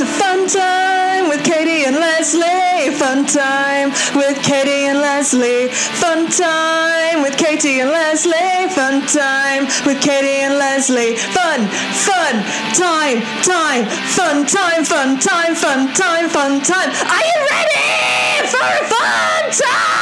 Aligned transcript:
A 0.00 0.06
fun 0.06 0.48
time 0.48 1.28
with 1.28 1.44
Katie 1.44 1.84
and 1.84 1.96
Leslie. 1.96 2.90
Fun 2.96 3.26
time 3.26 3.90
with 4.16 4.42
Katie 4.42 4.86
and 4.88 4.98
Leslie. 4.98 5.68
Fun 5.68 6.26
time 6.30 7.20
with 7.20 7.36
Katie 7.36 7.80
and 7.80 7.90
Leslie. 7.90 8.70
Fun 8.70 9.06
time 9.06 9.66
with 9.84 10.00
Katie 10.00 10.40
and 10.40 10.54
Leslie. 10.54 11.16
Fun, 11.16 11.68
fun, 12.08 12.42
time, 12.72 13.20
time, 13.44 13.84
fun 14.16 14.46
time, 14.46 14.84
fun 14.86 15.18
time, 15.20 15.54
fun 15.54 15.92
time, 15.92 16.30
fun 16.30 16.62
time. 16.62 16.88
Are 16.88 17.24
you 17.30 17.46
ready 17.52 18.48
for 18.48 18.64
a 18.64 18.84
fun 18.88 19.50
time 19.68 20.00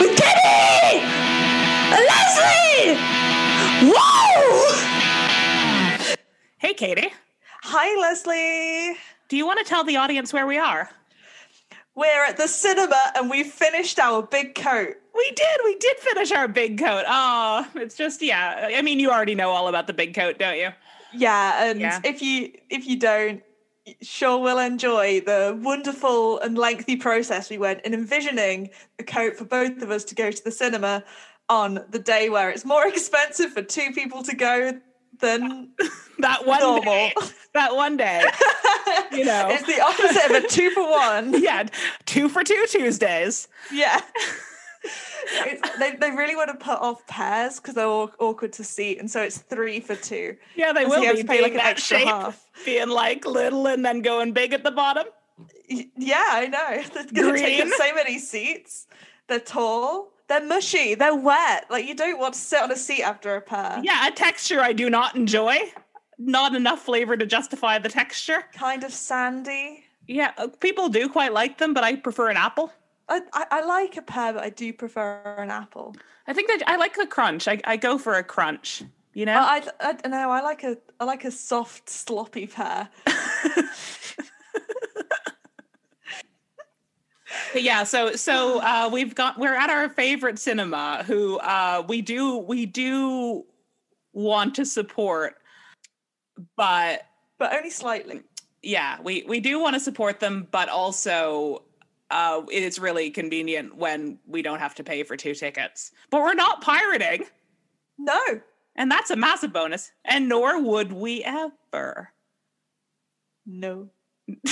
with 0.00 0.16
Katie 0.18 0.98
and 1.94 2.02
Leslie? 2.10 2.98
Whoa! 3.94 4.32
Hey, 6.58 6.74
Katie. 6.74 7.12
Hi, 7.64 8.00
Leslie. 8.00 8.96
Do 9.28 9.36
you 9.36 9.46
want 9.46 9.60
to 9.60 9.64
tell 9.64 9.84
the 9.84 9.96
audience 9.96 10.32
where 10.32 10.48
we 10.48 10.58
are? 10.58 10.90
We're 11.94 12.24
at 12.24 12.36
the 12.36 12.48
cinema 12.48 12.98
and 13.14 13.30
we 13.30 13.44
finished 13.44 14.00
our 14.00 14.22
big 14.22 14.56
coat. 14.56 14.96
We 15.14 15.30
did. 15.30 15.60
We 15.64 15.76
did 15.76 15.96
finish 15.98 16.32
our 16.32 16.48
big 16.48 16.78
coat. 16.78 17.04
Oh, 17.06 17.64
it's 17.76 17.96
just 17.96 18.20
yeah. 18.20 18.70
I 18.74 18.82
mean, 18.82 18.98
you 18.98 19.10
already 19.10 19.36
know 19.36 19.50
all 19.50 19.68
about 19.68 19.86
the 19.86 19.92
big 19.92 20.12
coat, 20.12 20.38
don't 20.40 20.58
you? 20.58 20.70
Yeah, 21.14 21.64
and 21.64 21.80
Yeah. 21.80 22.00
if 22.02 22.20
you 22.20 22.50
if 22.68 22.84
you 22.86 22.98
don't, 22.98 23.42
sure 24.00 24.38
will 24.38 24.58
enjoy 24.58 25.20
the 25.20 25.56
wonderful 25.62 26.40
and 26.40 26.58
lengthy 26.58 26.96
process 26.96 27.48
we 27.48 27.58
went 27.58 27.82
in 27.82 27.94
envisioning 27.94 28.70
a 28.98 29.04
coat 29.04 29.36
for 29.36 29.44
both 29.44 29.82
of 29.82 29.90
us 29.92 30.02
to 30.04 30.16
go 30.16 30.32
to 30.32 30.44
the 30.44 30.50
cinema 30.50 31.04
on 31.48 31.84
the 31.90 31.98
day 32.00 32.28
where 32.28 32.50
it's 32.50 32.64
more 32.64 32.88
expensive 32.88 33.52
for 33.52 33.62
two 33.62 33.92
people 33.92 34.24
to 34.24 34.34
go 34.34 34.80
than 35.22 35.70
That 36.18 36.46
one 36.46 36.60
normal. 36.60 36.82
day. 36.84 37.14
That 37.54 37.74
one 37.74 37.96
day. 37.96 38.22
You 39.10 39.24
know. 39.24 39.48
it's 39.50 39.66
the 39.66 39.80
opposite 39.80 40.30
of 40.30 40.44
a 40.44 40.48
two 40.48 40.70
for 40.70 40.88
one. 40.88 41.34
yeah, 41.42 41.66
two 42.06 42.28
for 42.28 42.42
two 42.42 42.64
Tuesdays. 42.68 43.46
Yeah. 43.70 44.00
It's, 44.84 45.78
they, 45.78 45.96
they 45.96 46.10
really 46.10 46.34
want 46.34 46.48
to 46.50 46.56
put 46.56 46.78
off 46.78 47.06
pairs 47.06 47.60
because 47.60 47.74
they're 47.74 47.86
all 47.86 48.10
awkward 48.18 48.52
to 48.54 48.64
seat, 48.64 48.98
and 48.98 49.10
so 49.10 49.22
it's 49.22 49.38
three 49.38 49.80
for 49.80 49.94
two. 49.94 50.36
Yeah, 50.56 50.72
they 50.72 50.84
will 50.86 51.00
you 51.00 51.06
have 51.06 51.16
be 51.16 51.22
to 51.22 51.28
pay, 51.28 51.42
like, 51.42 51.54
an 51.54 51.60
extra 51.60 51.98
shape, 51.98 52.08
half. 52.08 52.50
being 52.64 52.88
like 52.88 53.24
little 53.26 53.66
and 53.66 53.84
then 53.84 54.00
going 54.02 54.32
big 54.32 54.52
at 54.52 54.64
the 54.64 54.72
bottom. 54.72 55.04
Yeah, 55.68 56.24
I 56.30 56.46
know. 56.48 56.82
They're 56.94 57.22
going 57.22 57.34
to 57.34 57.40
take 57.40 57.62
up 57.62 57.68
so 57.76 57.94
many 57.94 58.18
seats. 58.18 58.86
They're 59.28 59.40
tall. 59.40 60.12
They're 60.28 60.44
mushy. 60.44 60.94
They're 60.94 61.14
wet. 61.14 61.66
Like 61.70 61.86
you 61.86 61.94
don't 61.94 62.18
want 62.18 62.34
to 62.34 62.40
sit 62.40 62.62
on 62.62 62.70
a 62.70 62.76
seat 62.76 63.02
after 63.02 63.36
a 63.36 63.40
pair. 63.40 63.80
Yeah, 63.82 64.06
a 64.06 64.10
texture 64.10 64.60
I 64.60 64.72
do 64.72 64.88
not 64.88 65.16
enjoy. 65.16 65.58
Not 66.18 66.54
enough 66.54 66.82
flavor 66.82 67.16
to 67.16 67.26
justify 67.26 67.78
the 67.78 67.88
texture. 67.88 68.44
Kind 68.54 68.84
of 68.84 68.92
sandy. 68.92 69.84
Yeah, 70.06 70.32
uh, 70.36 70.48
people 70.60 70.88
do 70.88 71.08
quite 71.08 71.32
like 71.32 71.58
them, 71.58 71.74
but 71.74 71.84
I 71.84 71.96
prefer 71.96 72.28
an 72.28 72.36
apple. 72.36 72.72
I, 73.08 73.20
I, 73.32 73.46
I 73.50 73.64
like 73.64 73.96
a 73.96 74.02
pear, 74.02 74.32
but 74.32 74.42
I 74.42 74.50
do 74.50 74.72
prefer 74.72 75.36
an 75.38 75.50
apple. 75.50 75.94
I 76.26 76.32
think 76.32 76.48
that 76.48 76.62
I 76.66 76.76
like 76.76 76.96
a 76.98 77.06
crunch. 77.06 77.48
I, 77.48 77.60
I 77.64 77.76
go 77.76 77.98
for 77.98 78.14
a 78.14 78.24
crunch. 78.24 78.82
You 79.14 79.26
know. 79.26 79.38
I, 79.38 79.62
I, 79.80 79.88
I 79.88 79.92
don't 79.92 80.10
know. 80.10 80.30
I 80.30 80.40
like 80.40 80.64
a 80.64 80.78
I 81.00 81.04
like 81.04 81.24
a 81.24 81.30
soft 81.30 81.90
sloppy 81.90 82.46
pear. 82.46 82.88
But 87.34 87.41
yeah, 87.54 87.84
so 87.84 88.12
so 88.12 88.60
uh, 88.62 88.88
we've 88.92 89.14
got 89.14 89.38
we're 89.38 89.54
at 89.54 89.70
our 89.70 89.88
favorite 89.88 90.38
cinema, 90.38 91.04
who 91.06 91.38
uh, 91.38 91.82
we 91.88 92.02
do 92.02 92.38
we 92.38 92.66
do 92.66 93.44
want 94.12 94.54
to 94.56 94.64
support, 94.64 95.36
but 96.56 97.06
but 97.38 97.52
only 97.54 97.70
slightly. 97.70 98.20
yeah, 98.62 98.98
we 99.02 99.24
we 99.26 99.40
do 99.40 99.58
want 99.60 99.74
to 99.74 99.80
support 99.80 100.20
them, 100.20 100.46
but 100.50 100.68
also 100.68 101.62
uh, 102.10 102.42
it's 102.50 102.78
really 102.78 103.10
convenient 103.10 103.74
when 103.76 104.18
we 104.26 104.42
don't 104.42 104.58
have 104.58 104.74
to 104.76 104.84
pay 104.84 105.02
for 105.02 105.16
two 105.16 105.34
tickets. 105.34 105.92
But 106.10 106.20
we're 106.22 106.34
not 106.34 106.60
pirating, 106.60 107.24
No. 107.98 108.20
and 108.76 108.90
that's 108.90 109.10
a 109.10 109.16
massive 109.16 109.52
bonus. 109.52 109.90
And 110.04 110.28
nor 110.28 110.60
would 110.62 110.92
we 110.92 111.24
ever. 111.24 112.10
No. 113.46 113.88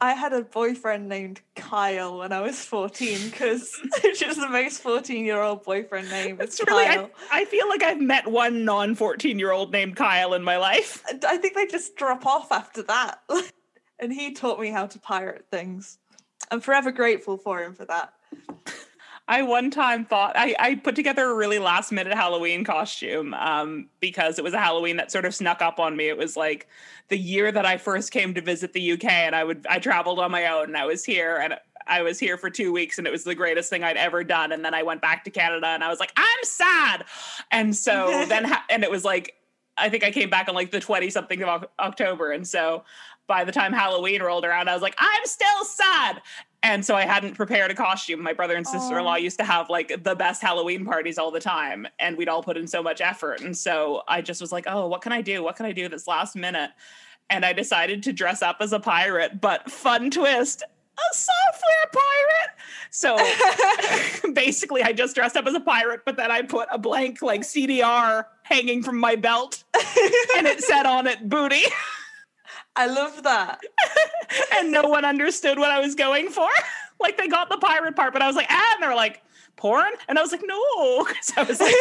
I 0.00 0.12
had 0.12 0.32
a 0.32 0.42
boyfriend 0.42 1.08
named 1.08 1.40
Kyle 1.56 2.18
when 2.18 2.32
I 2.32 2.40
was 2.40 2.64
14 2.64 3.30
because 3.30 3.70
it's 4.04 4.20
just 4.20 4.40
the 4.40 4.48
most 4.48 4.80
14 4.80 5.24
year 5.24 5.40
old 5.40 5.64
boyfriend 5.64 6.08
name. 6.10 6.38
It's 6.40 6.60
really, 6.66 6.84
I, 6.84 6.96
Kyle. 6.96 7.10
I 7.32 7.44
feel 7.46 7.68
like 7.68 7.82
I've 7.82 8.00
met 8.00 8.26
one 8.26 8.64
non 8.64 8.94
14 8.94 9.38
year 9.38 9.50
old 9.50 9.72
named 9.72 9.96
Kyle 9.96 10.34
in 10.34 10.42
my 10.42 10.56
life. 10.56 11.02
I 11.26 11.36
think 11.38 11.54
they 11.54 11.66
just 11.66 11.96
drop 11.96 12.26
off 12.26 12.52
after 12.52 12.82
that. 12.82 13.20
and 13.98 14.12
he 14.12 14.32
taught 14.32 14.60
me 14.60 14.70
how 14.70 14.86
to 14.86 14.98
pirate 14.98 15.46
things. 15.50 15.98
I'm 16.50 16.60
forever 16.60 16.92
grateful 16.92 17.36
for 17.36 17.62
him 17.62 17.74
for 17.74 17.84
that. 17.86 18.12
I 19.28 19.42
one 19.42 19.70
time 19.70 20.06
thought 20.06 20.32
I, 20.36 20.56
I 20.58 20.74
put 20.76 20.96
together 20.96 21.30
a 21.30 21.34
really 21.34 21.58
last 21.58 21.92
minute 21.92 22.14
Halloween 22.14 22.64
costume 22.64 23.34
um, 23.34 23.88
because 24.00 24.38
it 24.38 24.42
was 24.42 24.54
a 24.54 24.58
Halloween 24.58 24.96
that 24.96 25.12
sort 25.12 25.26
of 25.26 25.34
snuck 25.34 25.60
up 25.60 25.78
on 25.78 25.96
me. 25.96 26.08
It 26.08 26.16
was 26.16 26.34
like 26.34 26.66
the 27.08 27.18
year 27.18 27.52
that 27.52 27.66
I 27.66 27.76
first 27.76 28.10
came 28.10 28.32
to 28.34 28.40
visit 28.40 28.72
the 28.72 28.92
UK, 28.92 29.04
and 29.04 29.36
I 29.36 29.44
would 29.44 29.66
I 29.68 29.80
traveled 29.80 30.18
on 30.18 30.30
my 30.30 30.46
own, 30.46 30.64
and 30.64 30.76
I 30.78 30.86
was 30.86 31.04
here, 31.04 31.36
and 31.36 31.54
I 31.86 32.00
was 32.00 32.18
here 32.18 32.38
for 32.38 32.48
two 32.48 32.72
weeks, 32.72 32.96
and 32.96 33.06
it 33.06 33.10
was 33.10 33.24
the 33.24 33.34
greatest 33.34 33.68
thing 33.68 33.84
I'd 33.84 33.98
ever 33.98 34.24
done. 34.24 34.50
And 34.52 34.64
then 34.64 34.72
I 34.72 34.82
went 34.82 35.02
back 35.02 35.24
to 35.24 35.30
Canada, 35.30 35.66
and 35.66 35.84
I 35.84 35.88
was 35.88 36.00
like, 36.00 36.12
I'm 36.16 36.44
sad, 36.44 37.04
and 37.50 37.76
so 37.76 38.24
then 38.28 38.44
ha- 38.44 38.64
and 38.70 38.82
it 38.82 38.90
was 38.90 39.04
like 39.04 39.34
I 39.76 39.90
think 39.90 40.04
I 40.04 40.10
came 40.10 40.30
back 40.30 40.48
on 40.48 40.54
like 40.54 40.70
the 40.70 40.80
twenty 40.80 41.10
something 41.10 41.42
of 41.42 41.48
Oc- 41.48 41.72
October, 41.78 42.32
and 42.32 42.48
so 42.48 42.84
by 43.28 43.44
the 43.44 43.52
time 43.52 43.72
Halloween 43.72 44.22
rolled 44.22 44.44
around, 44.44 44.68
I 44.68 44.74
was 44.74 44.82
like, 44.82 44.96
I'm 44.98 45.24
still 45.24 45.64
sad. 45.64 46.20
And 46.62 46.84
so 46.84 46.96
I 46.96 47.02
hadn't 47.02 47.34
prepared 47.34 47.70
a 47.70 47.74
costume. 47.74 48.20
My 48.20 48.32
brother 48.32 48.56
and 48.56 48.66
sister 48.66 48.98
in 48.98 49.04
law 49.04 49.14
used 49.14 49.38
to 49.38 49.44
have 49.44 49.70
like 49.70 50.02
the 50.02 50.16
best 50.16 50.42
Halloween 50.42 50.84
parties 50.84 51.16
all 51.16 51.30
the 51.30 51.38
time, 51.38 51.86
and 52.00 52.16
we'd 52.16 52.28
all 52.28 52.42
put 52.42 52.56
in 52.56 52.66
so 52.66 52.82
much 52.82 53.00
effort. 53.00 53.42
And 53.42 53.56
so 53.56 54.02
I 54.08 54.22
just 54.22 54.40
was 54.40 54.50
like, 54.50 54.64
oh, 54.66 54.88
what 54.88 55.00
can 55.00 55.12
I 55.12 55.22
do? 55.22 55.42
What 55.44 55.54
can 55.54 55.66
I 55.66 55.72
do 55.72 55.88
this 55.88 56.08
last 56.08 56.34
minute? 56.34 56.70
And 57.30 57.44
I 57.44 57.52
decided 57.52 58.02
to 58.04 58.12
dress 58.12 58.42
up 58.42 58.56
as 58.60 58.72
a 58.72 58.80
pirate, 58.80 59.40
but 59.40 59.70
fun 59.70 60.10
twist, 60.10 60.62
a 60.62 61.14
software 61.14 61.92
pirate. 61.92 62.50
So 62.90 64.32
basically, 64.32 64.82
I 64.82 64.92
just 64.92 65.14
dressed 65.14 65.36
up 65.36 65.46
as 65.46 65.54
a 65.54 65.60
pirate, 65.60 66.00
but 66.04 66.16
then 66.16 66.32
I 66.32 66.42
put 66.42 66.68
a 66.72 66.78
blank 66.78 67.22
like 67.22 67.42
CDR 67.42 68.24
hanging 68.42 68.82
from 68.82 68.98
my 68.98 69.14
belt, 69.14 69.62
and 70.36 70.46
it 70.46 70.64
said 70.64 70.86
on 70.86 71.06
it 71.06 71.28
booty. 71.28 71.62
I 72.78 72.86
love 72.86 73.24
that. 73.24 73.60
and 74.56 74.70
no 74.70 74.82
one 74.82 75.04
understood 75.04 75.58
what 75.58 75.72
I 75.72 75.80
was 75.80 75.96
going 75.96 76.28
for. 76.28 76.48
like 77.00 77.16
they 77.16 77.26
got 77.26 77.48
the 77.48 77.58
pirate 77.58 77.96
part, 77.96 78.12
but 78.12 78.22
I 78.22 78.28
was 78.28 78.36
like, 78.36 78.46
ah, 78.48 78.74
and 78.74 78.82
they 78.82 78.86
were 78.86 78.94
like, 78.94 79.20
porn? 79.56 79.92
And 80.06 80.16
I 80.16 80.22
was 80.22 80.30
like, 80.30 80.44
no, 80.46 81.04
because 81.08 81.32
I 81.36 81.42
was 81.42 81.60
like 81.60 81.74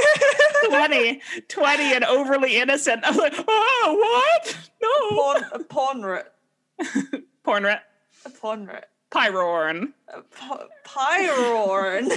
20, 0.69 1.21
20 1.47 1.93
and 1.93 2.03
overly 2.03 2.57
innocent. 2.57 3.03
I 3.03 3.11
was 3.11 3.19
like, 3.19 3.35
oh, 3.47 4.23
what? 4.41 4.57
No. 4.81 5.15
Porn, 5.15 5.45
a 5.53 5.59
pornret. 5.59 7.23
Pornret. 7.45 7.81
A 8.25 8.29
pornret. 8.31 8.83
Pyrorn. 9.11 9.93
A 10.09 10.21
pi- 10.21 10.65
Pyrorn. 10.83 12.09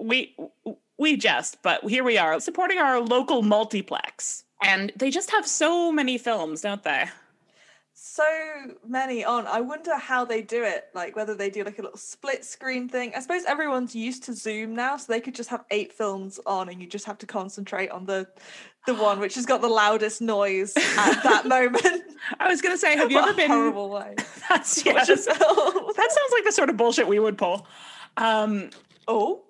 we 0.00 0.36
we 1.00 1.16
just, 1.16 1.60
but 1.62 1.82
here 1.88 2.04
we 2.04 2.18
are 2.18 2.38
supporting 2.40 2.78
our 2.78 3.00
local 3.00 3.42
multiplex. 3.42 4.44
And 4.62 4.92
they 4.94 5.10
just 5.10 5.30
have 5.30 5.46
so 5.46 5.90
many 5.90 6.18
films, 6.18 6.60
don't 6.60 6.82
they? 6.84 7.06
so 8.02 8.24
many 8.86 9.24
on. 9.24 9.46
I 9.46 9.60
wonder 9.60 9.94
how 9.96 10.24
they 10.24 10.40
do 10.40 10.64
it. 10.64 10.86
Like 10.94 11.14
whether 11.16 11.34
they 11.34 11.50
do 11.50 11.64
like 11.64 11.78
a 11.78 11.82
little 11.82 11.98
split 11.98 12.46
screen 12.46 12.88
thing. 12.88 13.12
I 13.14 13.20
suppose 13.20 13.44
everyone's 13.44 13.94
used 13.94 14.22
to 14.24 14.32
Zoom 14.32 14.74
now, 14.74 14.96
so 14.96 15.12
they 15.12 15.20
could 15.20 15.34
just 15.34 15.50
have 15.50 15.64
eight 15.70 15.92
films 15.92 16.40
on, 16.46 16.70
and 16.70 16.80
you 16.80 16.86
just 16.88 17.04
have 17.04 17.18
to 17.18 17.26
concentrate 17.26 17.90
on 17.90 18.06
the 18.06 18.26
the 18.86 18.94
one 18.94 19.20
which 19.20 19.34
has 19.34 19.44
got 19.44 19.60
the 19.60 19.68
loudest 19.68 20.22
noise 20.22 20.72
at 20.76 21.22
that 21.22 21.46
moment. 21.46 22.02
I 22.38 22.48
was 22.48 22.62
gonna 22.62 22.78
say, 22.78 22.96
have 22.96 23.10
you 23.12 23.18
ever 23.18 23.34
been 23.34 23.50
horrible 23.50 23.90
way? 23.90 24.14
That's, 24.48 24.84
yeah, 24.84 24.92
a 24.92 24.94
that's- 24.94 25.26
film. 25.26 25.36
that 25.36 26.10
sounds 26.12 26.32
like 26.32 26.44
the 26.44 26.52
sort 26.52 26.70
of 26.70 26.78
bullshit 26.78 27.06
we 27.06 27.18
would 27.18 27.36
pull. 27.36 27.66
Um, 28.16 28.70
oh, 29.10 29.42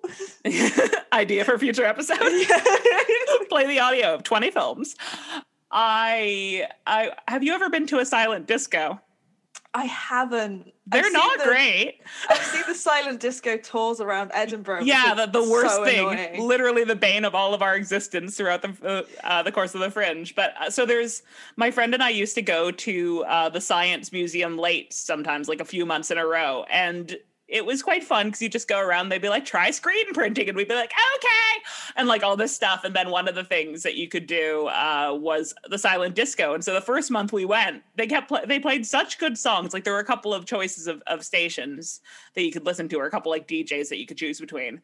idea 1.13 1.45
for 1.45 1.57
future 1.57 1.85
episode. 1.85 2.17
Play 3.49 3.67
the 3.67 3.79
audio 3.79 4.15
of 4.15 4.23
20 4.23 4.51
films. 4.51 4.95
I 5.71 6.67
I 6.85 7.11
have 7.27 7.43
you 7.43 7.53
ever 7.53 7.69
been 7.69 7.87
to 7.87 7.99
a 7.99 8.05
silent 8.05 8.47
disco? 8.47 8.99
I 9.73 9.85
haven't. 9.85 10.73
They're 10.85 11.03
seen 11.03 11.13
not 11.13 11.37
the- 11.39 11.45
great. 11.45 12.01
I've 12.29 12.43
seen 12.43 12.63
the 12.67 12.75
silent 12.75 13.21
disco 13.21 13.55
tours 13.55 14.01
around 14.01 14.31
Edinburgh. 14.33 14.81
Yeah, 14.81 15.13
the, 15.13 15.27
the 15.27 15.49
worst 15.49 15.75
so 15.75 15.85
thing, 15.85 16.09
annoying. 16.09 16.41
literally 16.45 16.83
the 16.83 16.97
bane 16.97 17.23
of 17.23 17.33
all 17.35 17.53
of 17.53 17.61
our 17.61 17.75
existence 17.75 18.35
throughout 18.35 18.61
the 18.61 19.05
uh, 19.23 19.43
the 19.43 19.51
course 19.53 19.73
of 19.73 19.79
the 19.79 19.89
Fringe. 19.89 20.35
But 20.35 20.53
uh, 20.59 20.69
so 20.69 20.85
there's 20.85 21.23
my 21.55 21.71
friend 21.71 21.93
and 21.93 22.03
I 22.03 22.09
used 22.09 22.35
to 22.35 22.41
go 22.41 22.71
to 22.71 23.23
uh, 23.23 23.47
the 23.47 23.61
Science 23.61 24.11
Museum 24.11 24.57
late 24.57 24.91
sometimes, 24.91 25.47
like 25.47 25.61
a 25.61 25.65
few 25.65 25.85
months 25.85 26.11
in 26.11 26.17
a 26.17 26.25
row, 26.25 26.65
and 26.69 27.15
it 27.51 27.65
was 27.65 27.83
quite 27.83 28.03
fun 28.03 28.27
because 28.27 28.41
you 28.41 28.47
just 28.47 28.69
go 28.69 28.79
around. 28.79 29.09
They'd 29.09 29.21
be 29.21 29.29
like, 29.29 29.45
"Try 29.45 29.71
screen 29.71 30.13
printing," 30.13 30.47
and 30.47 30.55
we'd 30.55 30.69
be 30.69 30.73
like, 30.73 30.93
"Okay," 31.15 31.63
and 31.97 32.07
like 32.07 32.23
all 32.23 32.37
this 32.37 32.55
stuff. 32.55 32.85
And 32.85 32.95
then 32.95 33.11
one 33.11 33.27
of 33.27 33.35
the 33.35 33.43
things 33.43 33.83
that 33.83 33.95
you 33.95 34.07
could 34.07 34.25
do 34.25 34.67
uh, 34.67 35.13
was 35.13 35.53
the 35.69 35.77
silent 35.77 36.15
disco. 36.15 36.53
And 36.53 36.63
so 36.63 36.73
the 36.73 36.81
first 36.81 37.11
month 37.11 37.33
we 37.33 37.43
went, 37.43 37.83
they 37.95 38.07
kept 38.07 38.29
pl- 38.29 38.45
they 38.47 38.59
played 38.59 38.85
such 38.85 39.19
good 39.19 39.37
songs. 39.37 39.73
Like 39.73 39.83
there 39.83 39.93
were 39.93 39.99
a 39.99 40.05
couple 40.05 40.33
of 40.33 40.45
choices 40.45 40.87
of, 40.87 41.03
of 41.07 41.25
stations 41.25 41.99
that 42.35 42.43
you 42.43 42.51
could 42.51 42.65
listen 42.65 42.87
to, 42.89 42.97
or 42.97 43.05
a 43.05 43.11
couple 43.11 43.31
like 43.31 43.47
DJs 43.47 43.89
that 43.89 43.97
you 43.97 44.07
could 44.07 44.17
choose 44.17 44.39
between 44.39 44.81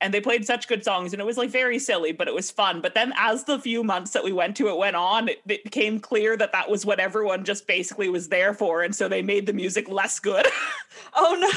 and 0.00 0.12
they 0.12 0.20
played 0.20 0.46
such 0.46 0.68
good 0.68 0.84
songs 0.84 1.12
and 1.12 1.20
it 1.20 1.24
was 1.24 1.38
like 1.38 1.50
very 1.50 1.78
silly 1.78 2.12
but 2.12 2.28
it 2.28 2.34
was 2.34 2.50
fun. 2.50 2.80
But 2.80 2.94
then 2.94 3.12
as 3.16 3.44
the 3.44 3.58
few 3.58 3.82
months 3.82 4.12
that 4.12 4.24
we 4.24 4.32
went 4.32 4.56
to 4.56 4.68
it 4.68 4.76
went 4.76 4.96
on 4.96 5.28
it, 5.28 5.40
it 5.46 5.64
became 5.64 5.98
clear 5.98 6.36
that 6.36 6.52
that 6.52 6.68
was 6.68 6.84
what 6.84 7.00
everyone 7.00 7.44
just 7.44 7.66
basically 7.66 8.08
was 8.08 8.28
there 8.28 8.52
for 8.52 8.82
and 8.82 8.94
so 8.94 9.08
they 9.08 9.22
made 9.22 9.46
the 9.46 9.52
music 9.52 9.88
less 9.88 10.18
good. 10.20 10.46
Oh 11.14 11.36
no. 11.38 11.48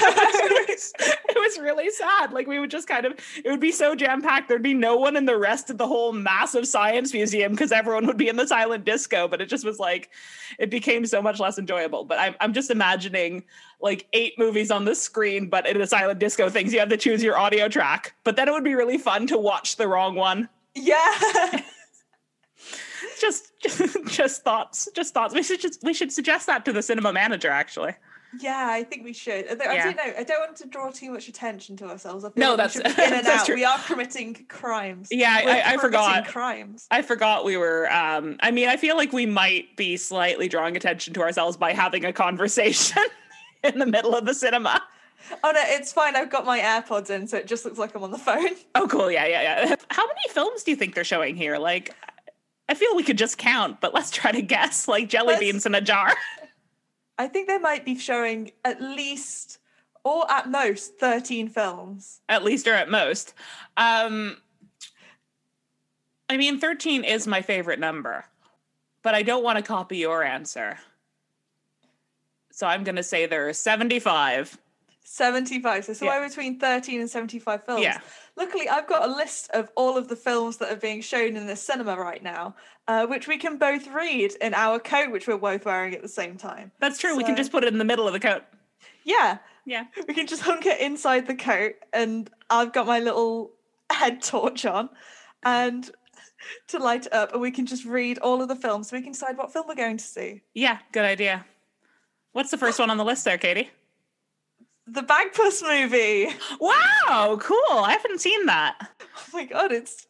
It, 0.60 0.70
was, 0.70 0.94
it 1.30 1.38
was 1.38 1.60
really 1.60 1.90
sad. 1.92 2.34
Like 2.34 2.46
we 2.48 2.60
would 2.60 2.70
just 2.70 2.88
kind 2.88 3.06
of 3.06 3.14
it 3.44 3.50
would 3.50 3.60
be 3.60 3.72
so 3.72 3.96
jam 3.96 4.22
packed 4.22 4.50
there'd 4.50 4.62
be 4.62 4.74
no 4.74 4.98
one 4.98 5.16
in 5.16 5.26
the 5.26 5.38
rest 5.38 5.70
of 5.70 5.78
the 5.78 5.88
whole 5.88 6.12
massive 6.12 6.68
science 6.68 7.14
museum 7.14 7.52
because 7.52 7.72
everyone 7.72 8.06
would 8.06 8.18
be 8.18 8.28
in 8.28 8.36
the 8.36 8.48
silent 8.48 8.86
disco 8.86 9.28
but 9.28 9.42
it 9.42 9.48
just 9.48 9.66
was 9.66 9.80
like 9.80 10.10
it 10.58 10.70
became 10.70 11.06
so 11.06 11.22
much 11.22 11.40
less 11.40 11.58
enjoyable. 11.58 12.04
But 12.06 12.20
I'm, 12.20 12.36
I'm 12.40 12.54
just 12.54 12.72
imagining 12.72 13.44
like 13.82 14.08
eight 14.14 14.34
movies 14.38 14.72
on 14.72 14.86
the 14.86 14.94
screen, 14.96 15.48
but 15.50 15.66
in 15.68 15.80
a 15.80 15.88
silent 15.88 16.20
disco 16.20 16.50
things, 16.50 16.74
you 16.74 16.80
have 16.80 16.90
to 16.90 16.98
choose 16.98 17.24
your 17.24 17.38
audio 17.38 17.68
track. 17.70 18.14
But 18.24 18.36
then 18.36 18.48
it 18.48 18.52
would 18.52 18.64
be 18.64 18.76
really 18.76 18.98
fun 18.98 19.28
to 19.28 19.38
watch 19.38 19.78
the 19.78 19.88
wrong 19.88 20.16
one. 20.16 20.50
Yeah. 20.76 21.62
just, 23.20 23.52
just 23.62 24.06
just 24.08 24.44
thoughts. 24.44 24.88
Just 24.96 25.14
thoughts. 25.14 25.34
We 25.34 25.44
should 25.44 25.62
just 25.62 25.84
we 25.84 25.94
should 25.94 26.12
suggest 26.12 26.48
that 26.48 26.66
to 26.66 26.74
the 26.74 26.82
cinema 26.82 27.14
manager 27.14 27.50
actually. 27.50 27.94
Yeah, 28.40 28.68
I 28.70 28.84
think 28.84 29.04
we 29.06 29.14
should. 29.14 29.46
I, 29.50 29.56
don't 29.56 29.98
know. 29.98 30.04
I 30.20 30.24
don't 30.24 30.40
want 30.40 30.56
to 30.58 30.68
draw 30.68 30.92
too 30.92 31.10
much 31.10 31.28
attention 31.30 31.76
to 31.78 31.86
ourselves. 31.88 32.24
I 32.24 32.30
feel 32.30 32.44
No, 32.44 32.54
like 32.54 32.72
that's- 32.74 32.98
in 33.00 33.04
and 33.16 33.26
that's 33.26 33.42
out. 33.42 33.46
true. 33.48 33.56
We 33.56 33.66
are 33.66 33.80
committing 33.80 34.46
crimes. 34.48 35.08
Yeah, 35.10 35.44
We're 35.44 35.52
I- 35.52 35.74
I 35.74 35.78
forgot. 35.78 36.28
crimes. 36.28 36.86
I 36.92 37.02
forgot 37.02 37.44
we 37.44 37.58
were 37.58 37.92
um 37.92 38.38
I 38.42 38.52
mean, 38.52 38.68
I 38.70 38.78
feel 38.78 38.98
like 38.98 39.14
we 39.14 39.26
might 39.26 39.76
be 39.78 39.98
slightly 39.98 40.48
drawing 40.48 40.78
attention 40.78 41.14
to 41.16 41.22
ourselves 41.22 41.58
by 41.58 41.74
having 41.74 42.06
a 42.06 42.14
conversation 42.14 43.02
in 43.64 43.80
the 43.80 43.86
middle 43.86 44.16
of 44.16 44.26
the 44.26 44.34
cinema. 44.34 44.82
Oh 45.44 45.52
no, 45.52 45.62
it's 45.66 45.92
fine. 45.92 46.16
I've 46.16 46.30
got 46.30 46.46
my 46.46 46.60
AirPods 46.60 47.10
in, 47.10 47.28
so 47.28 47.36
it 47.36 47.46
just 47.46 47.66
looks 47.66 47.78
like 47.78 47.94
I'm 47.94 48.02
on 48.04 48.12
the 48.12 48.18
phone. 48.18 48.52
Oh 48.76 48.88
cool, 48.88 49.12
yeah, 49.12 49.26
yeah, 49.26 49.42
yeah. 49.68 49.76
How 49.90 50.08
many 50.08 50.22
films 50.30 50.64
do 50.64 50.72
you 50.72 50.78
think 50.78 50.96
they're 50.96 51.04
showing 51.04 51.36
here? 51.36 51.58
Like 51.58 51.94
I 52.70 52.74
feel 52.74 52.96
we 52.96 53.04
could 53.04 53.18
just 53.18 53.38
count, 53.38 53.82
but 53.82 53.94
let's 53.94 54.12
try 54.12 54.32
to 54.32 54.42
guess 54.42 54.88
like 54.88 55.10
jelly 55.10 55.28
Let's- 55.34 55.40
beans 55.42 55.66
in 55.66 55.76
a 55.76 55.82
jar. 55.82 56.14
I 57.18 57.28
think 57.28 57.50
they 57.50 57.58
might 57.58 57.84
be 57.84 57.98
showing 58.00 58.52
at 58.64 58.82
least, 58.82 59.60
or 60.06 60.26
at 60.32 60.50
most, 60.50 60.98
13 61.00 61.50
films. 61.50 62.22
at 62.30 62.46
least 62.46 62.66
or 62.66 62.74
at 62.74 62.90
most. 62.90 63.34
Um, 63.76 64.38
I 66.30 66.38
mean, 66.38 66.60
13 66.62 67.04
is 67.04 67.28
my 67.28 67.42
favorite 67.42 67.80
number, 67.80 68.24
but 69.02 69.16
I 69.16 69.24
don't 69.24 69.44
want 69.44 69.58
to 69.58 69.64
copy 69.64 69.98
your 69.98 70.24
answer. 70.24 70.78
So 72.60 72.68
I'm 72.68 72.84
going 72.84 72.98
to 72.98 73.04
say 73.04 73.26
there 73.26 73.48
are 73.48 73.54
75. 73.54 74.58
75. 75.06 75.86
So 75.86 75.94
somewhere 75.94 76.22
Yeah. 76.22 76.28
between 76.28 76.60
13 76.60 77.00
and 77.00 77.10
75 77.10 77.64
films. 77.66 77.84
Yeah. 77.84 78.00
Luckily, 78.36 78.68
I've 78.68 78.86
got 78.86 79.08
a 79.08 79.16
list 79.16 79.50
of 79.52 79.70
all 79.78 79.98
of 79.98 80.10
the 80.10 80.18
films 80.18 80.58
that 80.58 80.70
are 80.70 80.76
being 80.76 81.00
shown 81.00 81.38
in 81.38 81.48
the 81.48 81.56
cinema 81.56 81.96
right 81.96 82.22
now, 82.22 82.56
uh, 82.90 83.06
which 83.06 83.30
we 83.30 83.38
can 83.38 83.56
both 83.58 83.88
read 83.88 84.34
in 84.42 84.54
our 84.54 84.78
coat, 84.78 85.10
which 85.10 85.26
we're 85.26 85.38
both 85.38 85.64
wearing 85.64 85.96
at 85.96 86.02
the 86.02 86.10
same 86.10 86.36
time. 86.36 86.74
That's 86.82 86.98
true. 87.00 87.16
We 87.16 87.24
can 87.24 87.38
just 87.38 87.50
put 87.50 87.64
it 87.64 87.72
in 87.72 87.78
the 87.80 87.86
middle 87.86 88.08
of 88.08 88.12
the 88.12 88.20
coat. 88.20 88.44
Yeah, 89.06 89.38
Yeah. 89.66 89.86
we 90.06 90.14
can 90.14 90.28
just 90.28 90.42
hunk 90.42 90.66
it 90.66 90.82
inside 90.82 91.28
the 91.28 91.36
coat, 91.36 91.76
and 91.94 92.30
I've 92.50 92.74
got 92.74 92.86
my 92.86 93.00
little 93.00 93.52
head 93.90 94.22
torch 94.34 94.66
on, 94.66 94.90
and 95.44 95.90
to 96.68 96.78
light 96.78 97.06
it 97.06 97.14
up, 97.14 97.32
and 97.32 97.40
we 97.42 97.52
can 97.52 97.66
just 97.66 97.86
read 97.86 98.18
all 98.20 98.42
of 98.42 98.50
the 98.50 98.56
films 98.58 98.90
so 98.90 98.98
we 98.98 99.02
can 99.02 99.14
decide 99.14 99.38
what 99.38 99.54
film 99.54 99.66
we're 99.70 99.76
going 99.76 99.96
to 99.98 100.04
see. 100.04 100.42
Yeah, 100.54 100.80
good 100.92 101.06
idea. 101.06 101.46
What's 102.32 102.52
the 102.52 102.58
first 102.58 102.80
one 102.80 102.90
on 102.90 102.98
the 102.98 103.06
list 103.06 103.26
there, 103.26 103.38
Katie? 103.38 103.70
The 104.88 105.02
Bagpuss 105.02 105.62
movie. 105.62 106.30
Wow, 106.60 107.38
cool. 107.42 107.80
I 107.80 107.92
haven't 107.92 108.22
seen 108.22 108.46
that. 108.48 108.76
Oh 109.02 109.24
my 109.34 109.46
god, 109.46 109.72
it's 109.72 110.08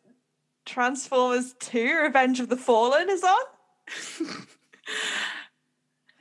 Transformers 0.65 1.55
2 1.59 1.99
Revenge 2.03 2.39
of 2.39 2.49
the 2.49 2.57
Fallen 2.57 3.09
is 3.09 3.23
on. 3.23 4.47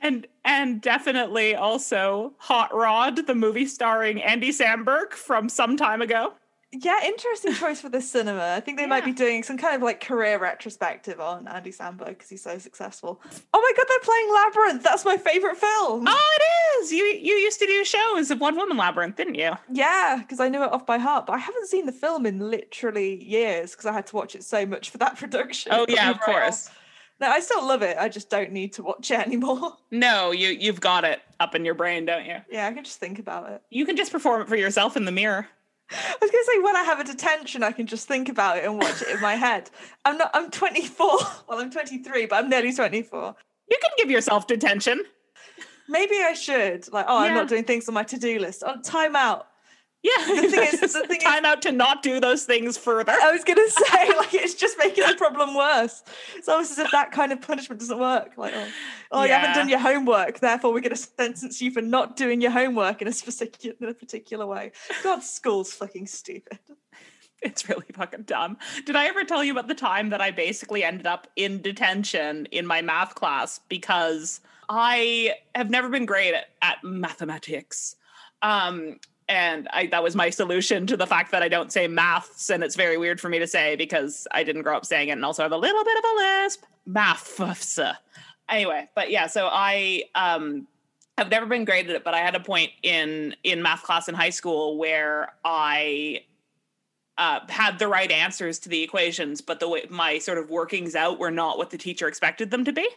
And 0.01 0.27
and 0.45 0.81
definitely 0.81 1.55
also 1.55 2.33
Hot 2.37 2.73
Rod, 2.73 3.27
the 3.27 3.35
movie 3.35 3.65
starring 3.65 4.21
Andy 4.21 4.49
Samberg 4.49 5.11
from 5.11 5.49
some 5.49 5.75
time 5.75 6.01
ago. 6.01 6.33
Yeah, 6.71 6.99
interesting 7.03 7.53
choice 7.55 7.81
for 7.81 7.89
the 7.89 7.99
cinema. 8.01 8.53
I 8.55 8.59
think 8.59 8.77
they 8.77 8.85
might 8.85 9.03
be 9.03 9.11
doing 9.11 9.41
some 9.41 9.57
kind 9.57 9.75
of 9.75 9.81
like 9.81 10.01
career 10.01 10.37
retrospective 10.37 11.19
on 11.19 11.47
Andy 11.47 11.71
Samberg 11.71 12.09
because 12.09 12.29
he's 12.29 12.43
so 12.43 12.59
successful. 12.59 13.19
Oh 13.53 13.59
my 13.59 13.71
god, 13.75 13.85
they're 13.89 13.99
playing 14.01 14.31
Labyrinth. 14.33 14.83
That's 14.83 15.03
my 15.03 15.17
favorite 15.17 15.57
film. 15.57 16.05
Oh, 16.07 16.37
it 16.39 16.83
is. 16.83 16.91
You 16.91 17.03
you 17.05 17.33
used 17.35 17.57
to 17.59 17.65
do 17.65 17.83
shows 17.83 18.29
of 18.29 18.39
One 18.39 18.55
Woman 18.55 18.77
Labyrinth, 18.77 19.15
didn't 19.15 19.35
you? 19.35 19.53
Yeah, 19.71 20.17
because 20.19 20.39
I 20.39 20.47
knew 20.49 20.61
it 20.63 20.71
off 20.71 20.85
by 20.85 20.99
heart, 20.99 21.25
but 21.25 21.33
I 21.33 21.39
haven't 21.39 21.67
seen 21.67 21.87
the 21.87 21.91
film 21.91 22.27
in 22.27 22.51
literally 22.51 23.23
years 23.23 23.71
because 23.71 23.87
I 23.87 23.93
had 23.93 24.05
to 24.07 24.15
watch 24.15 24.35
it 24.35 24.43
so 24.43 24.65
much 24.67 24.91
for 24.91 24.99
that 24.99 25.15
production. 25.17 25.71
Oh 25.73 25.87
yeah, 25.89 26.11
of 26.11 26.19
course. 26.21 26.69
No, 27.19 27.29
I 27.29 27.39
still 27.41 27.67
love 27.67 27.81
it. 27.81 27.97
I 27.99 28.07
just 28.07 28.29
don't 28.29 28.51
need 28.53 28.73
to 28.73 28.83
watch 28.83 29.09
it 29.11 29.19
anymore. 29.19 29.75
No, 29.91 30.29
you 30.31 30.49
you've 30.49 30.79
got 30.79 31.03
it 31.03 31.19
up 31.39 31.55
in 31.55 31.65
your 31.65 31.73
brain, 31.73 32.05
don't 32.05 32.25
you? 32.27 32.37
yeah, 32.51 32.67
I 32.67 32.73
can 32.73 32.83
just 32.83 32.99
think 32.99 33.17
about 33.17 33.49
it. 33.49 33.63
You 33.71 33.87
can 33.87 33.97
just 33.97 34.11
perform 34.11 34.41
it 34.43 34.47
for 34.47 34.55
yourself 34.55 34.95
in 34.95 35.05
the 35.05 35.11
mirror. 35.11 35.47
I 35.91 36.15
was 36.21 36.29
gonna 36.29 36.43
say 36.43 36.59
when 36.59 36.75
I 36.75 36.83
have 36.83 36.99
a 36.99 37.03
detention, 37.03 37.63
I 37.63 37.71
can 37.71 37.87
just 37.87 38.07
think 38.07 38.29
about 38.29 38.57
it 38.57 38.65
and 38.65 38.77
watch 38.77 39.01
it 39.01 39.07
in 39.09 39.21
my 39.21 39.35
head. 39.35 39.69
I'm 40.05 40.17
not. 40.17 40.31
I'm 40.33 40.51
24. 40.51 41.07
Well, 41.47 41.59
I'm 41.59 41.71
23, 41.71 42.27
but 42.27 42.43
I'm 42.43 42.49
nearly 42.49 42.73
24. 42.73 43.35
You 43.69 43.77
can 43.81 43.91
give 43.97 44.11
yourself 44.11 44.47
detention. 44.47 45.01
Maybe 45.87 46.15
I 46.21 46.33
should. 46.33 46.91
Like, 46.93 47.05
oh, 47.07 47.17
I'm 47.17 47.33
not 47.33 47.47
doing 47.47 47.63
things 47.63 47.87
on 47.87 47.95
my 47.95 48.03
to-do 48.03 48.37
list. 48.39 48.63
On 48.63 48.81
timeout. 48.83 49.45
Yeah. 50.01 50.11
The 50.27 50.47
thing 50.49 50.69
is- 50.81 50.93
the 50.93 51.01
thing 51.07 51.17
is- 51.17 51.23
time 51.23 51.45
out 51.45 51.61
to 51.63 51.71
not 51.71 52.01
do 52.03 52.19
those 52.19 52.45
things 52.45 52.77
further. 52.77 53.11
I 53.11 53.31
was 53.31 53.43
gonna 53.43 53.67
say, 53.69 54.07
like, 54.17 54.33
it's 54.33 54.53
just 54.53 54.77
making 54.77 55.05
the 55.05 55.15
problem 55.15 55.55
worse. 55.55 56.03
It's 56.35 56.47
almost 56.47 56.71
as 56.71 56.79
if 56.79 56.91
that 56.91 57.11
kind 57.11 57.31
of 57.31 57.41
punishment 57.41 57.81
doesn't 57.81 57.99
work. 57.99 58.33
Like, 58.37 58.53
oh, 58.55 58.67
oh 59.11 59.23
you 59.23 59.31
haven't 59.31 59.55
done 59.55 59.69
your 59.69 59.79
homework, 59.79 60.39
therefore 60.39 60.73
we're 60.73 60.79
gonna 60.81 60.95
sentence 60.95 61.61
you 61.61 61.71
for 61.71 61.81
not 61.81 62.15
doing 62.15 62.39
your 62.41 62.51
homework 62.51 63.01
in 63.01 63.07
a 63.07 63.11
specific 63.11 63.65
in 63.65 63.89
a 63.89 63.93
particular 63.93 64.45
way. 64.45 64.71
God, 65.03 65.21
school's 65.23 65.73
fucking 65.73 66.07
stupid. 66.07 66.59
It's 67.41 67.69
really 67.69 67.85
fucking 67.93 68.23
dumb. 68.23 68.57
Did 68.85 68.97
I 68.97 69.05
ever 69.07 69.23
tell 69.23 69.45
you 69.45 69.53
about 69.53 69.69
the 69.69 69.73
time 69.73 70.09
that 70.09 70.19
I 70.19 70.29
basically 70.29 70.83
ended 70.83 71.07
up 71.07 71.25
in 71.37 71.61
detention 71.61 72.47
in 72.51 72.65
my 72.67 72.81
math 72.81 73.15
class 73.15 73.61
because 73.69 74.41
I 74.67 75.35
have 75.55 75.69
never 75.69 75.87
been 75.87 76.05
great 76.05 76.33
at, 76.33 76.49
at 76.61 76.83
mathematics. 76.83 77.95
Um, 78.41 78.99
and 79.29 79.67
I, 79.71 79.85
that 79.87 80.01
was 80.01 80.15
my 80.15 80.31
solution 80.31 80.87
to 80.87 80.97
the 80.97 81.05
fact 81.05 81.31
that 81.31 81.43
I 81.43 81.47
don't 81.47 81.71
say 81.71 81.87
maths, 81.87 82.49
and 82.49 82.63
it's 82.63 82.75
very 82.75 82.97
weird 82.97 83.21
for 83.21 83.29
me 83.29 83.37
to 83.37 83.47
say 83.47 83.75
because 83.75 84.27
I 84.31 84.43
didn't 84.43 84.63
grow 84.63 84.75
up 84.75 84.85
saying 84.85 85.09
it, 85.09 85.13
and 85.13 85.23
also 85.23 85.43
have 85.43 85.51
a 85.51 85.57
little 85.57 85.83
bit 85.83 85.97
of 85.97 86.03
a 86.03 86.15
lisp. 86.17 86.63
Maths. 86.87 87.79
Anyway, 88.49 88.89
but 88.95 89.11
yeah, 89.11 89.27
so 89.27 89.47
I 89.51 90.05
um, 90.15 90.67
have 91.19 91.29
never 91.29 91.45
been 91.45 91.69
at 91.69 91.89
it, 91.89 92.03
but 92.03 92.15
I 92.15 92.19
had 92.19 92.35
a 92.35 92.39
point 92.39 92.71
in 92.81 93.35
in 93.43 93.61
math 93.61 93.83
class 93.83 94.09
in 94.09 94.15
high 94.15 94.31
school 94.31 94.79
where 94.79 95.33
I 95.45 96.23
uh, 97.19 97.41
had 97.49 97.77
the 97.77 97.87
right 97.87 98.09
answers 98.09 98.57
to 98.59 98.69
the 98.69 98.81
equations, 98.81 99.41
but 99.41 99.59
the 99.59 99.69
way 99.69 99.85
my 99.91 100.17
sort 100.17 100.39
of 100.39 100.49
workings 100.49 100.95
out 100.95 101.19
were 101.19 101.29
not 101.29 101.59
what 101.59 101.69
the 101.69 101.77
teacher 101.77 102.07
expected 102.07 102.49
them 102.49 102.65
to 102.65 102.73
be. 102.73 102.89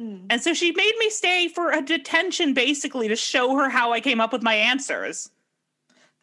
Mm. 0.00 0.26
And 0.30 0.40
so 0.40 0.54
she 0.54 0.70
made 0.70 0.94
me 0.98 1.10
stay 1.10 1.48
for 1.48 1.72
a 1.72 1.82
detention 1.82 2.54
basically 2.54 3.08
to 3.08 3.16
show 3.16 3.56
her 3.56 3.68
how 3.68 3.92
I 3.92 4.00
came 4.00 4.20
up 4.20 4.32
with 4.32 4.42
my 4.44 4.54
answers 4.54 5.30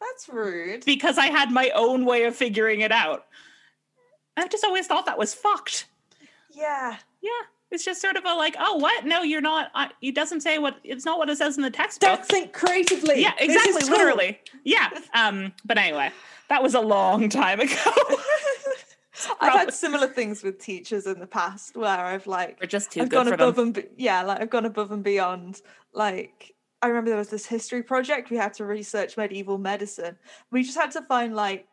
That's 0.00 0.28
rude. 0.28 0.84
because 0.84 1.18
I 1.18 1.26
had 1.26 1.50
my 1.50 1.70
own 1.74 2.04
way 2.04 2.24
of 2.24 2.36
figuring 2.36 2.80
it 2.80 2.92
out. 2.92 3.26
I've 4.36 4.50
just 4.50 4.64
always 4.64 4.86
thought 4.86 5.06
that 5.06 5.18
was 5.18 5.32
fucked. 5.34 5.86
Yeah. 6.50 6.96
Yeah. 7.22 7.30
It's 7.70 7.84
just 7.84 8.00
sort 8.00 8.16
of 8.16 8.24
a 8.24 8.34
like, 8.34 8.54
oh, 8.58 8.76
what? 8.76 9.04
No, 9.04 9.22
you're 9.22 9.40
not. 9.40 9.70
Uh, 9.74 9.88
it 10.00 10.14
doesn't 10.14 10.42
say 10.42 10.58
what. 10.58 10.76
It's 10.84 11.04
not 11.04 11.18
what 11.18 11.28
it 11.30 11.38
says 11.38 11.56
in 11.56 11.62
the 11.64 11.70
textbook. 11.70 12.08
Don't 12.08 12.26
think 12.26 12.52
creatively. 12.52 13.20
yeah, 13.22 13.32
exactly. 13.38 13.80
school. 13.80 13.96
Literally. 13.96 14.40
Yeah. 14.64 14.90
Um. 15.14 15.52
But 15.64 15.78
anyway, 15.78 16.10
that 16.48 16.62
was 16.62 16.74
a 16.74 16.80
long 16.80 17.28
time 17.28 17.60
ago. 17.60 17.74
I've 19.40 19.52
had 19.52 19.72
similar 19.74 20.06
things 20.08 20.42
with 20.42 20.58
teachers 20.60 21.06
in 21.06 21.18
the 21.20 21.26
past 21.26 21.76
where 21.76 21.88
I've 21.88 22.26
like 22.26 22.58
We're 22.60 22.66
just 22.66 22.90
too 22.92 23.02
I've 23.02 23.08
good 23.08 23.16
gone 23.16 23.26
for 23.28 23.34
above 23.34 23.56
them. 23.56 23.66
and 23.66 23.74
be- 23.74 23.84
yeah, 23.96 24.22
like 24.22 24.40
I've 24.40 24.50
gone 24.50 24.64
above 24.64 24.90
and 24.92 25.02
beyond. 25.04 25.60
Like 25.92 26.53
I 26.84 26.88
remember 26.88 27.08
there 27.10 27.18
was 27.18 27.30
this 27.30 27.46
history 27.46 27.82
project 27.82 28.28
we 28.28 28.36
had 28.36 28.52
to 28.54 28.66
research 28.66 29.16
medieval 29.16 29.56
medicine. 29.56 30.18
We 30.50 30.62
just 30.62 30.76
had 30.76 30.90
to 30.90 31.00
find 31.02 31.34
like 31.34 31.66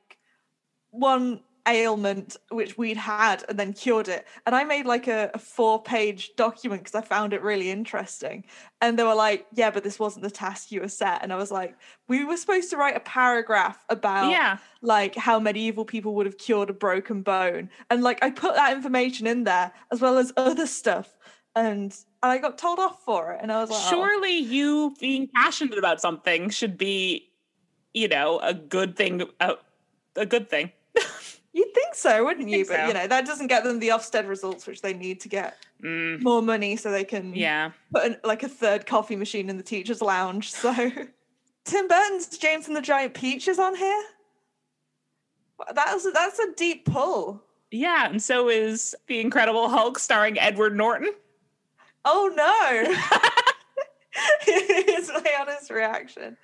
one 0.92 1.42
ailment 1.68 2.38
which 2.50 2.78
we'd 2.78 2.96
had 2.98 3.44
and 3.50 3.60
then 3.60 3.74
cured 3.74 4.08
it. 4.08 4.26
And 4.46 4.56
I 4.56 4.64
made 4.64 4.86
like 4.86 5.08
a, 5.10 5.30
a 5.34 5.38
four 5.38 5.84
page 5.84 6.32
document 6.38 6.84
because 6.84 6.96
I 6.96 7.02
found 7.06 7.34
it 7.34 7.42
really 7.42 7.70
interesting. 7.70 8.46
And 8.80 8.98
they 8.98 9.04
were 9.04 9.14
like, 9.14 9.46
yeah, 9.54 9.70
but 9.70 9.84
this 9.84 10.00
wasn't 10.00 10.24
the 10.24 10.32
task 10.32 10.72
you 10.72 10.80
were 10.80 10.88
set. 10.88 11.22
And 11.24 11.34
I 11.34 11.36
was 11.36 11.52
like, 11.52 11.76
we 12.08 12.24
were 12.24 12.38
supposed 12.38 12.70
to 12.70 12.78
write 12.78 12.96
a 12.96 13.02
paragraph 13.02 13.84
about 13.90 14.32
Yeah. 14.32 14.60
like 14.82 15.16
how 15.16 15.40
medieval 15.40 15.84
people 15.84 16.16
would 16.16 16.26
have 16.26 16.38
cured 16.38 16.70
a 16.70 16.74
broken 16.74 17.22
bone. 17.22 17.70
And 17.90 18.02
like 18.02 18.24
I 18.24 18.30
put 18.32 18.56
that 18.56 18.74
information 18.76 19.28
in 19.28 19.44
there 19.44 19.74
as 19.92 20.00
well 20.00 20.18
as 20.18 20.32
other 20.38 20.66
stuff. 20.68 21.16
And 21.54 21.94
I 22.24 22.38
got 22.38 22.58
told 22.58 22.80
off 22.80 23.04
for 23.04 23.34
it. 23.34 23.40
And 23.42 23.52
I 23.52 23.62
was 23.62 23.70
like, 23.70 23.82
oh. 23.82 23.90
Surely 23.90 24.38
you 24.38 24.96
being 25.00 25.28
passionate 25.34 25.78
about 25.78 26.02
something 26.02 26.50
should 26.50 26.78
be, 26.78 27.30
you 27.94 28.08
know, 28.08 28.40
a 28.40 28.54
good 28.54 28.96
thing. 28.96 29.24
A, 29.40 29.56
a 30.16 30.26
good 30.26 30.50
thing. 30.50 30.72
You'd 31.54 31.74
think 31.74 31.96
so, 31.96 32.24
wouldn't 32.24 32.48
you? 32.48 32.66
But 32.66 32.76
so. 32.78 32.88
you 32.88 32.94
know, 32.94 33.08
that 33.08 33.26
doesn't 33.26 33.48
get 33.48 33.64
them 33.64 33.80
the 33.80 33.90
Ofsted 33.90 34.28
results 34.28 34.68
which 34.68 34.82
they 34.82 34.94
need 34.94 35.20
to 35.22 35.30
get 35.30 35.58
Mm, 35.84 36.22
more 36.22 36.42
money 36.42 36.76
so 36.76 36.92
they 36.92 37.04
can 37.04 37.34
yeah. 37.34 37.72
put 37.92 38.06
an, 38.06 38.18
like 38.24 38.44
a 38.44 38.50
third 38.50 38.86
coffee 38.86 39.16
machine 39.16 39.50
in 39.50 39.58
the 39.58 39.64
teacher's 39.64 40.02
lounge. 40.02 40.52
So 40.52 40.74
Tim 41.66 41.88
Burton's 41.88 42.38
James 42.38 42.68
and 42.68 42.76
the 42.76 42.82
Giant 42.82 43.14
Peach 43.14 43.48
is 43.48 43.58
on 43.58 43.76
here. 43.76 44.04
That 45.74 45.94
was 45.94 46.12
that's 46.14 46.40
a 46.40 46.54
deep 46.56 46.86
pull. 46.86 47.44
Yeah. 47.72 48.08
And 48.10 48.22
so 48.22 48.50
is 48.50 48.96
The 49.08 49.20
Incredible 49.20 49.70
Hulk 49.70 49.98
starring 49.98 50.38
Edward 50.38 50.76
Norton. 50.76 51.14
Oh 52.06 52.32
no. 52.36 52.98
It's 54.48 55.10
my 55.10 55.32
honest 55.40 55.72
reaction. 55.72 56.36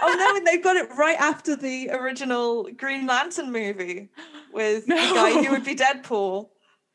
Oh 0.00 0.14
no, 0.18 0.36
and 0.36 0.46
they've 0.46 0.62
got 0.62 0.76
it 0.76 0.88
right 0.96 1.18
after 1.18 1.54
the 1.54 1.90
original 1.90 2.68
Green 2.76 3.06
Lantern 3.06 3.52
movie 3.52 4.08
with 4.52 4.86
the 4.86 4.94
guy 4.94 5.44
who 5.44 5.50
would 5.52 5.64
be 5.64 5.76
Deadpool. 5.76 6.48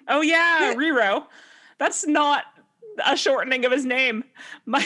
Oh, 0.07 0.21
yeah. 0.21 0.73
Riro. 0.77 1.25
That's 1.77 2.05
not 2.05 2.43
a 3.05 3.15
shortening 3.15 3.65
of 3.65 3.71
his 3.71 3.85
name. 3.85 4.23
My. 4.65 4.79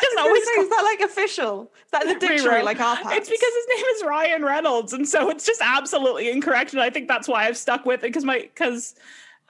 Doesn't 0.00 0.18
I 0.18 0.22
was 0.22 0.28
always 0.28 0.44
say, 0.44 0.52
is 0.62 0.68
that 0.70 0.82
like 0.82 1.00
official? 1.00 1.72
Is 1.84 1.90
that 1.92 2.02
in 2.02 2.08
the 2.08 2.18
dictionary 2.18 2.60
Riro. 2.60 2.64
like 2.64 2.80
our 2.80 2.96
It's 3.12 3.28
because 3.28 3.52
his 3.54 3.66
name 3.76 3.84
is 3.96 4.04
Ryan 4.04 4.44
Reynolds, 4.44 4.92
and 4.92 5.08
so 5.08 5.28
it's 5.30 5.46
just 5.46 5.60
absolutely 5.62 6.30
incorrect. 6.30 6.72
And 6.72 6.82
I 6.82 6.90
think 6.90 7.08
that's 7.08 7.26
why 7.26 7.46
I've 7.46 7.56
stuck 7.56 7.84
with 7.86 8.00
it 8.00 8.08
because 8.08 8.24
my 8.24 8.40
because 8.40 8.94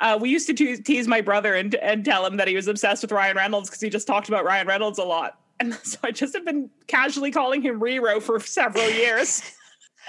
uh, 0.00 0.18
we 0.20 0.30
used 0.30 0.46
to 0.48 0.54
te- 0.54 0.76
tease 0.76 1.08
my 1.08 1.20
brother 1.20 1.54
and 1.54 1.74
and 1.76 2.04
tell 2.04 2.24
him 2.26 2.36
that 2.36 2.48
he 2.48 2.54
was 2.54 2.68
obsessed 2.68 3.02
with 3.02 3.12
Ryan 3.12 3.36
Reynolds 3.36 3.68
because 3.68 3.80
he 3.80 3.90
just 3.90 4.06
talked 4.06 4.28
about 4.28 4.44
Ryan 4.44 4.66
Reynolds 4.66 4.98
a 4.98 5.04
lot, 5.04 5.38
and 5.60 5.74
so 5.82 5.98
I 6.04 6.10
just 6.10 6.34
have 6.34 6.44
been 6.44 6.70
casually 6.86 7.30
calling 7.30 7.62
him 7.62 7.80
Riro 7.80 8.20
for 8.22 8.38
several 8.40 8.88
years. 8.90 9.42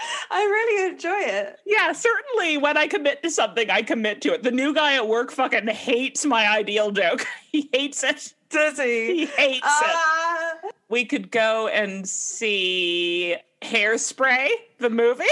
I 0.31 0.41
really 0.41 0.91
enjoy 0.93 1.19
it. 1.19 1.57
yeah, 1.65 1.91
certainly 1.91 2.57
when 2.57 2.77
I 2.77 2.87
commit 2.87 3.21
to 3.23 3.29
something, 3.29 3.69
I 3.69 3.81
commit 3.81 4.21
to 4.21 4.33
it. 4.33 4.43
The 4.43 4.51
new 4.51 4.73
guy 4.73 4.95
at 4.95 5.05
work 5.09 5.29
fucking 5.29 5.67
hates 5.67 6.25
my 6.25 6.47
ideal 6.47 6.91
joke. 6.91 7.27
he 7.51 7.69
hates 7.73 8.01
it. 8.05 8.33
Does 8.49 8.79
He 8.79 8.85
he? 9.17 9.25
hates 9.25 9.57
it. 9.57 9.63
Ah, 9.65 10.53
we 10.87 11.03
could 11.03 11.31
go 11.31 11.67
and 11.67 12.07
see 12.07 13.35
Hairspray, 13.61 14.47
the 14.77 14.89
movie, 14.89 15.25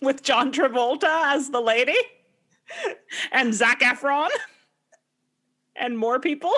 with 0.00 0.22
John 0.22 0.52
Travolta 0.52 1.34
as 1.34 1.50
the 1.50 1.60
lady, 1.60 1.96
and 3.32 3.54
Zac 3.54 3.80
Efron, 3.80 4.28
and 5.76 5.96
more 5.98 6.20
people. 6.20 6.52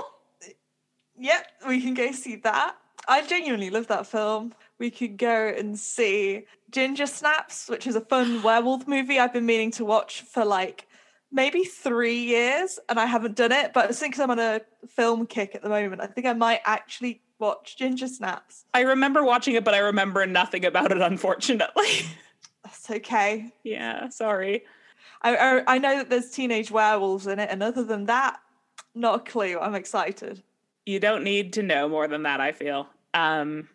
yep, 1.18 1.46
we 1.66 1.80
can 1.80 1.94
go 1.94 2.12
see 2.12 2.36
that. 2.36 2.76
I 3.06 3.26
genuinely 3.26 3.70
love 3.70 3.86
that 3.88 4.06
film. 4.06 4.54
We 4.78 4.90
could 4.90 5.16
go 5.16 5.48
and 5.48 5.78
see 5.78 6.44
Ginger 6.70 7.06
Snaps, 7.06 7.68
which 7.68 7.86
is 7.86 7.96
a 7.96 8.00
fun 8.00 8.42
werewolf 8.44 8.86
movie 8.86 9.18
I've 9.18 9.32
been 9.32 9.46
meaning 9.46 9.70
to 9.72 9.84
watch 9.84 10.22
for 10.22 10.44
like 10.44 10.86
maybe 11.32 11.64
three 11.64 12.18
years, 12.18 12.78
and 12.88 12.98
I 12.98 13.06
haven't 13.06 13.36
done 13.36 13.52
it. 13.52 13.72
But 13.72 13.88
I 13.88 13.92
since 13.92 14.18
I'm 14.18 14.30
on 14.30 14.38
a 14.38 14.60
film 14.88 15.26
kick 15.26 15.54
at 15.54 15.62
the 15.62 15.68
moment, 15.68 16.02
I 16.02 16.06
think 16.06 16.26
I 16.26 16.32
might 16.32 16.60
actually 16.64 17.22
watch 17.38 17.76
Ginger 17.76 18.08
Snaps. 18.08 18.64
I 18.74 18.80
remember 18.80 19.22
watching 19.22 19.54
it, 19.54 19.64
but 19.64 19.74
I 19.74 19.78
remember 19.78 20.26
nothing 20.26 20.64
about 20.64 20.90
it, 20.90 21.00
unfortunately. 21.00 22.06
That's 22.64 22.90
okay. 22.90 23.52
yeah, 23.62 24.08
sorry. 24.10 24.64
I, 25.22 25.36
I 25.36 25.74
I 25.74 25.78
know 25.78 25.96
that 25.96 26.10
there's 26.10 26.30
teenage 26.30 26.70
werewolves 26.70 27.26
in 27.26 27.38
it, 27.38 27.48
and 27.50 27.62
other 27.62 27.84
than 27.84 28.06
that, 28.06 28.40
not 28.94 29.14
a 29.16 29.30
clue. 29.30 29.58
I'm 29.58 29.74
excited. 29.74 30.42
You 30.86 31.00
don't 31.00 31.22
need 31.22 31.52
to 31.54 31.62
know 31.62 31.88
more 31.88 32.08
than 32.08 32.22
that, 32.22 32.40
I 32.40 32.52
feel. 32.52 32.88
Um, 33.12 33.68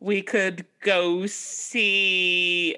we 0.00 0.22
could 0.22 0.64
go 0.80 1.26
see 1.26 2.76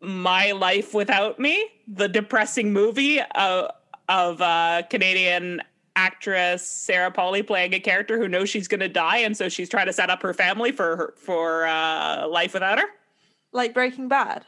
My 0.00 0.52
Life 0.52 0.94
Without 0.94 1.38
Me, 1.38 1.68
the 1.86 2.08
depressing 2.08 2.72
movie 2.72 3.20
of, 3.20 3.70
of 4.08 4.40
uh, 4.40 4.82
Canadian 4.90 5.62
actress 5.96 6.66
Sarah 6.66 7.10
Polley 7.10 7.42
playing 7.42 7.74
a 7.74 7.80
character 7.80 8.18
who 8.18 8.28
knows 8.28 8.48
she's 8.48 8.68
going 8.68 8.80
to 8.80 8.88
die, 8.88 9.18
and 9.18 9.36
so 9.36 9.48
she's 9.48 9.68
trying 9.68 9.86
to 9.86 9.92
set 9.92 10.10
up 10.10 10.22
her 10.22 10.32
family 10.32 10.72
for 10.72 10.96
her, 10.96 11.14
for 11.16 11.66
uh, 11.66 12.26
life 12.28 12.54
without 12.54 12.78
her, 12.78 12.86
Like 13.52 13.74
Breaking 13.74 14.08
Bad. 14.08 14.44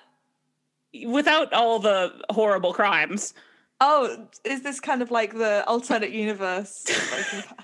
Without 1.06 1.52
all 1.52 1.78
the 1.78 2.12
horrible 2.30 2.72
crimes. 2.72 3.34
Oh, 3.80 4.28
is 4.44 4.62
this 4.62 4.78
kind 4.80 5.02
of 5.02 5.10
like 5.10 5.34
the 5.36 5.64
alternate 5.66 6.12
universe? 6.12 6.84
of 6.88 7.10
Breaking 7.10 7.50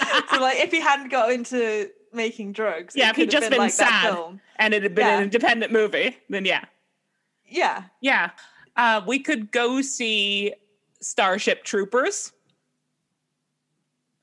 Bad? 0.00 0.24
so, 0.30 0.40
like, 0.40 0.58
if 0.58 0.70
he 0.70 0.80
hadn't 0.80 1.08
got 1.10 1.32
into 1.32 1.90
making 2.12 2.52
drugs, 2.52 2.94
Yeah, 2.96 3.10
if 3.10 3.16
he'd 3.16 3.30
just 3.30 3.50
been 3.50 3.58
like 3.58 3.72
sad. 3.72 4.38
And 4.56 4.74
it 4.74 4.82
had 4.82 4.94
been 4.94 5.06
Yeah. 5.06 5.16
an 5.18 5.24
independent 5.24 5.72
movie, 5.72 6.16
then 6.28 6.44
yeah. 6.44 6.64
Yeah, 7.46 7.84
Yeah. 8.00 8.30
Uh, 8.76 9.00
we 9.06 9.18
could 9.18 9.50
go 9.50 9.80
see 9.82 10.54
Starship 11.00 11.64
Troopers, 11.64 12.32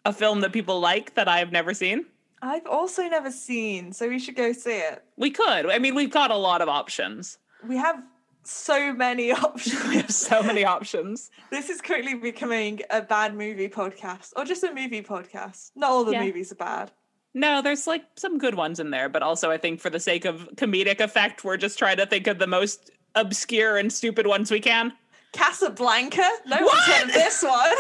a 0.06 0.14
film 0.14 0.40
that 0.42 0.54
people 0.54 0.80
like 0.80 1.16
that 1.16 1.28
I've 1.28 1.52
never 1.52 1.74
seen. 1.74 2.06
I've 2.42 2.66
also 2.68 3.02
never 3.04 3.32
seen, 3.32 3.92
so 3.92 4.08
we 4.08 4.20
should 4.20 4.36
go 4.36 4.54
see 4.54 4.78
it. 4.78 5.04
We 5.18 5.32
could. 5.32 5.70
I 5.70 5.80
mean, 5.80 5.96
we've 5.96 6.12
got 6.12 6.32
a 6.32 6.36
lot 6.38 6.62
of 6.62 6.70
options. 6.70 7.38
We 7.68 7.76
have 7.78 8.02
so 8.46 8.94
many 8.94 9.32
options. 9.46 9.84
We 9.88 9.98
have 9.98 10.12
so 10.12 10.42
many 10.44 10.64
options. 10.66 11.32
this 11.52 11.70
is 11.70 11.82
quickly 11.82 12.14
becoming 12.16 12.82
a 12.90 13.02
bad 13.02 13.36
movie 13.36 13.70
podcast, 13.70 14.32
or 14.36 14.46
just 14.46 14.64
a 14.64 14.74
movie 14.74 15.02
podcast. 15.02 15.72
Not 15.76 15.90
all 15.92 16.04
the 16.06 16.14
Yeah. 16.14 16.24
movies 16.24 16.52
are 16.52 16.56
bad. 16.56 16.92
No, 17.34 17.62
there's 17.62 17.86
like 17.86 18.04
some 18.16 18.38
good 18.38 18.56
ones 18.56 18.80
in 18.80 18.92
there, 18.92 19.10
but 19.10 19.22
also 19.22 19.52
I 19.52 19.58
think 19.58 19.82
for 19.82 19.90
the 19.90 20.00
sake 20.00 20.24
of 20.26 20.48
comedic 20.56 21.02
effect, 21.02 21.44
we're 21.44 21.58
just 21.58 21.78
trying 21.78 21.98
to 21.98 22.06
think 22.06 22.28
of 22.28 22.40
the 22.40 22.48
most 22.48 22.92
obscure 23.16 23.78
and 23.78 23.92
stupid 23.92 24.26
ones 24.28 24.50
we 24.52 24.60
can. 24.62 24.94
Casablanca. 25.34 26.28
No 26.48 26.62
one's 26.66 26.80
heard 26.86 27.08
of 27.10 27.14
this 27.14 27.44
one. 27.44 27.76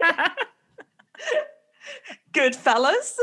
Goodfellas. 2.32 3.16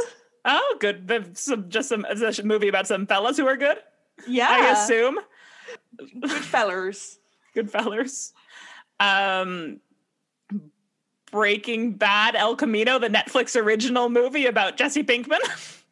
Oh, 0.45 0.77
good. 0.79 1.37
Some, 1.37 1.69
just 1.69 1.89
some 1.89 2.05
a 2.05 2.43
movie 2.43 2.67
about 2.67 2.87
some 2.87 3.05
fellas 3.07 3.37
who 3.37 3.47
are 3.47 3.57
good, 3.57 3.77
Yeah. 4.27 4.47
I 4.49 4.71
assume. 4.71 5.19
Goodfellas. 5.99 7.17
Good 7.53 7.71
fellers. 7.71 8.33
Um, 8.99 9.79
Breaking 11.31 11.93
Bad, 11.93 12.35
El 12.35 12.55
Camino, 12.55 12.99
the 12.99 13.09
Netflix 13.09 13.59
original 13.61 14.09
movie 14.09 14.45
about 14.45 14.77
Jesse 14.77 15.03
Pinkman. 15.03 15.39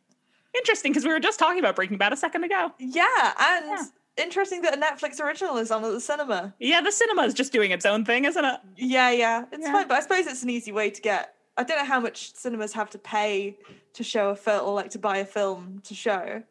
Interesting, 0.57 0.91
because 0.93 1.03
we 1.03 1.11
were 1.11 1.19
just 1.19 1.37
talking 1.37 1.59
about 1.59 1.75
Breaking 1.75 1.97
Bad 1.97 2.13
a 2.13 2.17
second 2.17 2.45
ago. 2.45 2.71
Yeah, 2.79 3.33
and 3.39 3.65
Yeah. 3.65 3.83
interesting 4.17 4.61
that 4.61 4.73
a 4.73 4.79
Netflix 4.79 5.19
original 5.19 5.57
is 5.57 5.71
on 5.71 5.83
at 5.83 5.91
the 5.91 5.99
cinema. 5.99 6.53
Yeah, 6.59 6.79
the 6.79 6.91
cinema 6.93 7.23
is 7.23 7.33
just 7.33 7.51
doing 7.51 7.71
its 7.71 7.85
own 7.85 8.05
thing, 8.05 8.23
isn't 8.23 8.45
it? 8.45 8.59
Yeah, 8.77 9.09
yeah, 9.11 9.45
it's 9.51 9.65
Yeah. 9.65 9.73
fine, 9.73 9.87
but 9.89 9.95
I 9.97 9.99
suppose 9.99 10.25
it's 10.27 10.43
an 10.43 10.49
easy 10.49 10.71
way 10.71 10.89
to 10.89 11.01
get. 11.01 11.33
I 11.57 11.63
don't 11.63 11.77
know 11.77 11.85
how 11.85 11.99
much 11.99 12.33
cinemas 12.33 12.71
have 12.73 12.89
to 12.91 12.97
pay 12.97 13.57
to 13.93 14.03
show 14.03 14.29
a 14.29 14.35
film, 14.37 14.65
or 14.65 14.73
like 14.73 14.91
to 14.91 14.99
buy 14.99 15.17
a 15.17 15.25
film 15.25 15.81
to 15.85 15.93
show, 15.93 16.43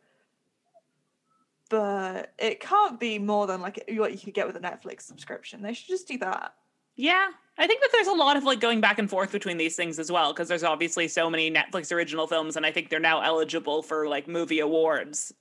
but 1.75 2.33
it 2.39 2.61
can't 2.61 3.01
be 3.01 3.19
more 3.19 3.49
than 3.49 3.61
like 3.61 3.83
what 3.95 4.13
you 4.13 4.19
could 4.19 4.33
get 4.33 4.47
with 4.47 4.55
a 4.55 4.61
Netflix 4.61 5.03
subscription. 5.03 5.61
They 5.61 5.73
should 5.73 5.89
just 5.89 6.07
do 6.07 6.17
that. 6.19 6.55
Yeah. 6.95 7.31
I 7.59 7.67
think 7.67 7.81
that 7.81 7.91
there's 7.91 8.07
a 8.07 8.13
lot 8.13 8.37
of 8.37 8.45
like 8.45 8.61
going 8.61 8.81
back 8.81 9.01
and 9.01 9.11
forth 9.11 9.33
between 9.33 9.57
these 9.57 9.75
things 9.75 9.99
as 9.99 10.13
well, 10.13 10.33
because 10.33 10.47
there's 10.47 10.63
obviously 10.63 11.09
so 11.09 11.29
many 11.29 11.51
Netflix 11.51 11.91
original 11.91 12.29
films, 12.29 12.57
and 12.57 12.65
I 12.65 12.71
think 12.71 12.91
they're 12.91 13.01
now 13.01 13.23
eligible 13.23 13.83
for 13.83 14.07
like 14.07 14.29
movie 14.29 14.61
awards 14.61 15.33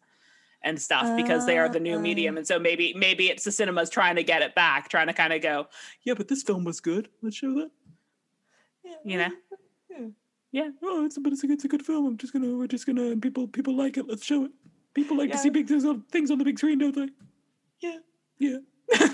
and 0.63 0.81
stuff 0.81 1.15
because 1.15 1.45
they 1.45 1.59
are 1.59 1.69
the 1.69 1.79
new 1.79 1.99
medium. 1.99 2.33
Uh. 2.33 2.39
And 2.39 2.47
so 2.47 2.57
maybe 2.57 2.95
maybe 2.95 3.29
it's 3.29 3.43
the 3.43 3.51
cinemas 3.51 3.91
trying 3.91 4.15
to 4.15 4.23
get 4.23 4.41
it 4.41 4.55
back, 4.55 4.89
trying 4.89 5.07
to 5.07 5.13
kind 5.13 5.33
of 5.33 5.41
go, 5.43 5.67
yeah, 6.01 6.15
but 6.15 6.29
this 6.29 6.41
film 6.41 6.63
was 6.63 6.79
good. 6.79 7.09
Let's 7.21 7.35
show 7.35 7.53
that. 7.53 7.69
Yeah, 8.83 8.95
You 9.05 9.17
know? 9.19 9.31
yeah. 9.91 10.07
Yeah. 10.51 10.69
Oh, 10.81 11.05
it's 11.05 11.19
but 11.19 11.31
it's 11.31 11.43
a, 11.43 11.51
it's 11.51 11.65
a 11.65 11.67
good 11.67 11.85
film. 11.85 12.07
I'm 12.07 12.17
just 12.17 12.33
gonna 12.33 12.55
we're 12.55 12.67
just 12.67 12.87
gonna 12.87 13.15
people 13.17 13.47
people 13.47 13.75
like 13.75 13.97
it. 13.97 14.07
Let's 14.07 14.25
show 14.25 14.45
it. 14.45 14.51
People 14.93 15.17
like 15.17 15.31
to 15.31 15.37
see 15.37 15.49
big 15.49 15.67
things 15.67 15.85
on 15.85 16.01
things 16.11 16.29
on 16.31 16.37
the 16.37 16.43
big 16.45 16.57
screen, 16.57 16.77
don't 16.79 16.95
they? 16.95 17.09
Yeah. 17.81 17.97
Yeah. 18.39 18.57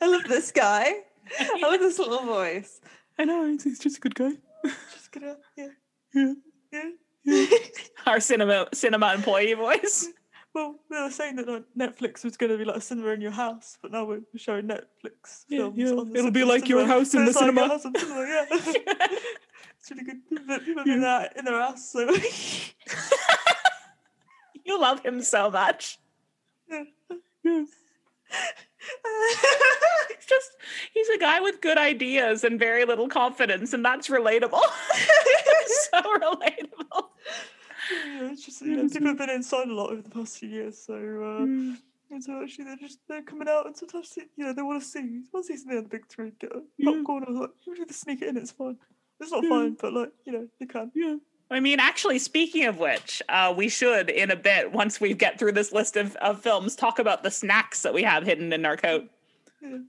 I 0.00 0.06
love 0.06 0.24
this 0.24 0.52
guy. 0.52 0.94
I 1.38 1.58
love 1.60 1.80
this 1.80 1.98
little 1.98 2.24
voice. 2.24 2.80
I 3.18 3.24
know. 3.24 3.46
He's, 3.46 3.64
he's 3.64 3.78
just 3.78 3.98
a 3.98 4.00
good 4.00 4.14
guy. 4.14 4.32
Just 4.92 5.12
gonna, 5.12 5.36
yeah, 5.56 5.68
Yeah. 6.14 6.32
yeah. 6.72 7.46
Our 8.06 8.20
cinema 8.20 8.68
cinema 8.72 9.14
employee 9.14 9.54
voice. 9.54 10.08
Well, 10.54 10.76
they 10.90 11.00
were 11.00 11.10
saying 11.10 11.36
that 11.36 11.64
Netflix 11.78 12.24
was 12.24 12.36
going 12.36 12.50
to 12.50 12.58
be 12.58 12.64
like 12.64 12.76
a 12.76 12.80
cinema 12.80 13.08
in 13.10 13.20
your 13.20 13.30
house, 13.30 13.76
but 13.82 13.92
now 13.92 14.04
we're 14.04 14.22
showing 14.36 14.66
Netflix 14.66 15.44
films. 15.48 15.76
yeah. 15.76 15.90
On 15.90 16.10
the 16.10 16.18
It'll 16.18 16.30
be 16.30 16.40
cinema. 16.40 16.52
like 16.52 16.68
your 16.68 16.86
house 16.86 17.14
in 17.14 17.20
So 17.20 17.24
the 17.24 17.28
it's 17.30 17.36
like 17.36 17.42
cinema. 17.44 17.60
your 17.60 17.68
house 17.70 17.84
in 17.84 17.94
cinema, 17.94 18.20
yeah. 18.26 18.44
it's 19.78 19.90
really 19.90 20.04
good. 20.04 20.28
People, 20.28 20.58
people 20.60 20.84
do 20.84 21.00
that 21.00 21.36
in 21.36 21.44
their 21.44 21.60
house. 21.60 21.90
So 21.92 22.06
You 24.68 24.78
love 24.78 25.00
him 25.02 25.22
so 25.22 25.50
much. 25.50 25.98
He's 26.70 26.86
just 30.28 30.50
he's 30.92 31.08
a 31.08 31.18
guy 31.18 31.40
with 31.40 31.62
good 31.62 31.78
ideas 31.78 32.44
and 32.44 32.58
very 32.58 32.84
little 32.84 33.08
confidence, 33.08 33.72
and 33.72 33.82
that's 33.82 34.08
relatable. 34.08 34.60
so 35.90 36.02
relatable. 36.02 37.08
yeah, 37.90 38.30
it's 38.30 38.44
just 38.44 38.60
you 38.60 38.76
know, 38.76 38.86
people 38.88 39.08
have 39.08 39.16
been 39.16 39.30
inside 39.30 39.68
a 39.68 39.72
lot 39.74 39.90
over 39.90 40.02
the 40.02 40.10
past 40.10 40.36
few 40.38 40.50
years. 40.50 40.76
So 40.78 40.94
uh, 40.94 41.46
Mm. 41.46 41.76
and 42.10 42.22
so 42.22 42.42
actually 42.42 42.64
they're 42.66 42.76
just 42.76 42.98
they're 43.08 43.22
coming 43.22 43.48
out 43.48 43.64
and 43.66 43.74
sometimes 43.76 44.10
they, 44.14 44.22
you 44.36 44.44
know 44.44 44.52
they 44.52 44.60
want 44.62 44.82
to 44.82 44.86
see 44.88 45.00
they 45.00 45.22
want 45.32 45.46
to 45.46 45.52
see 45.52 45.56
something 45.56 45.78
on 45.78 45.84
the 45.84 45.88
big 45.88 46.04
screen. 46.12 46.32
Get 46.38 46.52
a 46.52 46.60
Yeah. 46.76 46.92
popcorn. 46.92 47.24
Was 47.26 47.38
like, 47.40 47.50
you 47.66 47.86
just 47.86 48.00
sneak 48.00 48.20
it 48.20 48.28
in. 48.28 48.36
It's 48.36 48.52
fine. 48.52 48.76
It's 49.18 49.32
not 49.32 49.44
Yeah. 49.44 49.48
fine, 49.48 49.76
but 49.80 49.94
like 49.94 50.12
you 50.26 50.32
know 50.32 50.46
you 50.58 50.66
can. 50.66 50.92
Yeah. 50.94 51.16
I 51.50 51.60
mean, 51.60 51.80
actually, 51.80 52.18
speaking 52.18 52.66
of 52.66 52.78
which, 52.78 53.22
uh, 53.28 53.54
we 53.56 53.68
should, 53.70 54.10
in 54.10 54.30
a 54.30 54.36
bit, 54.36 54.70
once 54.72 55.00
we 55.00 55.14
get 55.14 55.38
through 55.38 55.52
this 55.52 55.72
list 55.72 55.96
of, 55.96 56.14
of 56.16 56.42
films, 56.42 56.76
talk 56.76 56.98
about 56.98 57.22
the 57.22 57.30
snacks 57.30 57.82
that 57.82 57.94
we 57.94 58.02
have 58.02 58.24
hidden 58.24 58.52
in 58.52 58.64
our 58.66 58.76
coat. 58.76 59.08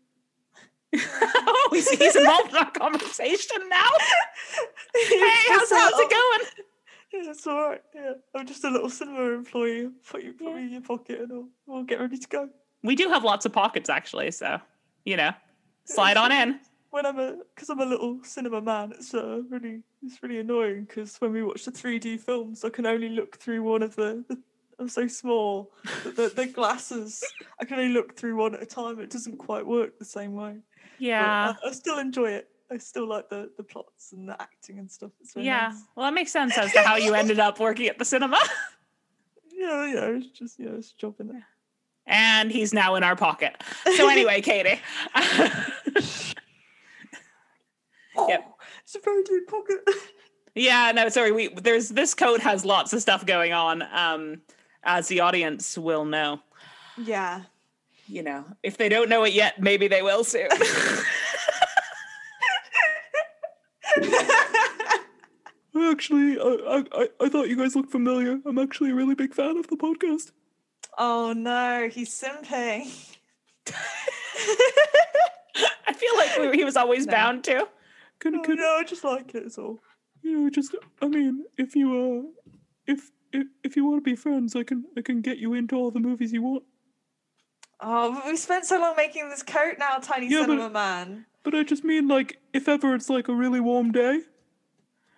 Oh, 0.91 1.69
he's, 1.71 1.87
he's 1.87 2.15
involved 2.15 2.49
in 2.49 2.55
our 2.57 2.71
conversation 2.71 3.57
now. 3.69 3.89
Hey, 4.95 5.31
how's, 5.49 5.69
how's 5.69 5.93
it 5.99 6.09
going? 6.09 6.65
Yeah, 7.13 7.29
it's 7.29 7.45
all 7.45 7.69
right. 7.69 7.81
Yeah, 7.93 8.13
I'm 8.35 8.47
just 8.47 8.63
a 8.63 8.69
little 8.71 8.89
cinema 8.89 9.33
employee. 9.35 9.89
Put 10.09 10.23
you 10.23 10.33
put 10.33 10.47
Yeah. 10.47 10.55
me 10.55 10.61
in 10.63 10.71
your 10.71 10.81
pocket 10.81 11.19
and 11.21 11.31
I'll, 11.31 11.47
we'll 11.67 11.83
get 11.83 11.99
ready 11.99 12.17
to 12.17 12.27
go. 12.27 12.49
We 12.83 12.95
do 12.95 13.09
have 13.09 13.23
lots 13.23 13.45
of 13.45 13.53
pockets, 13.53 13.87
actually, 13.87 14.31
so, 14.31 14.59
you 15.05 15.15
know, 15.15 15.31
slide 15.85 16.17
on 16.17 16.31
in. 16.31 16.59
When 16.91 17.05
I'm 17.05 17.19
a 17.19 17.37
because 17.53 17.69
I'm 17.69 17.79
a 17.81 17.85
little 17.85 18.19
cinema 18.23 18.61
man, 18.61 18.93
it's 18.93 19.13
uh, 19.13 19.41
really 19.49 19.83
it's 20.03 20.21
really 20.23 20.39
annoying 20.39 20.85
because 20.85 21.17
when 21.17 21.33
we 21.33 21.43
watch 21.43 21.65
the 21.65 21.71
3D 21.71 22.19
films, 22.19 22.63
I 22.65 22.69
can 22.69 22.85
only 22.85 23.09
look 23.09 23.37
through 23.37 23.63
one 23.63 23.83
of 23.83 23.95
the. 23.95 24.23
the 24.27 24.37
I'm 24.79 24.87
so 24.87 25.07
small 25.07 25.71
the, 26.05 26.31
the 26.33 26.45
glasses. 26.45 27.21
I 27.59 27.65
can 27.65 27.77
only 27.79 27.91
look 27.93 28.15
through 28.15 28.37
one 28.37 28.55
at 28.55 28.61
a 28.63 28.65
time. 28.65 28.99
It 29.01 29.09
doesn't 29.09 29.37
quite 29.37 29.67
work 29.67 29.99
the 29.99 30.05
same 30.05 30.35
way. 30.35 30.55
Yeah. 30.99 31.53
I, 31.63 31.67
I 31.67 31.71
still 31.73 31.99
enjoy 31.99 32.31
it. 32.31 32.47
I 32.71 32.77
still 32.77 33.05
like 33.07 33.29
the 33.29 33.51
the 33.57 33.63
plots 33.63 34.13
and 34.13 34.29
the 34.29 34.41
acting 34.41 34.79
and 34.79 34.89
stuff. 34.89 35.11
Very 35.33 35.45
Yeah. 35.47 35.69
nice. 35.73 35.83
Well, 35.95 36.05
that 36.05 36.13
makes 36.13 36.31
sense 36.31 36.57
as 36.57 36.71
to 36.73 36.81
how 36.81 36.95
you 36.95 37.13
ended 37.13 37.39
up 37.39 37.59
working 37.59 37.87
at 37.87 37.99
the 37.99 38.05
cinema. 38.05 38.39
Yeah, 39.51 39.85
yeah. 39.93 40.05
It's 40.15 40.27
just 40.27 40.57
yeah, 40.57 40.69
it's 40.77 40.93
a 40.93 40.97
job 41.01 41.15
in 41.19 41.31
it. 41.31 41.43
And 42.07 42.49
he's 42.49 42.73
now 42.73 42.95
in 42.95 43.03
our 43.03 43.17
pocket. 43.17 43.61
So, 43.97 44.07
anyway, 44.07 44.39
Katie. 44.39 44.79
It's 48.89 48.95
a 48.95 48.99
very 49.05 49.21
deep 49.23 49.47
pocket. 49.47 49.81
Yeah, 50.55 50.91
no, 50.93 51.07
sorry. 51.09 51.31
We 51.31 51.49
there's 51.49 51.89
this 51.89 52.15
coat 52.15 52.41
has 52.41 52.65
lots 52.65 52.91
of 52.91 53.01
stuff 53.03 53.23
going 53.23 53.53
on. 53.53 53.83
Um, 53.93 54.41
as 54.83 55.07
the 55.07 55.19
audience 55.19 55.77
will 55.77 56.05
know. 56.05 56.39
yeah. 56.97 57.43
You 58.07 58.23
know, 58.23 58.45
if 58.63 58.75
they 58.75 58.89
don't 58.89 59.09
know 59.09 59.23
it 59.25 59.33
yet, 59.33 59.61
maybe 59.61 59.87
they 59.87 60.01
will 60.01 60.23
soon. 60.23 60.47
I 64.01 65.91
actually, 65.91 66.39
I, 66.39 66.83
I 66.91 67.09
I 67.21 67.29
thought 67.29 67.47
you 67.47 67.55
guys 67.55 67.75
looked 67.75 67.91
familiar. 67.91 68.39
I'm 68.45 68.57
actually 68.57 68.89
a 68.89 68.95
really 68.95 69.15
big 69.15 69.33
fan 69.35 69.55
of 69.57 69.67
the 69.67 69.77
podcast. 69.77 70.31
oh 70.97 71.31
no, 71.33 71.87
he's 71.91 72.09
simping. 72.09 72.91
I 75.87 75.93
feel 75.93 76.17
like 76.17 76.39
we, 76.51 76.57
he 76.57 76.63
was 76.63 76.75
always 76.75 77.05
No. 77.05 77.11
bound 77.11 77.43
to. 77.45 77.67
Oh, 78.25 78.29
no, 78.53 78.75
I 78.79 78.83
just 78.83 79.03
like 79.03 79.33
it. 79.35 79.43
It's 79.45 79.57
all. 79.57 79.79
you 80.21 80.37
know 80.37 80.49
just 80.49 80.75
I 81.01 81.07
mean 81.07 81.45
if 81.57 81.75
you 81.75 81.87
uh 82.03 82.51
if 82.85 83.11
if 83.31 83.47
if 83.63 83.75
you 83.75 83.85
want 83.85 83.97
to 84.03 84.09
be 84.09 84.15
friends, 84.15 84.55
I 84.55 84.63
can 84.63 84.85
I 84.97 85.01
can 85.01 85.21
get 85.21 85.37
you 85.37 85.53
into 85.53 85.75
all 85.75 85.91
the 85.91 85.99
movies 85.99 86.33
you 86.33 86.41
want. 86.41 86.63
Oh, 87.81 88.13
but 88.13 88.25
we 88.25 88.35
spent 88.35 88.65
so 88.65 88.79
long 88.79 88.95
making 88.97 89.29
this 89.29 89.41
coat 89.43 89.75
now, 89.79 89.97
tiny 89.99 90.27
Yeah, 90.27 90.39
but- 90.41 90.47
cinema 90.57 90.69
man. 90.69 91.25
But 91.43 91.55
I 91.55 91.63
just 91.63 91.83
mean 91.85 92.07
like 92.09 92.37
if 92.53 92.67
ever 92.67 92.93
it's 92.95 93.09
like 93.09 93.29
a 93.29 93.33
really 93.33 93.61
warm 93.61 93.91
day 93.93 94.19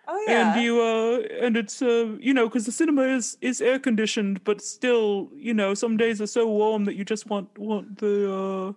Oh 0.06 0.24
yeah. 0.28 0.52
and 0.54 0.62
you 0.62 0.80
uh 0.80 1.18
and 1.44 1.56
it's 1.56 1.82
uh 1.82 2.16
you 2.20 2.32
know 2.32 2.46
because 2.48 2.64
the 2.64 2.72
cinema 2.72 3.02
is 3.02 3.36
is 3.40 3.60
air 3.60 3.78
conditioned 3.80 4.42
but 4.44 4.60
still 4.62 5.30
you 5.34 5.52
know 5.52 5.74
some 5.74 5.96
days 5.96 6.20
are 6.22 6.26
so 6.28 6.46
warm 6.46 6.84
that 6.84 6.94
you 6.94 7.04
just 7.04 7.28
want 7.28 7.58
want 7.58 7.98
the 7.98 8.14
uh 8.32 8.72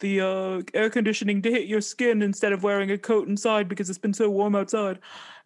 the 0.00 0.20
uh 0.20 0.62
air 0.74 0.90
conditioning 0.90 1.40
to 1.42 1.50
hit 1.50 1.66
your 1.68 1.80
skin 1.80 2.22
instead 2.22 2.52
of 2.52 2.62
wearing 2.62 2.90
a 2.90 2.98
coat 2.98 3.28
inside 3.28 3.68
because 3.68 3.88
it's 3.88 3.98
been 3.98 4.12
so 4.14 4.28
warm 4.28 4.54
outside 4.56 4.98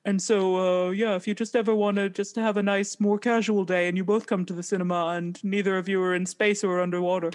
and 0.05 0.21
so 0.23 0.57
uh 0.87 0.91
yeah 0.91 1.15
if 1.17 1.27
you 1.29 1.35
just 1.35 1.55
ever 1.55 1.75
want 1.75 1.97
to 1.97 2.09
just 2.09 2.35
have 2.37 2.57
a 2.57 2.63
nice 2.63 2.99
more 2.99 3.19
casual 3.19 3.65
day 3.65 3.89
and 3.89 3.97
you 3.97 4.05
both 4.05 4.27
come 4.27 4.45
to 4.47 4.53
the 4.55 4.63
cinema 4.63 5.09
and 5.09 5.43
neither 5.45 5.77
of 5.77 5.89
you 5.89 6.01
are 6.03 6.15
in 6.15 6.25
space 6.27 6.65
or 6.65 6.81
underwater 6.81 7.31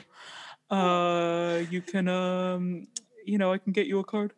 uh 0.72 1.62
you 1.70 1.82
can 1.82 2.08
um 2.08 2.88
you 3.26 3.38
know 3.38 3.52
i 3.54 3.58
can 3.58 3.72
get 3.74 3.88
you 3.88 4.00
a 4.00 4.04
card 4.04 4.34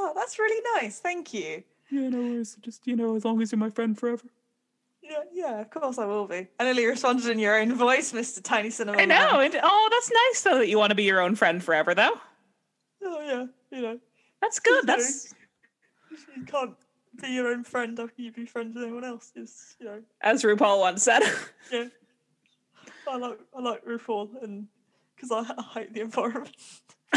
Oh, 0.00 0.12
that's 0.14 0.38
really 0.38 0.62
nice. 0.80 1.00
Thank 1.00 1.34
you. 1.34 1.64
yeah 1.90 2.08
no 2.08 2.22
worries 2.22 2.56
just 2.60 2.86
you 2.86 2.94
know 2.96 3.16
as 3.16 3.24
long 3.24 3.40
as 3.42 3.50
you're 3.52 3.58
my 3.58 3.70
friend 3.70 3.98
forever 3.98 4.24
Yeah, 5.08 5.22
yeah, 5.32 5.60
of 5.60 5.70
course 5.70 5.98
I 5.98 6.04
will 6.04 6.26
be. 6.26 6.46
I 6.58 6.64
nearly 6.64 6.84
responded 6.84 7.30
in 7.30 7.38
your 7.38 7.58
own 7.58 7.74
voice, 7.74 8.12
Mr. 8.12 8.42
Tiny 8.42 8.70
Cinema 8.70 8.98
I 8.98 9.06
know. 9.06 9.40
It, 9.40 9.54
oh, 9.62 9.88
that's 9.90 10.10
nice 10.10 10.42
though 10.42 10.58
that 10.58 10.68
you 10.68 10.78
want 10.78 10.90
to 10.90 10.96
be 10.96 11.04
your 11.04 11.20
own 11.20 11.34
friend 11.34 11.62
forever, 11.62 11.94
though. 11.94 12.20
Oh 13.02 13.20
yeah, 13.20 13.46
you 13.76 13.82
know, 13.82 13.98
That's 14.40 14.58
good. 14.58 14.86
That's 14.86 15.34
you 16.36 16.44
can't 16.44 16.74
be 17.20 17.28
your 17.28 17.48
own 17.48 17.64
friend 17.64 17.98
after 17.98 18.20
you 18.22 18.32
be 18.32 18.44
friends 18.44 18.74
with 18.74 18.84
anyone 18.84 19.04
else. 19.04 19.32
You 19.34 19.46
know, 19.86 20.02
as 20.20 20.42
RuPaul 20.42 20.80
once 20.80 21.02
said. 21.02 21.22
yeah. 21.72 21.86
I 23.08 23.16
like 23.16 23.38
I 23.56 23.60
like 23.60 23.84
RuPaul 23.84 24.42
and 24.42 24.66
because 25.16 25.30
I, 25.32 25.54
I 25.56 25.62
hate 25.80 25.94
the 25.94 26.02
environment. 26.02 26.54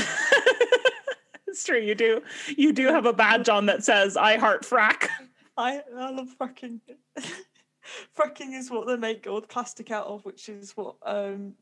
it's 1.48 1.64
true. 1.64 1.80
You 1.80 1.96
do. 1.96 2.22
You 2.56 2.72
do 2.72 2.88
have 2.88 3.06
a 3.06 3.14
badge 3.14 3.50
on 3.50 3.66
that 3.66 3.84
says 3.84 4.16
"I 4.16 4.38
heart 4.38 4.64
frack." 4.64 5.10
I 5.58 5.82
I 5.98 6.12
love 6.12 6.30
fracking. 6.40 6.80
fracking 8.18 8.54
is 8.54 8.70
what 8.70 8.88
they 8.88 8.98
make 8.98 9.28
all 9.28 9.42
the 9.42 9.48
plastic 9.48 9.92
out 9.92 10.08
of, 10.08 10.26
which 10.26 10.50
is 10.50 10.72
what 10.72 10.96
um 11.06 11.54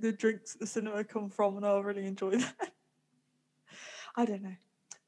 the 0.00 0.12
drinks 0.12 0.54
at 0.54 0.60
the 0.60 0.66
cinema 0.66 1.04
come 1.04 1.30
from, 1.30 1.56
and 1.56 1.66
I 1.66 1.78
really 1.78 2.06
enjoy 2.06 2.30
that. 2.36 2.72
I 4.16 4.24
don't 4.24 4.42
know. 4.42 4.56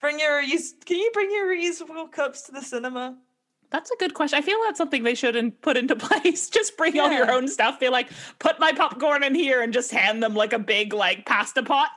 Bring 0.00 0.20
your 0.20 0.42
reuse. 0.42 0.72
Can 0.84 0.98
you 0.98 1.10
bring 1.12 1.30
your 1.30 1.46
reusable 1.46 2.10
cups 2.10 2.42
to 2.42 2.52
the 2.52 2.62
cinema? 2.62 3.16
That's 3.70 3.90
a 3.90 3.96
good 3.96 4.14
question. 4.14 4.38
I 4.38 4.42
feel 4.42 4.58
that's 4.64 4.78
something 4.78 5.02
they 5.02 5.14
shouldn't 5.14 5.60
put 5.60 5.76
into 5.76 5.96
place. 5.96 6.48
Just 6.48 6.76
bring 6.76 6.98
all 6.98 7.12
your 7.12 7.30
own 7.30 7.48
stuff. 7.48 7.80
Be 7.80 7.88
like, 7.88 8.08
put 8.38 8.58
my 8.58 8.72
popcorn 8.72 9.22
in 9.22 9.34
here, 9.34 9.62
and 9.62 9.72
just 9.72 9.90
hand 9.90 10.22
them 10.22 10.34
like 10.34 10.52
a 10.52 10.58
big 10.58 10.92
like 10.92 11.26
pasta 11.26 11.62
pot. 11.62 11.90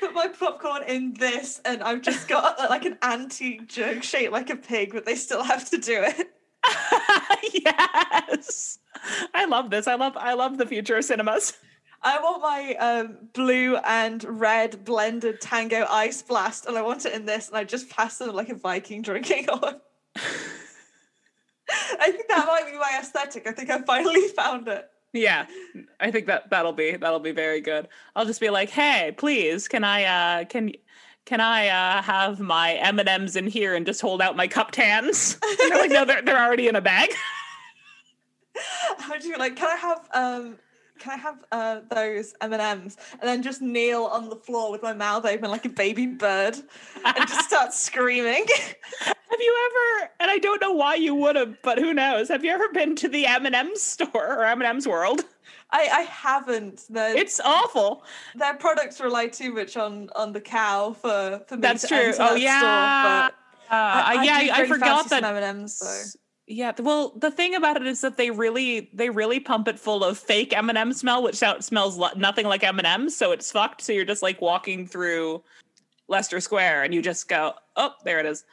Put 0.00 0.14
my 0.14 0.28
popcorn 0.28 0.82
in 0.84 1.14
this, 1.14 1.60
and 1.64 1.82
I've 1.82 2.02
just 2.02 2.28
got 2.34 2.58
uh, 2.58 2.66
like 2.68 2.84
an 2.84 2.98
antique 3.02 3.68
jug 3.68 4.04
shaped 4.04 4.32
like 4.32 4.50
a 4.50 4.56
pig, 4.56 4.92
but 4.92 5.04
they 5.04 5.14
still 5.14 5.42
have 5.42 5.68
to 5.70 5.78
do 5.78 6.02
it. 6.02 6.30
yes, 7.64 8.78
I 9.34 9.44
love 9.46 9.70
this. 9.70 9.86
I 9.86 9.94
love. 9.94 10.16
I 10.16 10.34
love 10.34 10.58
the 10.58 10.66
future 10.66 10.96
of 10.96 11.04
cinemas. 11.04 11.54
I 12.04 12.18
want 12.18 12.42
my 12.42 12.74
um, 12.74 13.28
blue 13.32 13.76
and 13.76 14.22
red 14.24 14.84
blended 14.84 15.40
tango 15.40 15.86
ice 15.88 16.20
blast, 16.20 16.66
and 16.66 16.76
I 16.76 16.82
want 16.82 17.06
it 17.06 17.14
in 17.14 17.24
this, 17.24 17.48
and 17.48 17.56
I 17.56 17.64
just 17.64 17.88
pass 17.88 18.18
them 18.18 18.34
like 18.34 18.50
a 18.50 18.54
Viking 18.54 19.00
drinking 19.00 19.48
on. 19.48 19.80
I 21.66 22.10
think 22.10 22.28
that 22.28 22.46
might 22.46 22.70
be 22.70 22.78
my 22.78 22.98
aesthetic. 23.00 23.46
I 23.46 23.52
think 23.52 23.70
I 23.70 23.80
finally 23.82 24.28
found 24.28 24.68
it. 24.68 24.86
Yeah, 25.14 25.46
I 26.00 26.10
think 26.10 26.26
that 26.26 26.50
that'll 26.50 26.72
be 26.72 26.96
that'll 26.96 27.20
be 27.20 27.30
very 27.30 27.60
good. 27.60 27.86
I'll 28.16 28.26
just 28.26 28.40
be 28.40 28.50
like, 28.50 28.68
hey, 28.68 29.14
please, 29.16 29.68
can 29.68 29.84
I 29.84 30.04
uh 30.04 30.44
can 30.44 30.72
can 31.24 31.40
I 31.40 31.68
uh 31.68 32.02
have 32.02 32.40
my 32.40 32.72
M 32.74 32.98
and 32.98 33.08
M's 33.08 33.36
in 33.36 33.46
here 33.46 33.76
and 33.76 33.86
just 33.86 34.00
hold 34.00 34.20
out 34.20 34.36
my 34.36 34.48
cupped 34.48 34.74
hands? 34.74 35.38
And 35.42 35.70
they're 35.70 35.78
like, 35.78 35.92
no, 35.92 36.04
they're 36.04 36.20
they're 36.20 36.44
already 36.44 36.66
in 36.66 36.74
a 36.74 36.80
bag. 36.80 37.10
How 38.98 39.16
do 39.16 39.28
you 39.28 39.36
like? 39.36 39.54
Can 39.54 39.70
I 39.70 39.76
have 39.76 40.08
um? 40.12 40.56
Can 40.98 41.12
I 41.12 41.16
have 41.16 41.44
uh 41.52 41.80
those 41.90 42.34
M 42.40 42.52
and 42.52 42.62
M's 42.62 42.96
and 43.12 43.22
then 43.22 43.40
just 43.42 43.62
kneel 43.62 44.04
on 44.04 44.28
the 44.28 44.36
floor 44.36 44.72
with 44.72 44.82
my 44.82 44.92
mouth 44.92 45.24
open 45.24 45.48
like 45.48 45.64
a 45.64 45.68
baby 45.68 46.06
bird 46.06 46.56
and 47.04 47.28
just 47.28 47.48
start 47.48 47.72
screaming? 47.72 48.46
You 49.54 49.70
ever? 50.02 50.10
And 50.20 50.30
I 50.30 50.38
don't 50.38 50.60
know 50.60 50.72
why 50.72 50.94
you 50.96 51.14
would 51.14 51.36
have, 51.36 51.56
but 51.62 51.78
who 51.78 51.94
knows? 51.94 52.28
Have 52.28 52.44
you 52.44 52.50
ever 52.50 52.68
been 52.70 52.96
to 52.96 53.08
the 53.08 53.26
M 53.26 53.46
and 53.46 53.54
M's 53.54 53.82
store 53.82 54.10
or 54.14 54.44
M 54.44 54.60
and 54.60 54.68
M's 54.68 54.86
World? 54.88 55.22
I 55.70 55.88
I 55.92 56.00
haven't. 56.02 56.84
Their, 56.90 57.16
It's 57.16 57.40
awful. 57.40 58.04
their 58.34 58.54
products 58.54 59.00
rely 59.00 59.28
too 59.28 59.52
much 59.52 59.76
on 59.76 60.10
on 60.16 60.32
the 60.32 60.40
cow 60.40 60.92
for 61.00 61.42
for 61.46 61.56
me 61.56 61.60
That's 61.60 61.82
to 61.82 61.88
true. 61.88 61.98
enter 61.98 62.16
Oh 62.22 62.34
that 62.34 62.40
yeah. 62.40 62.58
store, 63.28 63.36
but 63.70 63.74
Uh, 63.74 64.02
I, 64.06 64.22
yeah, 64.24 64.44
do 64.56 64.62
I, 64.62 64.66
forgot 64.66 65.08
that. 65.10 65.24
M&Ms, 65.24 65.78
so. 65.78 66.18
Yeah, 66.46 66.72
well, 66.78 67.14
the 67.16 67.30
thing 67.30 67.54
about 67.54 67.76
it 67.76 67.86
is 67.86 68.02
that 68.02 68.16
they 68.18 68.30
really 68.30 68.90
they 68.92 69.08
really 69.10 69.40
pump 69.40 69.66
it 69.68 69.78
full 69.78 70.04
of 70.04 70.18
fake 70.18 70.52
M&M 70.54 70.92
smell, 70.92 71.22
which 71.22 71.36
smells 71.60 71.98
nothing 72.16 72.46
like 72.46 72.62
M 72.62 72.78
and 72.78 72.86
M's, 72.86 73.16
so 73.16 73.32
it's 73.32 73.50
fucked. 73.50 73.80
So 73.82 73.92
you're 73.92 74.04
just 74.04 74.22
like 74.22 74.40
walking 74.42 74.86
through 74.86 75.42
Leicester 76.08 76.40
Square 76.40 76.82
and 76.82 76.92
you 76.94 77.00
just 77.00 77.28
go, 77.28 77.54
"Oh, 77.76 77.92
there 78.04 78.20
it 78.20 78.26
is." 78.26 78.44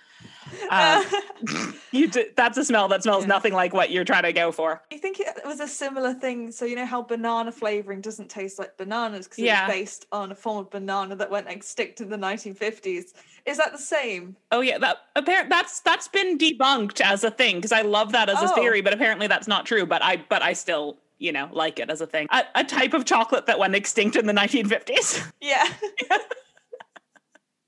Uh, 0.72 1.04
you 1.92 2.08
d- 2.08 2.28
that's 2.38 2.58
a 2.58 2.64
smell 2.64 2.88
that 2.88 3.04
smells 3.04 3.24
Yeah. 3.24 3.28
nothing 3.30 3.54
like 3.54 3.74
what 3.74 3.92
you're 3.92 4.06
trying 4.06 4.24
to 4.24 4.32
go 4.34 4.52
for. 4.52 4.82
I 4.92 4.98
think 4.98 5.20
it 5.20 5.28
was 5.46 5.60
a 5.60 5.68
similar 5.68 6.14
thing. 6.14 6.52
So 6.52 6.64
you 6.66 6.76
know 6.78 6.86
how 6.86 7.02
banana 7.02 7.52
flavoring 7.52 8.00
doesn't 8.02 8.30
taste 8.30 8.58
like 8.58 8.78
bananas 8.78 9.28
because 9.28 9.40
Yeah. 9.40 9.66
it's 9.66 9.74
based 9.74 10.06
on 10.12 10.32
a 10.32 10.36
form 10.36 10.60
of 10.60 10.70
banana 10.70 11.16
that 11.18 11.30
went 11.30 11.48
extinct 11.50 12.00
in 12.00 12.10
the 12.10 12.18
1950s. 12.18 13.14
Is 13.46 13.58
that 13.58 13.72
the 13.74 13.78
same? 13.78 14.38
Oh 14.52 14.62
yeah, 14.62 14.78
that 14.78 14.98
apparent 15.16 15.50
that's 15.50 15.82
that's 15.82 16.08
been 16.08 16.38
debunked 16.38 17.02
as 17.02 17.24
a 17.24 17.32
thing 17.32 17.58
because 17.58 17.72
I 17.74 17.82
love 17.82 18.12
that 18.14 18.30
as 18.30 18.42
a 18.42 18.52
Oh. 18.52 18.56
theory, 18.56 18.82
but 18.82 18.94
apparently 18.94 19.28
that's 19.28 19.48
not 19.48 19.66
true. 19.66 19.86
But 19.86 20.04
I 20.04 20.18
but 20.30 20.42
I 20.42 20.54
still 20.54 20.98
you 21.20 21.32
know 21.32 21.50
like 21.52 21.80
it 21.80 21.90
as 21.90 22.00
a 22.02 22.08
thing. 22.08 22.28
A, 22.32 22.44
a 22.56 22.64
type 22.64 22.94
of 22.94 23.04
chocolate 23.06 23.46
that 23.48 23.60
went 23.60 23.76
extinct 23.76 24.16
in 24.16 24.26
the 24.28 24.34
1950s. 24.34 25.32
Yeah. 25.42 25.68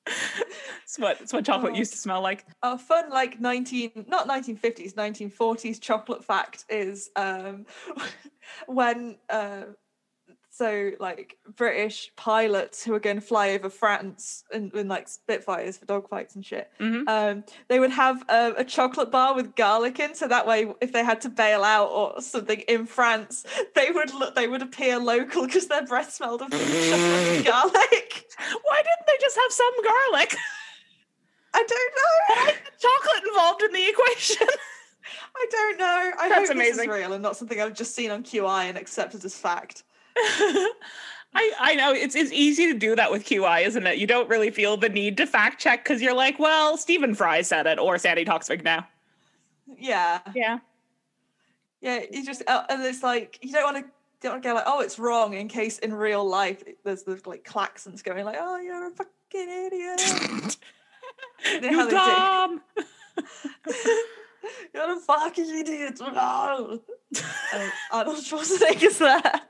it's 0.84 1.00
what 1.00 1.22
it's 1.22 1.32
what 1.34 1.46
chocolate 1.46 1.74
Oh. 1.74 1.78
used 1.78 1.92
to 1.94 1.98
smell 1.98 2.22
like. 2.22 2.46
A 2.62 2.78
fun 2.78 3.10
like 3.10 3.40
19 3.40 4.06
not 4.08 4.28
1950s 4.28 4.94
1940s 4.96 5.80
chocolate 5.82 6.24
fact 6.24 6.66
is 6.70 7.10
um 7.16 7.66
when 8.68 9.18
uh 9.30 9.64
so 10.50 10.92
like 11.00 11.38
British 11.56 12.12
pilots 12.16 12.84
who 12.84 12.92
were 12.92 13.00
going 13.00 13.16
to 13.16 13.22
fly 13.26 13.50
over 13.52 13.70
France 13.72 14.44
in, 14.54 14.70
in 14.76 14.88
like 14.88 15.08
Spitfires 15.10 15.78
for 15.80 15.86
dogfights 15.88 16.36
and 16.36 16.46
shit 16.46 16.70
Mhm. 16.80 17.08
um 17.08 17.44
they 17.70 17.80
would 17.80 17.90
have 17.92 18.24
a, 18.30 18.54
a 18.58 18.64
chocolate 18.64 19.10
bar 19.10 19.34
with 19.36 19.56
garlic 19.56 20.00
in 20.00 20.14
so 20.14 20.28
that 20.28 20.46
way 20.46 20.72
if 20.80 20.92
they 20.92 21.04
had 21.04 21.22
to 21.22 21.30
bail 21.30 21.64
out 21.64 21.90
or 21.90 22.22
something 22.22 22.60
in 22.68 22.86
France 22.86 23.46
they 23.76 23.90
would 23.90 24.14
look 24.14 24.36
they 24.36 24.48
would 24.48 24.62
appear 24.62 25.00
local 25.00 25.46
because 25.48 25.68
their 25.68 25.86
breath 25.86 26.14
smelled 26.14 26.42
of 26.44 26.50
chocolate 26.52 26.62
and 26.62 27.46
garlic 27.46 28.03
Why 28.38 28.78
didn't 28.78 29.08
they 29.08 29.18
just 29.22 29.38
have 29.38 29.52
some 29.52 29.84
garlic? 29.84 30.36
I 31.56 31.64
don't 31.68 32.50
know 32.50 32.54
Chocolate 32.80 33.24
involved 33.28 33.62
in 33.64 33.72
the 33.74 33.90
equation. 33.90 34.48
I 35.36 35.46
don't 35.52 35.78
know. 35.80 36.12
I 36.20 36.30
That's 36.30 36.48
hope 36.48 36.56
amazing. 36.56 36.78
this 36.78 36.82
is 36.84 36.88
real 36.88 37.14
and 37.14 37.22
not 37.22 37.38
something 37.38 37.60
I've 37.62 37.74
just 37.74 37.94
seen 37.96 38.10
on 38.12 38.24
QI 38.24 38.70
and 38.70 38.78
accepted 38.78 39.24
as 39.26 39.36
fact. 39.38 39.84
I 41.36 41.52
I 41.60 41.76
know 41.76 41.94
it's 41.94 42.16
it's 42.16 42.32
easy 42.32 42.72
to 42.72 42.78
do 42.78 42.96
that 42.96 43.12
with 43.12 43.26
QI, 43.26 43.66
isn't 43.66 43.86
it? 43.88 43.98
You 43.98 44.08
don't 44.08 44.30
really 44.30 44.52
feel 44.52 44.78
the 44.78 44.90
need 44.90 45.18
to 45.18 45.26
fact 45.28 45.60
check 45.60 45.84
because 45.84 46.02
you're 46.02 46.14
like, 46.16 46.38
well, 46.40 46.78
Stephen 46.78 47.16
Fry 47.16 47.42
said 47.42 47.66
it, 47.68 47.80
or 47.80 47.98
Sandi 47.98 48.24
Toksvig 48.26 48.64
now. 48.64 48.88
Yeah, 49.78 50.20
Yeah. 50.36 50.60
yeah. 51.82 52.02
You 52.12 52.24
just 52.26 52.44
uh, 52.48 52.64
and 52.70 52.84
it's 52.84 53.02
like 53.04 53.40
you 53.42 53.52
don't 53.52 53.74
want 53.74 53.86
to 53.86 53.92
don't 54.24 54.42
get 54.42 54.54
like, 54.54 54.64
oh, 54.66 54.80
it's 54.82 54.98
wrong 54.98 55.34
in 55.34 55.48
case 55.48 55.80
in 55.80 55.94
real 55.94 56.26
life 56.28 56.64
there's 56.84 57.04
the 57.04 57.22
like 57.26 57.44
klaxons 57.44 58.04
going 58.04 58.26
like, 58.26 58.38
oh, 58.40 58.58
you're 58.60 58.88
a 58.88 58.92
fucking 58.92 59.10
idiot. 59.34 60.58
You 61.46 61.60
know 61.62 61.74
how 61.74 61.84
you 61.84 61.86
they 61.86 61.90
do. 61.90 61.96
dumb. 61.98 62.62
you're 64.74 64.98
a 64.98 65.00
fucking 65.00 65.50
idiot. 65.60 66.00
No. 66.14 66.80
Um, 67.54 67.72
Arnold 67.92 68.18
Schwarzenegger's 68.18 68.98
there. 68.98 69.42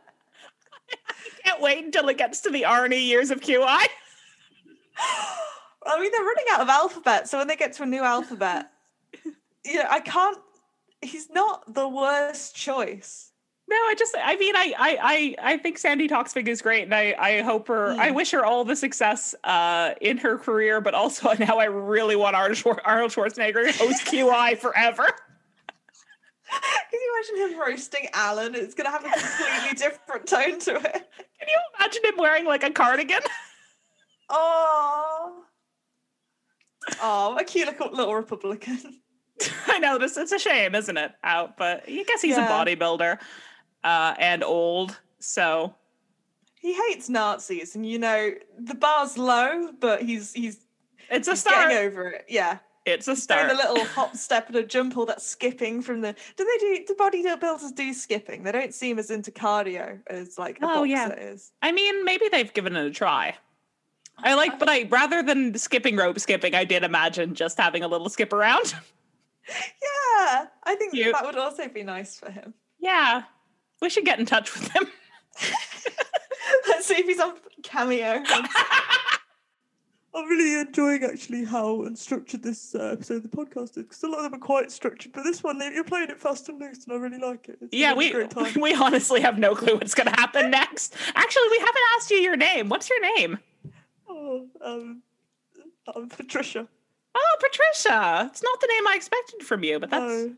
Can't 1.46 1.62
wait 1.62 1.86
until 1.86 2.10
it 2.10 2.18
gets 2.18 2.42
to 2.42 2.50
the 2.50 2.64
Arnie 2.64 3.06
years 3.06 3.32
of 3.32 3.40
QI. 3.40 3.86
I 5.86 6.00
mean, 6.00 6.12
they're 6.12 6.24
running 6.24 6.46
out 6.52 6.62
of 6.62 6.70
alphabet, 6.70 7.30
so 7.30 7.38
when 7.38 7.48
they 7.48 7.56
get 7.56 7.74
to 7.74 7.84
a 7.84 7.86
new 7.86 8.04
alphabet, 8.04 8.72
you 9.64 9.76
know, 9.76 9.86
I 9.90 10.00
can't. 10.00 10.40
He's 11.02 11.30
not 11.30 11.74
the 11.74 11.88
worst 11.88 12.56
choice. 12.56 13.33
No, 13.74 13.80
I 13.80 13.96
just 13.98 14.16
I 14.22 14.36
mean 14.36 14.56
I 14.56 14.74
I 14.78 14.98
I, 15.42 15.54
I 15.54 15.58
think 15.58 15.80
Sandi 15.80 16.08
Toksvig 16.08 16.48
is 16.48 16.62
great 16.62 16.84
and 16.84 16.94
I 16.94 17.16
I 17.18 17.42
hope 17.42 17.68
her 17.70 17.94
I 17.94 18.10
Mm. 18.12 18.16
wish 18.16 18.30
her 18.32 18.46
all 18.46 18.64
the 18.64 18.76
success 18.76 19.34
uh 19.44 19.94
in 20.00 20.18
her 20.20 20.38
career, 20.38 20.80
but 20.80 20.94
also 20.94 21.34
now 21.40 21.58
I 21.58 21.66
really 21.66 22.16
want 22.16 22.36
Arnold, 22.36 22.58
Schwar- 22.60 22.82
Arnold 22.86 23.12
Schwarzenegger 23.12 23.66
to 23.72 23.78
host 23.84 24.06
QI 24.06 24.58
forever. 24.66 25.06
Can 26.52 27.00
you 27.02 27.24
imagine 27.36 27.54
him 27.56 27.60
roasting 27.60 28.08
Alan? 28.14 28.54
It's 28.54 28.76
going 28.76 28.86
to 28.86 28.92
have 28.92 29.04
a 29.04 29.10
completely 29.10 29.76
different 29.88 30.28
tone 30.28 30.60
to 30.60 30.76
it. 30.76 30.94
Can 30.94 31.48
you 31.48 31.58
imagine 31.80 32.06
him 32.06 32.14
wearing 32.18 32.46
like 32.46 32.62
a 32.64 32.70
cardigan? 32.70 33.22
Oh. 34.30 35.44
Oh, 37.02 37.36
a 37.40 37.44
cute 37.44 37.68
little, 37.68 37.92
little 37.92 38.14
Republican. 38.16 39.02
I 39.68 39.80
know 39.80 39.98
this 39.98 40.16
it's 40.16 40.32
a 40.32 40.38
shame, 40.38 40.76
isn't 40.76 40.96
it? 40.98 41.12
Out, 41.24 41.58
but 41.58 41.86
I 41.88 42.04
guess 42.08 42.22
he's 42.22 42.38
Yeah. 42.38 42.46
a 42.48 42.66
bodybuilder 42.66 43.20
uh 43.84 44.14
and 44.20 44.44
old, 44.44 45.00
so 45.20 45.74
He 46.56 46.74
hates 46.74 47.10
Nazis, 47.10 47.76
and 47.76 47.86
you 47.86 48.00
know 48.00 48.32
the 48.58 48.76
bar's 48.76 49.18
low, 49.18 49.72
but 49.80 50.02
he's 50.02 50.34
he's, 50.34 50.60
it's 51.10 51.28
a 51.28 51.32
he's 51.32 51.40
start. 51.42 51.70
getting 51.70 51.88
over 51.88 52.10
it. 52.10 52.26
Yeah, 52.30 52.60
It's 52.86 53.08
a 53.08 53.12
doing 53.12 53.18
start. 53.18 53.50
the 53.50 53.56
little 53.56 53.84
hop, 53.96 54.16
step, 54.16 54.48
and 54.48 54.56
a 54.56 54.64
jump, 54.64 54.96
all 54.98 55.06
that 55.08 55.22
skipping 55.22 55.82
from 55.82 56.02
the. 56.02 56.16
Do 56.38 56.46
they 56.46 56.58
do? 56.78 56.86
Do 56.88 56.96
bodybuilders 56.96 57.76
do 57.76 57.94
skipping? 57.94 58.44
They 58.44 58.52
don't 58.52 58.74
seem 58.74 58.98
as 59.00 59.12
into 59.12 59.32
cardio 59.32 60.00
as 60.08 60.38
like 60.38 60.58
a 60.62 60.66
Oh, 60.66 60.68
boxer 60.68 60.86
yeah. 60.88 61.10
is. 61.14 61.52
I 61.62 61.72
mean, 61.72 62.06
maybe 62.06 62.30
they've 62.30 62.54
given 62.54 62.76
it 62.76 62.86
a 62.86 62.92
try. 62.92 63.36
I 64.20 64.36
like, 64.36 64.60
but 64.60 64.70
I 64.70 64.84
rather 64.90 65.24
than 65.24 65.58
skipping 65.58 65.96
rope 65.98 66.20
skipping, 66.20 66.54
I 66.56 66.64
did 66.66 66.84
imagine 66.84 67.34
just 67.34 67.58
having 67.58 67.84
a 67.84 67.88
little 67.88 68.10
skip 68.10 68.32
around. 68.32 68.74
Yeah, 69.46 70.46
I 70.64 70.76
think 70.76 70.94
Cute. 70.94 71.12
that 71.14 71.26
would 71.26 71.36
also 71.36 71.68
be 71.68 71.84
nice 71.84 72.18
for 72.18 72.32
him. 72.32 72.54
yeah, 72.80 73.24
we 73.84 73.90
should 73.90 74.06
get 74.06 74.18
in 74.18 74.26
touch 74.26 74.54
with 74.54 74.70
him. 74.70 74.88
Let's 76.70 76.88
see 76.88 76.96
if 76.96 77.06
he's 77.06 77.20
on 77.20 77.34
cameo. 77.64 78.24
I'm 80.16 80.30
really 80.30 80.62
enjoying 80.62 81.04
actually 81.04 81.44
how 81.44 81.82
unstructured 81.82 82.44
this 82.44 82.76
uh, 82.76 82.92
episode 82.94 83.18
of 83.18 83.24
the 83.24 83.30
podcast 83.30 83.78
is 83.78 83.84
because 83.84 84.04
a 84.04 84.08
lot 84.08 84.20
of 84.20 84.24
them 84.24 84.36
are 84.36 84.44
quite 84.44 84.72
structured, 84.72 85.12
but 85.12 85.24
this 85.24 85.44
one 85.44 85.60
you're 85.60 85.84
playing 85.84 86.10
it 86.12 86.20
fast 86.22 86.48
and 86.48 86.62
loose, 86.62 86.86
and 86.86 86.94
I 86.94 86.98
really 86.98 87.18
like 87.18 87.50
it. 87.50 87.58
It's 87.60 87.74
yeah, 87.74 87.94
we 87.94 88.14
we 88.62 88.74
honestly 88.74 89.20
have 89.20 89.38
no 89.38 89.54
clue 89.54 89.76
what's 89.76 89.96
going 89.96 90.08
to 90.08 90.20
happen 90.20 90.50
next. 90.52 90.96
Actually, 91.16 91.50
we 91.52 91.58
haven't 91.58 91.84
asked 91.98 92.12
you 92.12 92.18
your 92.18 92.38
name. 92.38 92.70
What's 92.70 92.90
your 92.90 93.02
name? 93.18 93.40
Oh, 94.08 94.48
um, 94.64 95.02
I'm 95.94 96.08
Patricia. 96.08 96.68
Oh, 97.16 97.38
Patricia. 97.42 98.30
It's 98.32 98.44
not 98.44 98.62
the 98.62 98.68
name 98.68 98.88
I 98.88 98.94
expected 98.96 99.44
from 99.44 99.64
you, 99.64 99.80
but 99.80 99.90
that's 99.90 100.04
No. 100.04 100.36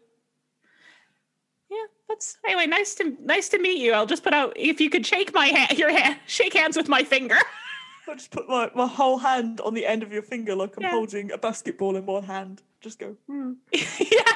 Anyway. 2.45 2.67
Nice 2.67 2.95
to 2.95 3.15
nice 3.23 3.49
to 3.49 3.59
meet 3.59 3.79
you. 3.79 3.93
I'll 3.93 4.05
just 4.05 4.23
put 4.23 4.33
out 4.33 4.53
if 4.55 4.79
you 4.81 4.89
could 4.89 5.05
shake 5.05 5.33
my 5.33 5.47
hand, 5.47 5.77
your 5.77 5.91
hand, 5.91 6.19
shake 6.27 6.53
hands 6.53 6.77
with 6.77 6.87
my 6.87 7.03
finger. 7.03 7.37
I'll 8.07 8.15
just 8.15 8.31
put 8.31 8.47
my, 8.47 8.69
my 8.75 8.85
whole 8.87 9.17
hand 9.17 9.59
on 9.61 9.73
the 9.73 9.85
end 9.85 10.03
of 10.03 10.11
your 10.13 10.21
finger 10.21 10.55
like 10.55 10.77
I'm 10.77 10.83
Yeah. 10.83 10.91
holding 10.91 11.31
a 11.31 11.37
basketball 11.39 11.95
in 11.95 12.05
one 12.05 12.23
hand. 12.23 12.61
Just 12.81 12.99
go. 12.99 13.15
"Hmm." 13.27 13.53
yeah, 13.71 14.33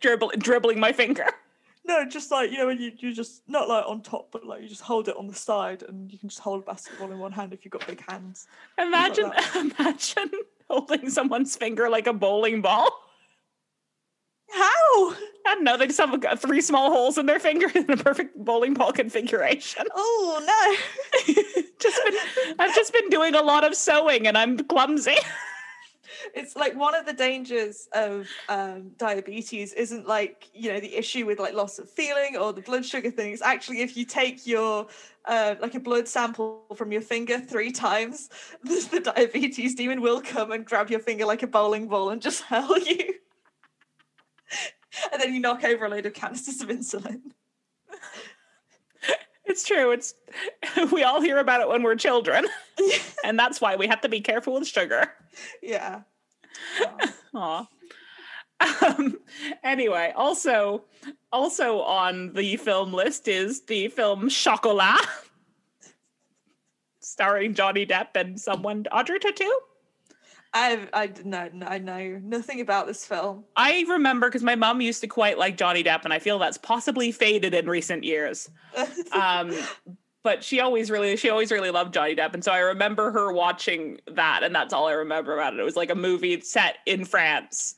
dribble, 0.00 0.32
dribbling 0.38 0.80
my 0.80 0.92
finger. 0.92 1.26
No, 1.84 2.04
just 2.04 2.30
like 2.30 2.50
you 2.50 2.58
know 2.58 2.66
when 2.66 2.80
you 2.80 2.92
you 2.98 3.12
just 3.12 3.42
not 3.48 3.68
like 3.68 3.84
on 3.86 4.02
top, 4.02 4.28
but 4.32 4.44
like 4.46 4.62
you 4.62 4.68
just 4.68 4.82
hold 4.82 5.08
it 5.08 5.16
on 5.16 5.26
the 5.28 5.34
side, 5.34 5.82
and 5.82 6.12
you 6.12 6.18
can 6.18 6.28
just 6.28 6.40
hold 6.40 6.62
a 6.62 6.66
basketball 6.66 7.10
in 7.12 7.18
one 7.18 7.32
hand 7.32 7.52
if 7.52 7.64
you've 7.64 7.72
got 7.72 7.86
big 7.86 8.02
hands. 8.08 8.46
Imagine, 8.78 9.30
that. 9.30 9.74
imagine 9.80 10.30
holding 10.68 11.10
someone's 11.10 11.56
finger 11.56 11.88
like 11.88 12.06
a 12.06 12.12
bowling 12.12 12.60
ball. 12.62 12.88
How? 14.52 15.12
I 15.46 15.54
don't 15.54 15.64
know. 15.64 15.76
They 15.76 15.86
just 15.86 15.98
have 15.98 16.24
a- 16.24 16.36
three 16.36 16.60
small 16.60 16.90
holes 16.90 17.18
in 17.18 17.26
their 17.26 17.40
finger 17.40 17.68
in 17.74 17.90
a 17.90 17.96
perfect 17.96 18.36
bowling 18.36 18.74
ball 18.74 18.92
configuration. 18.92 19.86
Oh 19.94 20.42
no! 21.26 21.32
just 21.78 22.04
been, 22.04 22.54
I've 22.58 22.74
just 22.74 22.92
been 22.92 23.08
doing 23.08 23.34
a 23.34 23.42
lot 23.42 23.64
of 23.64 23.74
sewing 23.74 24.26
and 24.26 24.36
I'm 24.36 24.58
clumsy. 24.58 25.16
it's 26.34 26.54
like 26.54 26.76
one 26.76 26.94
of 26.94 27.06
the 27.06 27.12
dangers 27.12 27.88
of 27.94 28.28
um, 28.48 28.90
diabetes 28.98 29.72
isn't 29.72 30.06
like 30.06 30.48
you 30.54 30.72
know 30.72 30.80
the 30.80 30.94
issue 30.94 31.26
with 31.26 31.38
like 31.38 31.54
loss 31.54 31.78
of 31.78 31.88
feeling 31.90 32.36
or 32.36 32.52
the 32.52 32.60
blood 32.60 32.84
sugar 32.84 33.10
thing. 33.10 33.32
It's 33.32 33.42
actually 33.42 33.80
if 33.80 33.96
you 33.96 34.04
take 34.04 34.46
your 34.46 34.86
uh, 35.24 35.54
like 35.60 35.74
a 35.74 35.80
blood 35.80 36.06
sample 36.08 36.64
from 36.76 36.92
your 36.92 37.00
finger 37.00 37.40
three 37.40 37.72
times, 37.72 38.28
the, 38.62 38.88
the 38.90 39.00
diabetes 39.00 39.74
demon 39.74 40.00
will 40.00 40.20
come 40.20 40.52
and 40.52 40.64
grab 40.64 40.90
your 40.90 41.00
finger 41.00 41.24
like 41.24 41.42
a 41.42 41.46
bowling 41.46 41.88
ball 41.88 42.10
and 42.10 42.20
just 42.20 42.42
hurl 42.42 42.78
you. 42.78 43.14
And 45.12 45.20
then 45.20 45.34
you 45.34 45.40
knock 45.40 45.64
over 45.64 45.86
a 45.86 45.88
load 45.88 46.06
of 46.06 46.14
canisters 46.14 46.60
of 46.60 46.68
insulin. 46.68 47.20
It's 49.44 49.64
true. 49.64 49.90
It's 49.90 50.14
we 50.92 51.02
all 51.02 51.20
hear 51.20 51.38
about 51.38 51.60
it 51.60 51.68
when 51.68 51.82
we're 51.82 51.96
children, 51.96 52.46
and 53.24 53.38
that's 53.38 53.60
why 53.60 53.76
we 53.76 53.86
have 53.86 54.00
to 54.02 54.08
be 54.08 54.20
careful 54.20 54.54
with 54.54 54.66
sugar. 54.66 55.12
yeah. 55.62 56.02
Aw. 57.34 57.66
Um, 58.86 59.18
anyway, 59.64 60.12
also 60.14 60.84
also 61.32 61.80
on 61.80 62.32
the 62.34 62.56
film 62.56 62.92
list 62.92 63.26
is 63.26 63.62
the 63.62 63.88
film 63.88 64.28
Chocolat, 64.28 65.00
starring 67.00 67.54
Johnny 67.54 67.84
Depp 67.84 68.14
and 68.14 68.40
someone 68.40 68.86
Audrey 68.92 69.18
Tautou. 69.18 69.50
I 70.54 70.86
I 70.92 71.10
no, 71.24 71.48
no, 71.52 71.66
I 71.66 71.78
know 71.78 72.20
nothing 72.22 72.60
about 72.60 72.86
this 72.86 73.04
film. 73.06 73.44
I 73.56 73.84
remember 73.88 74.28
because 74.28 74.42
my 74.42 74.54
mom 74.54 74.80
used 74.80 75.00
to 75.00 75.06
quite 75.06 75.38
like 75.38 75.56
Johnny 75.56 75.82
Depp, 75.82 76.04
and 76.04 76.12
I 76.12 76.18
feel 76.18 76.38
that's 76.38 76.58
possibly 76.58 77.10
faded 77.10 77.54
in 77.54 77.68
recent 77.68 78.04
years. 78.04 78.50
Um, 79.12 79.54
but 80.22 80.42
she 80.44 80.60
always 80.60 80.90
really, 80.90 81.16
she 81.16 81.28
always 81.28 81.50
really 81.50 81.70
loved 81.70 81.92
Johnny 81.92 82.14
Depp, 82.14 82.34
and 82.34 82.44
so 82.44 82.52
I 82.52 82.58
remember 82.58 83.10
her 83.10 83.32
watching 83.32 83.98
that, 84.06 84.42
and 84.42 84.54
that's 84.54 84.72
all 84.72 84.86
I 84.86 84.92
remember 84.92 85.34
about 85.34 85.54
it. 85.54 85.60
It 85.60 85.64
was 85.64 85.76
like 85.76 85.90
a 85.90 85.94
movie 85.94 86.40
set 86.40 86.78
in 86.86 87.04
France. 87.04 87.74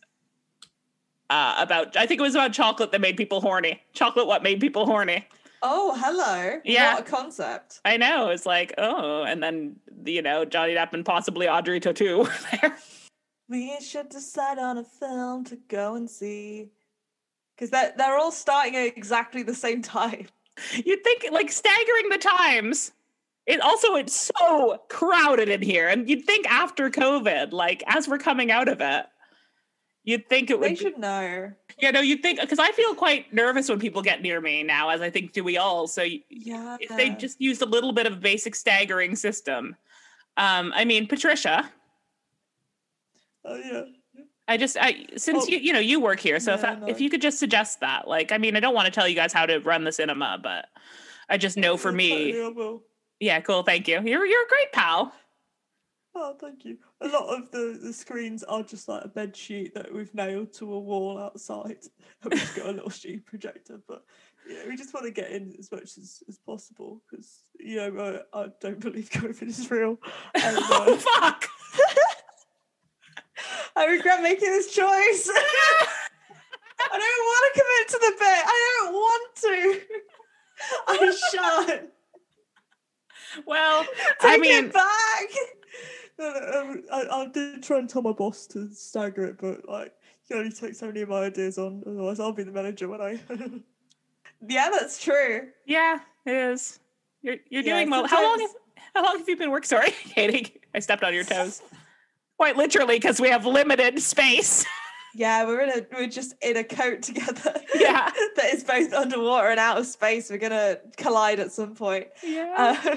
Uh, 1.31 1.57
about, 1.59 1.97
I 1.97 2.07
think 2.07 2.21
it 2.21 2.23
was 2.23 2.35
about 2.35 2.53
chocolate 2.53 2.93
that 2.93 3.01
made 3.01 3.17
people 3.17 3.41
horny. 3.41 3.83
Chocolate, 3.95 4.27
what 4.27 4.43
made 4.43 4.61
people 4.61 4.85
horny? 4.85 5.27
Oh, 5.65 5.97
hello. 5.99 6.61
Yeah. 6.65 6.95
What 6.95 7.09
a 7.09 7.11
concept. 7.11 7.81
I 7.85 7.97
know. 7.97 8.29
It's 8.29 8.47
like, 8.47 8.75
oh, 8.79 9.25
and 9.25 9.43
then 9.43 9.77
you 10.05 10.23
know 10.23 10.45
Johnny 10.45 10.75
Depp 10.75 10.93
and 10.93 11.05
possibly 11.05 11.49
Audrey 11.49 11.81
Tautou 11.81 12.31
there. 12.61 12.77
We 13.49 13.79
should 13.81 14.11
decide 14.11 14.59
on 14.59 14.79
a 14.79 14.85
film 14.85 15.45
to 15.47 15.57
go 15.69 15.97
and 15.97 16.09
see. 16.09 16.71
Because 17.57 17.71
they're, 17.71 17.93
they're 17.97 18.19
all 18.19 18.33
starting 18.33 18.77
at 18.77 18.97
exactly 18.97 19.43
the 19.43 19.55
same 19.55 19.81
time. 19.83 20.27
You'd 20.73 21.05
think 21.05 21.27
like 21.33 21.51
staggering 21.51 22.09
the 22.11 22.19
times. 22.19 22.93
It 23.47 23.61
also 23.61 23.95
it's 23.97 24.31
so 24.39 24.79
crowded 24.89 25.49
in 25.49 25.63
here, 25.63 25.89
and 25.89 26.09
you'd 26.09 26.25
think 26.25 26.47
after 26.51 26.91
COVID, 26.91 27.53
like 27.53 27.83
as 27.87 28.09
we're 28.09 28.19
coming 28.19 28.51
out 28.51 28.69
of 28.69 28.81
it, 28.81 29.07
you'd 30.05 30.29
think 30.29 30.51
it 30.51 30.59
would. 30.61 30.67
They 30.71 30.75
be- 30.75 30.77
should 30.81 30.99
know. 30.99 31.53
Yeah, 31.81 31.91
no, 31.91 32.01
you'd 32.01 32.23
think 32.23 32.41
because 32.41 32.59
I 32.61 32.71
feel 32.73 32.95
quite 32.95 33.33
nervous 33.33 33.69
when 33.69 33.81
people 33.81 34.01
get 34.03 34.23
near 34.23 34.41
me 34.41 34.63
now, 34.63 34.91
as 34.91 35.01
I 35.01 35.11
think 35.11 35.33
do 35.33 35.43
we 35.43 35.57
all. 35.57 35.87
So 35.89 36.03
Yeah. 36.31 36.77
if 36.81 36.89
they 36.97 37.11
just 37.11 37.41
used 37.41 37.63
a 37.63 37.67
little 37.67 37.93
bit 37.93 38.07
of 38.07 38.13
a 38.13 38.17
basic 38.17 38.55
staggering 38.55 39.17
system, 39.17 39.75
um, 40.37 40.73
I 40.75 40.85
mean, 40.85 41.07
Patricia, 41.09 41.71
Oh, 43.45 43.57
yeah. 43.57 43.83
I 44.49 44.57
just 44.57 44.77
I 44.81 45.07
since 45.17 45.45
Oh. 45.45 45.49
you 45.49 45.59
you 45.59 45.73
know 45.73 45.79
you 45.81 46.01
work 46.01 46.21
here, 46.21 46.39
so 46.41 46.53
if 46.55 46.61
Yeah, 46.61 46.67
that, 46.75 46.81
no. 46.83 46.87
if 46.89 47.01
you 47.01 47.09
could 47.11 47.23
just 47.23 47.39
suggest 47.39 47.81
that, 47.81 48.07
like, 48.09 48.31
I 48.33 48.39
mean, 48.39 48.57
I 48.57 48.61
don't 48.61 48.75
want 48.75 48.87
to 48.87 48.93
tell 48.93 49.09
you 49.09 49.15
guys 49.15 49.33
how 49.33 49.47
to 49.47 49.59
run 49.61 49.85
the 49.85 49.93
cinema, 49.93 50.39
but 50.43 50.67
I 51.29 51.39
just 51.39 51.57
know 51.57 51.77
for 51.77 51.91
me, 51.93 52.33
Totally, 52.33 52.45
I 52.45 52.49
will. 52.49 52.83
yeah, 53.21 53.41
cool, 53.41 53.63
thank 53.63 53.89
you. 53.89 54.01
You're 54.03 54.25
you're 54.27 54.45
a 54.45 54.49
great 54.49 54.73
pal. 54.73 55.13
Oh, 56.17 56.37
thank 56.41 56.65
you. 56.65 56.79
A 57.01 57.09
lot 57.09 57.27
of 57.27 57.51
the, 57.51 57.79
the 57.83 57.93
screens 57.93 58.45
are 58.45 58.63
just 58.63 58.89
like 58.89 59.05
a 59.05 59.09
bed 59.09 59.37
sheet 59.37 59.75
that 59.75 59.93
we've 59.93 60.15
nailed 60.15 60.53
to 60.55 60.73
a 60.73 60.79
wall 60.79 61.19
outside. 61.19 61.79
And 62.23 62.33
we've 62.33 62.55
got 62.55 62.67
a 62.67 62.73
little 62.73 62.91
sheet 62.91 63.27
projector, 63.27 63.81
but 63.87 64.03
yeah, 64.49 64.61
we 64.67 64.77
just 64.77 64.95
want 64.95 65.05
to 65.05 65.13
get 65.13 65.31
in 65.31 65.55
as 65.59 65.71
much 65.71 65.99
as, 65.99 66.23
as 66.27 66.39
possible 66.39 67.03
because 67.11 67.41
you 67.61 67.77
know 67.77 68.23
I, 68.33 68.45
I 68.45 68.47
don't 68.61 68.81
believe 68.81 69.11
COVID 69.11 69.43
is 69.43 69.71
real. 69.71 69.99
And, 70.35 70.57
oh 70.59 70.95
uh, 70.95 70.97
fuck! 70.97 71.45
I 73.77 73.87
regret 73.87 74.23
making 74.23 74.51
this 74.51 74.73
choice. 74.75 75.29
I 76.81 76.99
don't 76.99 77.01
want 77.01 77.55
to 77.55 77.61
commit 77.61 77.89
to 77.89 77.99
the 77.99 78.13
bit. 78.19 78.45
I 78.47 78.79
don't 78.81 78.93
want 78.95 79.37
to. 79.37 79.81
I 80.89 81.67
shan't. 81.69 81.91
Well, 83.47 83.85
Take 83.85 83.91
I 84.23 84.37
mean, 84.39 84.65
it 84.67 84.73
back. 84.73 85.29
I, 86.19 86.83
I 86.93 87.27
did 87.33 87.63
try 87.63 87.79
and 87.79 87.89
tell 87.89 88.03
my 88.03 88.13
boss 88.13 88.47
to 88.49 88.69
stagger 88.73 89.25
it, 89.27 89.39
but 89.39 89.69
like, 89.69 89.93
you 90.29 90.29
can 90.37 90.39
only 90.39 90.53
take 90.53 90.75
so 90.75 90.87
many 90.87 91.01
of 91.03 91.09
my 91.09 91.25
ideas 91.25 91.59
on, 91.59 91.83
otherwise 91.87 92.21
I'll 92.21 92.33
be 92.33 92.43
the 92.45 92.53
manager 92.53 92.89
when 92.89 93.01
I. 93.01 93.21
yeah, 94.49 94.71
that's 94.73 95.03
true. 95.03 95.49
yeah, 95.67 95.99
it 96.27 96.35
is. 96.35 96.79
You're 97.23 97.37
you're 97.51 97.63
Yeah, 97.63 97.75
doing 97.79 97.91
well. 97.91 98.07
How 98.07 98.23
long? 98.23 98.41
Have, 98.41 98.51
how 98.95 99.05
long 99.05 99.19
have 99.19 99.29
you 99.29 99.37
been 99.37 99.51
working? 99.51 99.67
Sorry, 99.69 99.91
Katie, 100.15 100.61
I 100.75 100.79
stepped 100.81 101.03
on 101.03 101.15
your 101.15 101.25
toes. 101.25 101.63
Quite 102.37 102.57
literally, 102.57 102.97
because 102.97 103.21
we 103.21 103.29
have 103.29 103.45
limited 103.47 104.01
space. 104.01 104.65
Yeah, 105.17 105.45
we're 105.47 105.61
in 105.61 105.71
a 105.71 105.87
we're 105.93 106.09
just 106.09 106.35
in 106.43 106.57
a 106.57 106.65
coat 106.65 107.01
together. 107.03 107.61
Yeah. 107.77 108.11
that 108.35 108.47
is 108.53 108.65
both 108.65 108.93
underwater 108.93 109.47
and 109.51 109.61
out 109.61 109.79
of 109.79 109.87
space. 109.87 110.29
We're 110.29 110.39
gonna 110.39 110.79
collide 110.97 111.39
at 111.39 111.53
some 111.53 111.77
point. 111.77 112.09
Yeah. 112.25 112.53
Uh, 112.85 112.97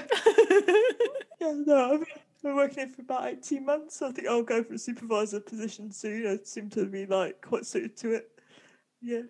yeah, 1.40 1.52
no, 1.64 1.92
I've 1.94 2.04
been 2.42 2.56
working 2.56 2.78
here 2.78 2.88
for 2.88 3.02
about 3.02 3.26
18 3.26 3.64
months. 3.64 4.02
I 4.02 4.10
think 4.12 4.28
I'll 4.28 4.42
go 4.42 4.62
for 4.62 4.74
a 4.74 4.78
supervisor 4.78 5.40
position 5.40 5.90
soon. 5.90 6.26
I 6.26 6.38
seem 6.44 6.70
to 6.70 6.86
be 6.86 7.06
like 7.06 7.40
quite 7.40 7.66
suited 7.66 7.96
to 7.98 8.12
it. 8.12 8.30
Yeah. 9.00 9.22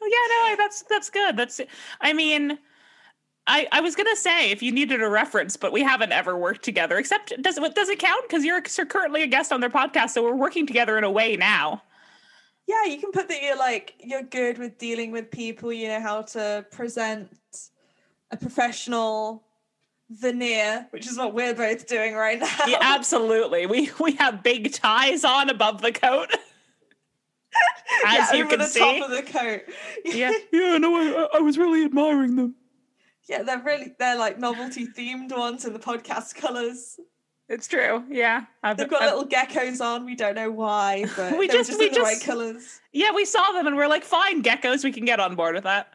Oh, 0.00 0.10
yeah, 0.10 0.50
no, 0.50 0.56
that's 0.62 0.82
that's 0.82 1.10
good. 1.10 1.36
That's 1.36 1.60
I 2.00 2.12
mean, 2.12 2.58
I 3.46 3.66
I 3.72 3.80
was 3.80 3.96
gonna 3.96 4.16
say 4.16 4.50
if 4.50 4.62
you 4.62 4.72
needed 4.72 5.02
a 5.02 5.08
reference, 5.08 5.56
but 5.56 5.72
we 5.72 5.82
haven't 5.82 6.12
ever 6.12 6.36
worked 6.36 6.64
together. 6.64 6.98
Except 6.98 7.32
does 7.40 7.56
it 7.58 7.74
does 7.74 7.88
it 7.88 7.98
count? 7.98 8.22
Because 8.28 8.44
you're 8.44 8.62
c- 8.64 8.84
currently 8.84 9.22
a 9.22 9.26
guest 9.26 9.52
on 9.52 9.60
their 9.60 9.70
podcast, 9.70 10.10
so 10.10 10.22
we're 10.22 10.34
working 10.34 10.66
together 10.66 10.98
in 10.98 11.04
a 11.04 11.10
way 11.10 11.36
now. 11.36 11.82
Yeah, 12.66 12.84
you 12.84 12.98
can 12.98 13.12
put 13.12 13.28
that 13.28 13.42
you're 13.42 13.56
like 13.56 13.94
you're 14.00 14.22
good 14.22 14.58
with 14.58 14.76
dealing 14.76 15.12
with 15.12 15.30
people, 15.30 15.72
you 15.72 15.88
know 15.88 16.00
how 16.00 16.22
to 16.22 16.66
present 16.70 17.30
a 18.30 18.36
professional 18.36 19.45
veneer, 20.10 20.86
which 20.90 21.06
is 21.06 21.16
what 21.18 21.34
we're 21.34 21.54
both 21.54 21.86
doing 21.86 22.14
right 22.14 22.38
now. 22.38 22.48
Yeah, 22.66 22.78
absolutely. 22.80 23.66
We 23.66 23.90
we 24.00 24.12
have 24.16 24.42
big 24.42 24.72
ties 24.72 25.24
on 25.24 25.50
above 25.50 25.82
the 25.82 25.92
coat, 25.92 26.30
as 28.06 28.14
Yeah, 28.14 28.32
you 28.34 28.40
over 28.44 28.50
can 28.50 28.58
the 28.60 28.66
see. 28.66 28.78
top 29.00 29.10
of 29.10 29.16
the 29.16 29.22
coat. 29.22 29.62
Yeah. 30.04 30.32
Yeah, 30.52 30.78
no, 30.78 30.94
I, 30.96 31.22
I- 31.34 31.38
I 31.38 31.40
was 31.40 31.58
really 31.58 31.84
admiring 31.84 32.36
them. 32.36 32.54
Yeah, 33.28 33.42
they're 33.42 33.62
really 33.62 33.94
they're 33.98 34.16
like 34.16 34.38
novelty 34.38 34.86
themed 34.86 35.36
ones 35.36 35.64
in 35.64 35.72
the 35.72 35.78
podcast 35.78 36.34
colours. 36.36 36.98
It's 37.48 37.68
true. 37.68 38.02
Yeah, 38.08 38.44
I've, 38.62 38.76
They've 38.76 38.88
got 38.88 39.02
I've- 39.02 39.10
little 39.14 39.28
geckos 39.28 39.80
on. 39.80 40.04
We 40.04 40.14
don't 40.16 40.34
know 40.34 40.50
why, 40.50 41.06
but 41.16 41.38
We 41.38 41.46
just- 41.48 41.68
just 41.70 41.78
we 41.80 41.88
in 41.88 41.94
the 41.94 42.00
right 42.00 42.14
just- 42.14 42.24
colours. 42.26 42.80
yeah. 42.92 43.12
We 43.12 43.24
saw 43.24 43.52
them 43.52 43.66
and 43.66 43.76
we're 43.76 43.86
like, 43.88 44.04
fine, 44.04 44.42
geckos. 44.42 44.84
We 44.84 44.92
can 44.92 45.04
get 45.04 45.20
on 45.20 45.34
board 45.36 45.54
with 45.54 45.64
that. 45.64 45.88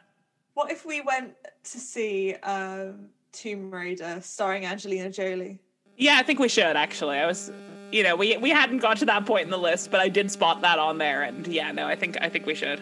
What 0.54 0.72
if 0.72 0.86
we 0.86 1.00
went 1.02 1.34
to 1.64 1.78
see 1.80 2.34
um, 2.36 3.08
Tomb 3.32 3.72
Raider 3.72 4.20
starring 4.22 4.66
Angelina 4.66 5.10
Jolie? 5.10 5.60
Yeah, 5.98 6.18
I 6.18 6.24
think 6.24 6.40
we 6.40 6.48
should 6.50 6.76
actually. 6.76 7.18
I 7.18 7.26
was, 7.26 7.52
you 7.92 8.04
know, 8.04 8.16
we 8.16 8.38
we 8.38 8.50
hadn't 8.50 8.80
got 8.80 8.98
to 8.98 9.06
that 9.06 9.26
point 9.26 9.44
in 9.44 9.50
the 9.50 9.58
list, 9.58 9.92
but 9.92 10.00
I 10.00 10.10
did 10.10 10.32
spot 10.32 10.62
that 10.62 10.80
on 10.80 10.98
there, 10.98 11.24
and 11.24 11.46
yeah, 11.48 11.72
no, 11.72 11.86
I 11.88 11.96
think 11.96 12.18
I 12.22 12.30
think 12.30 12.46
we 12.46 12.56
should. 12.56 12.82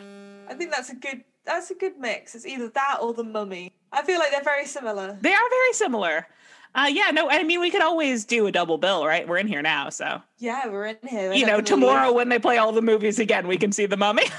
I 0.49 0.53
think 0.53 0.71
that's 0.71 0.89
a 0.89 0.95
good 0.95 1.23
that's 1.45 1.71
a 1.71 1.75
good 1.75 1.97
mix. 1.97 2.35
It's 2.35 2.45
either 2.45 2.69
that 2.69 2.97
or 3.01 3.13
The 3.13 3.23
Mummy. 3.23 3.73
I 3.91 4.03
feel 4.03 4.19
like 4.19 4.31
they're 4.31 4.43
very 4.43 4.65
similar. 4.65 5.17
They 5.21 5.33
are 5.33 5.49
very 5.49 5.73
similar. 5.73 6.27
Uh, 6.75 6.87
yeah, 6.87 7.09
no, 7.09 7.27
I 7.29 7.43
mean 7.43 7.59
we 7.59 7.71
could 7.71 7.81
always 7.81 8.25
do 8.25 8.45
a 8.45 8.51
double 8.51 8.77
bill, 8.77 9.03
right? 9.05 9.27
We're 9.27 9.37
in 9.39 9.47
here 9.47 9.63
now, 9.63 9.89
so 9.89 10.21
Yeah, 10.37 10.67
we're 10.67 10.85
in 10.85 10.97
here. 11.07 11.33
You 11.33 11.47
know, 11.47 11.61
tomorrow 11.61 12.13
when 12.13 12.29
they 12.29 12.37
play 12.37 12.59
all 12.59 12.71
the 12.71 12.81
movies 12.83 13.17
again, 13.17 13.47
we 13.47 13.57
can 13.57 13.71
see 13.71 13.85
the 13.85 13.97
Mummy. 13.97 14.25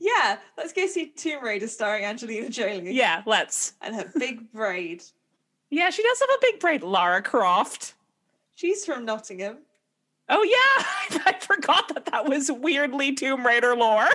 Yeah, 0.00 0.38
let's 0.58 0.72
go 0.72 0.86
see 0.88 1.06
Tomb 1.10 1.44
Raider 1.44 1.68
starring 1.68 2.04
Angelina 2.04 2.48
Jolie. 2.48 2.92
yeah, 2.92 3.22
let's. 3.24 3.74
And 3.80 3.94
her 3.94 4.10
big 4.18 4.52
braid. 4.52 5.04
Yeah, 5.70 5.90
she 5.90 6.02
does 6.02 6.20
have 6.20 6.28
a 6.30 6.38
big 6.40 6.60
braid. 6.60 6.82
Lara 6.82 7.22
Croft. 7.22 7.94
She's 8.54 8.84
from 8.84 9.04
Nottingham. 9.04 9.58
Oh 10.28 10.42
yeah, 10.42 11.20
I 11.26 11.38
forgot 11.38 11.88
that 11.94 12.06
that 12.06 12.28
was 12.28 12.50
weirdly 12.50 13.12
Tomb 13.14 13.46
Raider 13.46 13.76
lore. 13.76 14.08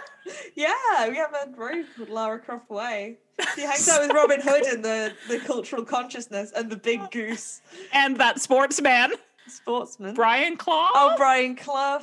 Yeah, 0.56 0.74
we 1.08 1.16
have 1.16 1.34
a 1.34 1.50
road 1.56 1.86
called 1.96 2.10
Lara 2.10 2.40
Croft 2.40 2.70
Way. 2.70 3.18
She 3.56 3.62
hangs 3.62 3.88
out 3.88 4.02
with 4.02 4.12
Robin 4.16 4.42
Hood 4.42 4.66
in 4.66 4.82
the, 4.82 5.14
the 5.30 5.40
cultural 5.40 5.86
consciousness 5.86 6.52
and 6.56 6.70
the 6.70 6.76
big 6.76 7.10
goose 7.12 7.62
And 7.94 8.18
that 8.18 8.42
sportsman, 8.42 9.14
sportsman. 9.48 10.14
Brian 10.14 10.58
Clough. 10.58 10.90
Oh, 10.94 11.14
Brian 11.18 11.56
Clough. 11.56 12.02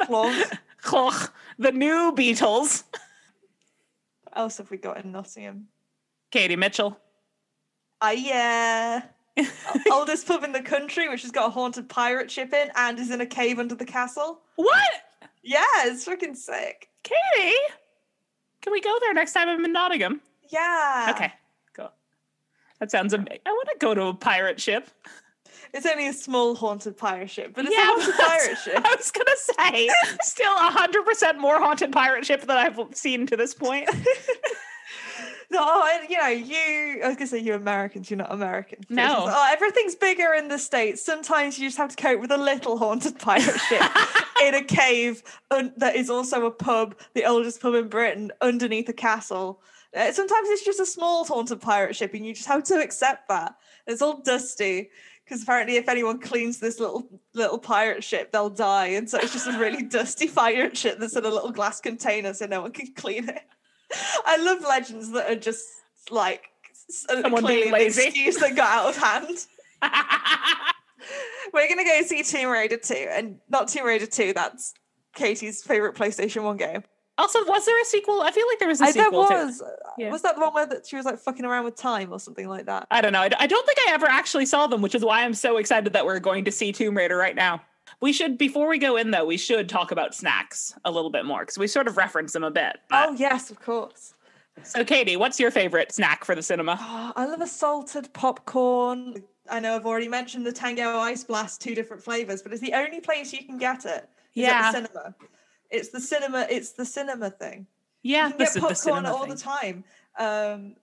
Clough. 0.00 0.42
Clough, 0.82 1.28
the 1.58 1.72
new 1.72 2.12
Beatles. 2.16 2.84
What 4.24 4.38
else 4.38 4.58
have 4.58 4.70
we 4.70 4.78
got 4.78 5.04
in 5.04 5.12
Nottingham? 5.12 5.68
Katie 6.30 6.56
Mitchell. 6.56 6.98
Ah, 8.00 8.10
yeah. 8.10 9.02
Oldest 9.92 10.26
pub 10.26 10.44
in 10.44 10.52
the 10.52 10.62
country, 10.62 11.08
which 11.08 11.22
has 11.22 11.30
got 11.30 11.48
a 11.48 11.50
haunted 11.50 11.88
pirate 11.88 12.30
ship 12.30 12.52
in 12.52 12.70
and 12.74 12.98
is 12.98 13.10
in 13.10 13.20
a 13.20 13.26
cave 13.26 13.58
under 13.58 13.74
the 13.74 13.84
castle. 13.84 14.40
What? 14.56 14.90
Yeah, 15.42 15.62
it's 15.84 16.04
fucking 16.04 16.34
sick. 16.34 16.88
Katie? 17.02 17.56
Can 18.62 18.72
we 18.72 18.80
go 18.80 18.96
there 19.00 19.14
next 19.14 19.32
time 19.32 19.48
I'm 19.48 19.64
in 19.64 19.72
Nottingham? 19.72 20.20
Yeah. 20.50 21.12
Okay, 21.14 21.32
cool. 21.74 21.90
That 22.80 22.90
sounds 22.90 23.12
amazing. 23.12 23.40
I 23.46 23.50
want 23.50 23.68
to 23.70 23.76
go 23.78 23.94
to 23.94 24.06
a 24.06 24.14
pirate 24.14 24.60
ship. 24.60 24.88
It's 25.72 25.86
only 25.86 26.08
a 26.08 26.12
small 26.12 26.54
haunted 26.54 26.96
pirate 26.96 27.30
ship, 27.30 27.52
but 27.54 27.64
it's 27.66 27.74
Yeah, 27.74 27.82
a 27.82 27.86
haunted 28.00 28.14
pirate 28.14 28.58
ship. 28.58 28.74
I 28.84 28.94
was 28.96 29.10
gonna 29.10 29.36
say, 29.72 29.90
still 30.22 30.52
hundred 30.54 31.04
percent 31.04 31.38
more 31.38 31.58
haunted 31.58 31.92
pirate 31.92 32.24
ship 32.24 32.40
than 32.42 32.56
I've 32.56 32.78
seen 32.94 33.26
to 33.26 33.36
this 33.36 33.52
point. 33.54 33.88
No, 35.50 35.60
I- 35.62 36.06
you 36.08 36.18
know, 36.18 36.26
you. 36.28 37.02
I 37.04 37.08
was 37.08 37.16
gonna 37.16 37.26
say 37.28 37.38
you 37.38 37.54
Americans. 37.54 38.10
You're 38.10 38.18
not 38.18 38.32
American. 38.32 38.78
No. 38.88 39.26
Oh, 39.28 39.48
everything's 39.52 39.94
bigger 39.94 40.32
in 40.34 40.48
the 40.48 40.58
states. 40.58 41.04
Sometimes 41.04 41.58
you 41.58 41.68
just 41.68 41.78
have 41.78 41.94
to 41.94 42.02
cope 42.02 42.20
with 42.20 42.30
a 42.32 42.36
little 42.36 42.78
haunted 42.78 43.18
pirate 43.18 43.60
ship 43.68 43.82
in 44.44 44.54
a 44.54 44.62
cave 44.64 45.22
un- 45.50 45.72
that 45.76 45.96
is 45.96 46.10
also 46.10 46.46
a 46.46 46.50
pub, 46.50 46.96
the 47.14 47.24
oldest 47.24 47.60
pub 47.60 47.74
in 47.74 47.88
Britain, 47.88 48.32
underneath 48.40 48.88
a 48.88 48.92
castle. 48.92 49.60
Uh, 49.96 50.12
sometimes 50.12 50.48
it's 50.50 50.64
just 50.64 50.80
a 50.80 50.84
small 50.86 51.24
haunted 51.24 51.60
pirate 51.60 51.96
ship, 51.96 52.12
and 52.14 52.26
you 52.26 52.34
just 52.34 52.48
have 52.48 52.62
to 52.64 52.74
accept 52.80 53.28
that. 53.28 53.54
It's 53.86 54.02
all 54.02 54.20
dusty 54.20 54.90
because 55.24 55.42
apparently 55.42 55.76
if 55.76 55.88
anyone 55.88 56.20
cleans 56.20 56.58
this 56.60 56.78
little 56.80 57.08
little 57.34 57.58
pirate 57.58 58.02
ship, 58.04 58.30
they'll 58.32 58.50
die, 58.50 58.88
and 58.88 59.08
so 59.08 59.18
it's 59.18 59.32
just 59.32 59.46
a 59.46 59.58
really 59.58 59.82
dusty 59.84 60.28
pirate 60.42 60.76
ship 60.76 60.98
that's 60.98 61.16
in 61.16 61.24
a 61.24 61.28
little 61.30 61.52
glass 61.52 61.80
container, 61.80 62.34
so 62.34 62.46
no 62.46 62.62
one 62.62 62.72
can 62.72 62.92
clean 62.94 63.28
it. 63.28 63.42
I 64.26 64.36
love 64.38 64.62
legends 64.62 65.12
that 65.12 65.30
are 65.30 65.36
just 65.36 65.64
like 66.10 66.44
uh, 67.08 67.22
Someone 67.22 67.46
being 67.46 67.68
an 67.68 67.72
lazy. 67.72 68.04
excuse 68.06 68.36
that 68.38 68.54
got 68.56 68.84
out 68.84 68.88
of 68.90 68.96
hand. 68.96 69.46
We're 71.52 71.68
gonna 71.68 71.84
go 71.84 72.02
see 72.02 72.22
Tomb 72.22 72.50
Raider 72.50 72.76
2, 72.76 72.94
and 72.94 73.38
not 73.48 73.68
Tomb 73.68 73.86
Raider 73.86 74.06
2, 74.06 74.32
that's 74.32 74.74
Katie's 75.14 75.62
favorite 75.62 75.94
PlayStation 75.94 76.42
1 76.42 76.56
game. 76.56 76.82
also, 77.18 77.44
was 77.46 77.64
there 77.64 77.80
a 77.80 77.84
sequel? 77.84 78.20
I 78.20 78.32
feel 78.32 78.46
like 78.48 78.58
there 78.58 78.68
was 78.68 78.80
a 78.80 78.84
I, 78.86 78.92
there 78.92 79.04
sequel 79.04 79.26
too. 79.28 79.34
was. 79.34 79.62
Yeah. 79.98 80.10
Was 80.10 80.22
that 80.22 80.34
the 80.34 80.40
one 80.42 80.52
where 80.52 80.66
that 80.66 80.86
she 80.86 80.96
was 80.96 81.06
like 81.06 81.18
fucking 81.18 81.44
around 81.44 81.64
with 81.64 81.76
time 81.76 82.12
or 82.12 82.18
something 82.20 82.48
like 82.48 82.66
that? 82.66 82.86
I 82.90 83.00
don't 83.00 83.12
know. 83.12 83.20
I 83.20 83.46
don't 83.46 83.66
think 83.66 83.78
I 83.88 83.92
ever 83.92 84.06
actually 84.06 84.46
saw 84.46 84.66
them, 84.66 84.82
which 84.82 84.94
is 84.94 85.04
why 85.04 85.22
I'm 85.24 85.32
so 85.34 85.56
excited 85.56 85.92
that 85.94 86.04
we're 86.04 86.18
going 86.20 86.44
to 86.44 86.52
see 86.52 86.72
Tomb 86.72 86.96
Raider 86.96 87.16
right 87.16 87.34
now. 87.36 87.62
We 88.00 88.12
should, 88.12 88.36
before 88.38 88.68
we 88.68 88.78
go 88.78 88.96
in 88.96 89.10
though, 89.10 89.24
we 89.24 89.36
should 89.36 89.68
talk 89.68 89.90
about 89.90 90.14
snacks 90.14 90.74
a 90.84 90.90
little 90.90 91.10
bit 91.10 91.24
more 91.24 91.40
because 91.40 91.58
we 91.58 91.66
sort 91.66 91.88
of 91.88 91.96
reference 91.96 92.32
them 92.32 92.44
a 92.44 92.50
bit. 92.50 92.76
but- 92.90 93.08
Oh 93.08 93.12
yes, 93.14 93.50
of 93.50 93.60
course. 93.60 94.12
So, 94.62 94.84
Katie, 94.84 95.16
what's 95.16 95.38
your 95.38 95.50
favorite 95.50 95.92
snack 95.92 96.24
for 96.24 96.34
the 96.34 96.42
cinema? 96.42 96.78
Oh, 96.80 97.12
I 97.14 97.26
love 97.26 97.42
a 97.42 97.46
salted 97.46 98.10
popcorn. 98.14 99.22
I 99.50 99.60
know 99.60 99.76
I've 99.76 99.84
already 99.84 100.08
mentioned 100.08 100.46
the 100.46 100.52
Tango 100.52 100.98
Ice 100.98 101.24
Blast, 101.24 101.60
two 101.60 101.74
different 101.74 102.02
flavors, 102.02 102.42
but 102.42 102.52
it's 102.52 102.62
the 102.62 102.72
only 102.72 103.00
place 103.00 103.32
you 103.34 103.44
can 103.44 103.58
get 103.58 103.84
it. 103.84 104.08
Yeah. 104.32 104.72
the 104.72 104.78
cinema. 104.78 105.14
It's 105.70 105.88
the 105.90 106.00
cinema. 106.00 106.46
It's 106.48 106.72
the 106.72 106.86
cinema 106.86 107.30
thing. 107.30 107.66
Yeah, 108.02 108.26
you 108.28 108.30
can 108.30 108.38
get 108.38 108.48
is 108.48 108.54
the 108.54 108.60
popcorn 108.60 109.04
all 109.06 109.26
thing. 109.26 109.30
the 109.34 109.36
time. 109.36 109.84
Um, 110.18 110.76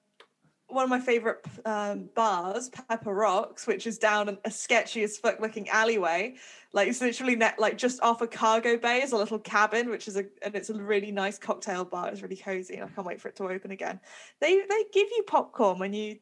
one 0.73 0.83
of 0.83 0.89
my 0.89 0.99
favorite 0.99 1.45
um, 1.65 2.09
bars, 2.15 2.69
Pepper 2.69 3.13
Rocks, 3.13 3.67
which 3.67 3.87
is 3.87 3.97
down 3.97 4.37
a 4.45 4.51
sketchy 4.51 5.03
as 5.03 5.17
fuck 5.17 5.39
looking 5.39 5.69
alleyway. 5.69 6.35
Like 6.71 6.87
it's 6.87 7.01
literally 7.01 7.35
net, 7.35 7.59
like 7.59 7.77
just 7.77 8.01
off 8.01 8.21
a 8.21 8.27
cargo 8.27 8.77
bay 8.77 9.01
is 9.01 9.11
a 9.11 9.17
little 9.17 9.39
cabin, 9.39 9.89
which 9.89 10.07
is 10.07 10.17
a 10.17 10.25
and 10.41 10.55
it's 10.55 10.69
a 10.69 10.73
really 10.73 11.11
nice 11.11 11.37
cocktail 11.37 11.85
bar. 11.85 12.09
It's 12.09 12.21
really 12.21 12.35
cozy, 12.35 12.75
and 12.75 12.85
I 12.85 12.87
can't 12.87 13.05
wait 13.07 13.21
for 13.21 13.27
it 13.27 13.35
to 13.37 13.47
open 13.47 13.71
again. 13.71 13.99
They 14.39 14.61
they 14.67 14.83
give 14.91 15.07
you 15.15 15.23
popcorn 15.27 15.79
when 15.79 15.93
you 15.93 16.17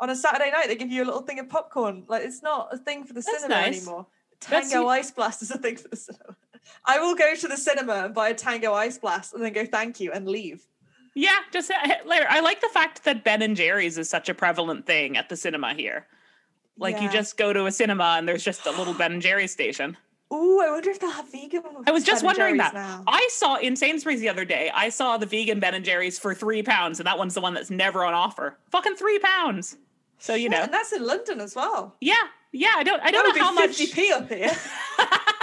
on 0.00 0.10
a 0.10 0.16
Saturday 0.16 0.50
night. 0.50 0.68
They 0.68 0.76
give 0.76 0.90
you 0.90 1.02
a 1.02 1.06
little 1.06 1.22
thing 1.22 1.38
of 1.40 1.48
popcorn. 1.48 2.04
Like 2.08 2.22
it's 2.24 2.42
not 2.42 2.68
a 2.72 2.78
thing 2.78 3.04
for 3.04 3.14
the 3.14 3.20
That's 3.20 3.42
cinema 3.42 3.60
nice. 3.62 3.82
anymore. 3.82 4.06
Tango 4.40 4.82
u- 4.82 4.88
Ice 4.88 5.10
Blast 5.10 5.42
is 5.42 5.50
a 5.50 5.58
thing 5.58 5.76
for 5.76 5.88
the 5.88 5.96
cinema. 5.96 6.36
I 6.84 6.98
will 6.98 7.14
go 7.14 7.34
to 7.34 7.48
the 7.48 7.56
cinema 7.56 8.04
and 8.04 8.14
buy 8.14 8.30
a 8.30 8.34
Tango 8.34 8.72
Ice 8.74 8.98
Blast 8.98 9.34
and 9.34 9.42
then 9.42 9.52
go 9.52 9.64
thank 9.66 10.00
you 10.00 10.12
and 10.12 10.28
leave. 10.28 10.66
Yeah, 11.14 11.36
just 11.52 11.70
uh, 11.70 11.76
later. 12.06 12.26
I 12.28 12.40
like 12.40 12.60
the 12.60 12.68
fact 12.68 13.04
that 13.04 13.22
Ben 13.24 13.40
and 13.42 13.56
Jerry's 13.56 13.98
is 13.98 14.08
such 14.08 14.28
a 14.28 14.34
prevalent 14.34 14.86
thing 14.86 15.16
at 15.16 15.28
the 15.28 15.36
cinema 15.36 15.74
here. 15.74 16.06
Like 16.76 17.00
you 17.00 17.08
just 17.08 17.36
go 17.36 17.52
to 17.52 17.66
a 17.66 17.72
cinema 17.72 18.16
and 18.18 18.26
there's 18.28 18.42
just 18.42 18.66
a 18.66 18.72
little 18.72 18.94
Ben 18.94 19.12
and 19.12 19.22
Jerry's 19.22 19.52
station. 19.52 19.96
Ooh, 20.32 20.60
I 20.60 20.70
wonder 20.72 20.90
if 20.90 20.98
they'll 20.98 21.10
have 21.10 21.30
vegan. 21.30 21.62
I 21.86 21.92
was 21.92 22.02
just 22.02 22.22
Ben 22.22 22.26
wondering 22.26 22.56
that. 22.56 22.74
now. 22.74 23.04
I 23.06 23.28
saw 23.30 23.56
in 23.56 23.76
Sainsbury's 23.76 24.18
the 24.20 24.28
other 24.28 24.44
day. 24.44 24.72
I 24.74 24.88
saw 24.88 25.16
the 25.16 25.26
vegan 25.26 25.60
Ben 25.60 25.74
and 25.74 25.84
Jerry's 25.84 26.18
for 26.18 26.34
three 26.34 26.64
pounds, 26.64 26.98
and 26.98 27.06
that 27.06 27.16
one's 27.16 27.34
the 27.34 27.40
one 27.40 27.54
that's 27.54 27.70
never 27.70 28.04
on 28.04 28.12
offer. 28.14 28.58
Fucking 28.70 28.96
three 28.96 29.20
pounds. 29.20 29.76
So 30.18 30.34
you 30.34 30.44
Yeah, 30.44 30.48
know, 30.58 30.62
and 30.64 30.72
that's 30.74 30.92
in 30.92 31.06
London 31.06 31.40
as 31.40 31.54
well. 31.54 31.94
yeah, 32.00 32.14
yeah. 32.50 32.72
I 32.74 32.82
don't, 32.82 33.00
I 33.02 33.12
don't 33.12 33.36
know 33.36 33.44
how 33.44 33.50
be 33.50 33.54
much. 33.68 33.78
50p 33.78 34.10
up 34.10 34.28
here. 34.28 34.50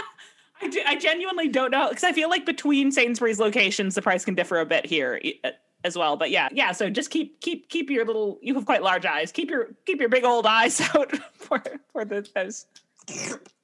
I, 0.61 0.67
do, 0.67 0.81
I 0.85 0.95
genuinely 0.95 1.47
don't 1.47 1.71
know 1.71 1.89
because 1.89 2.03
I 2.03 2.11
feel 2.13 2.29
like 2.29 2.45
between 2.45 2.91
Sainsbury's 2.91 3.39
locations, 3.39 3.95
the 3.95 4.01
price 4.01 4.23
can 4.25 4.35
differ 4.35 4.59
a 4.59 4.65
bit 4.65 4.85
here 4.85 5.19
uh, 5.43 5.49
as 5.83 5.97
well. 5.97 6.15
But 6.17 6.29
yeah, 6.31 6.49
yeah. 6.51 6.71
So 6.71 6.89
just 6.89 7.09
keep 7.09 7.39
keep 7.41 7.69
keep 7.69 7.89
your 7.89 8.05
little. 8.05 8.37
You 8.41 8.53
have 8.55 8.65
quite 8.65 8.83
large 8.83 9.05
eyes. 9.05 9.31
Keep 9.31 9.49
your 9.49 9.69
keep 9.85 9.99
your 9.99 10.09
big 10.09 10.23
old 10.23 10.45
eyes 10.45 10.79
out 10.95 11.15
for 11.33 11.61
for 11.91 12.05
the 12.05 12.27
those. 12.35 12.65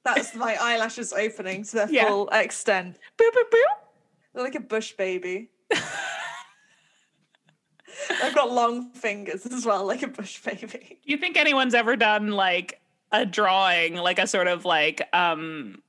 That's 0.04 0.34
my 0.34 0.56
eyelashes 0.60 1.12
opening 1.12 1.62
to 1.64 1.76
their 1.76 1.90
Yeah. 1.90 2.08
full 2.08 2.28
extent. 2.30 2.96
Boop 3.18 3.28
boop 3.30 3.50
boop. 3.50 3.78
They're 4.34 4.42
like 4.44 4.54
a 4.56 4.60
bush 4.60 4.92
baby. 4.92 5.50
I've 8.22 8.34
got 8.34 8.50
long 8.52 8.90
fingers 8.92 9.44
as 9.46 9.66
well, 9.66 9.84
like 9.86 10.02
a 10.02 10.08
bush 10.08 10.40
baby. 10.42 10.98
Do 11.04 11.12
you 11.12 11.16
think 11.18 11.36
anyone's 11.36 11.74
ever 11.74 11.96
done 11.96 12.32
like 12.32 12.80
a 13.12 13.26
drawing, 13.26 13.94
like 13.96 14.18
a 14.18 14.26
sort 14.26 14.46
of 14.48 14.64
like 14.64 15.02
um 15.12 15.82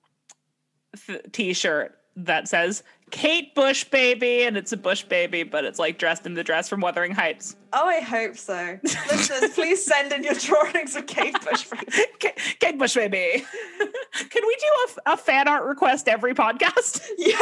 th- 1.06 1.22
t-shirt 1.32 1.96
that 2.16 2.48
says 2.50 2.84
Kate 3.12 3.56
Bush 3.56 3.84
baby 3.86 4.44
and 4.44 4.58
it's 4.58 4.72
a 4.72 4.78
Bush 4.78 5.04
baby, 5.04 5.44
but 5.44 5.64
it's 5.64 5.80
like 5.80 5.98
dressed 5.98 6.26
in 6.26 6.34
the 6.34 6.44
dress 6.44 6.68
from 6.68 6.82
Wuthering 6.82 7.12
Heights. 7.14 7.56
Oh, 7.74 7.88
I 7.88 8.02
hope 8.02 8.36
so. 8.36 8.78
Listeners, 8.84 9.52
please 9.56 9.84
send 9.86 10.12
in 10.12 10.24
your 10.24 10.34
drawings 10.34 10.96
of 10.96 11.08
Kate 11.08 11.36
Bush 11.44 11.66
baby. 11.70 11.86
Kate, 12.20 12.40
Kate 12.60 12.78
Bush 12.78 12.96
baby. 12.96 13.44
Can 14.30 14.44
we 14.46 14.56
do 14.60 15.02
a, 15.08 15.14
a 15.14 15.18
fan 15.18 15.48
art 15.48 15.64
request 15.66 16.08
every 16.10 16.34
podcast? 16.36 17.02
Yeah. 17.18 17.38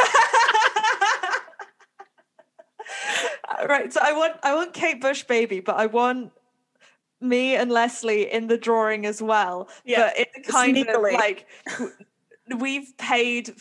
right. 3.67 3.91
So 3.91 3.99
I 4.03 4.13
want 4.13 4.33
I 4.43 4.53
want 4.53 4.73
Kate 4.73 5.01
Bush 5.01 5.23
baby, 5.23 5.59
but 5.59 5.75
I 5.77 5.87
want 5.87 6.31
me 7.19 7.55
and 7.55 7.71
Leslie 7.71 8.31
in 8.31 8.47
the 8.47 8.57
drawing 8.57 9.05
as 9.05 9.21
well. 9.21 9.69
Yeah, 9.85 10.11
But 10.15 10.27
it's 10.35 10.51
kind 10.51 10.75
sneakily. 10.77 11.13
of 11.13 11.19
like 11.19 11.47
we've 12.59 12.95
paid 12.97 13.53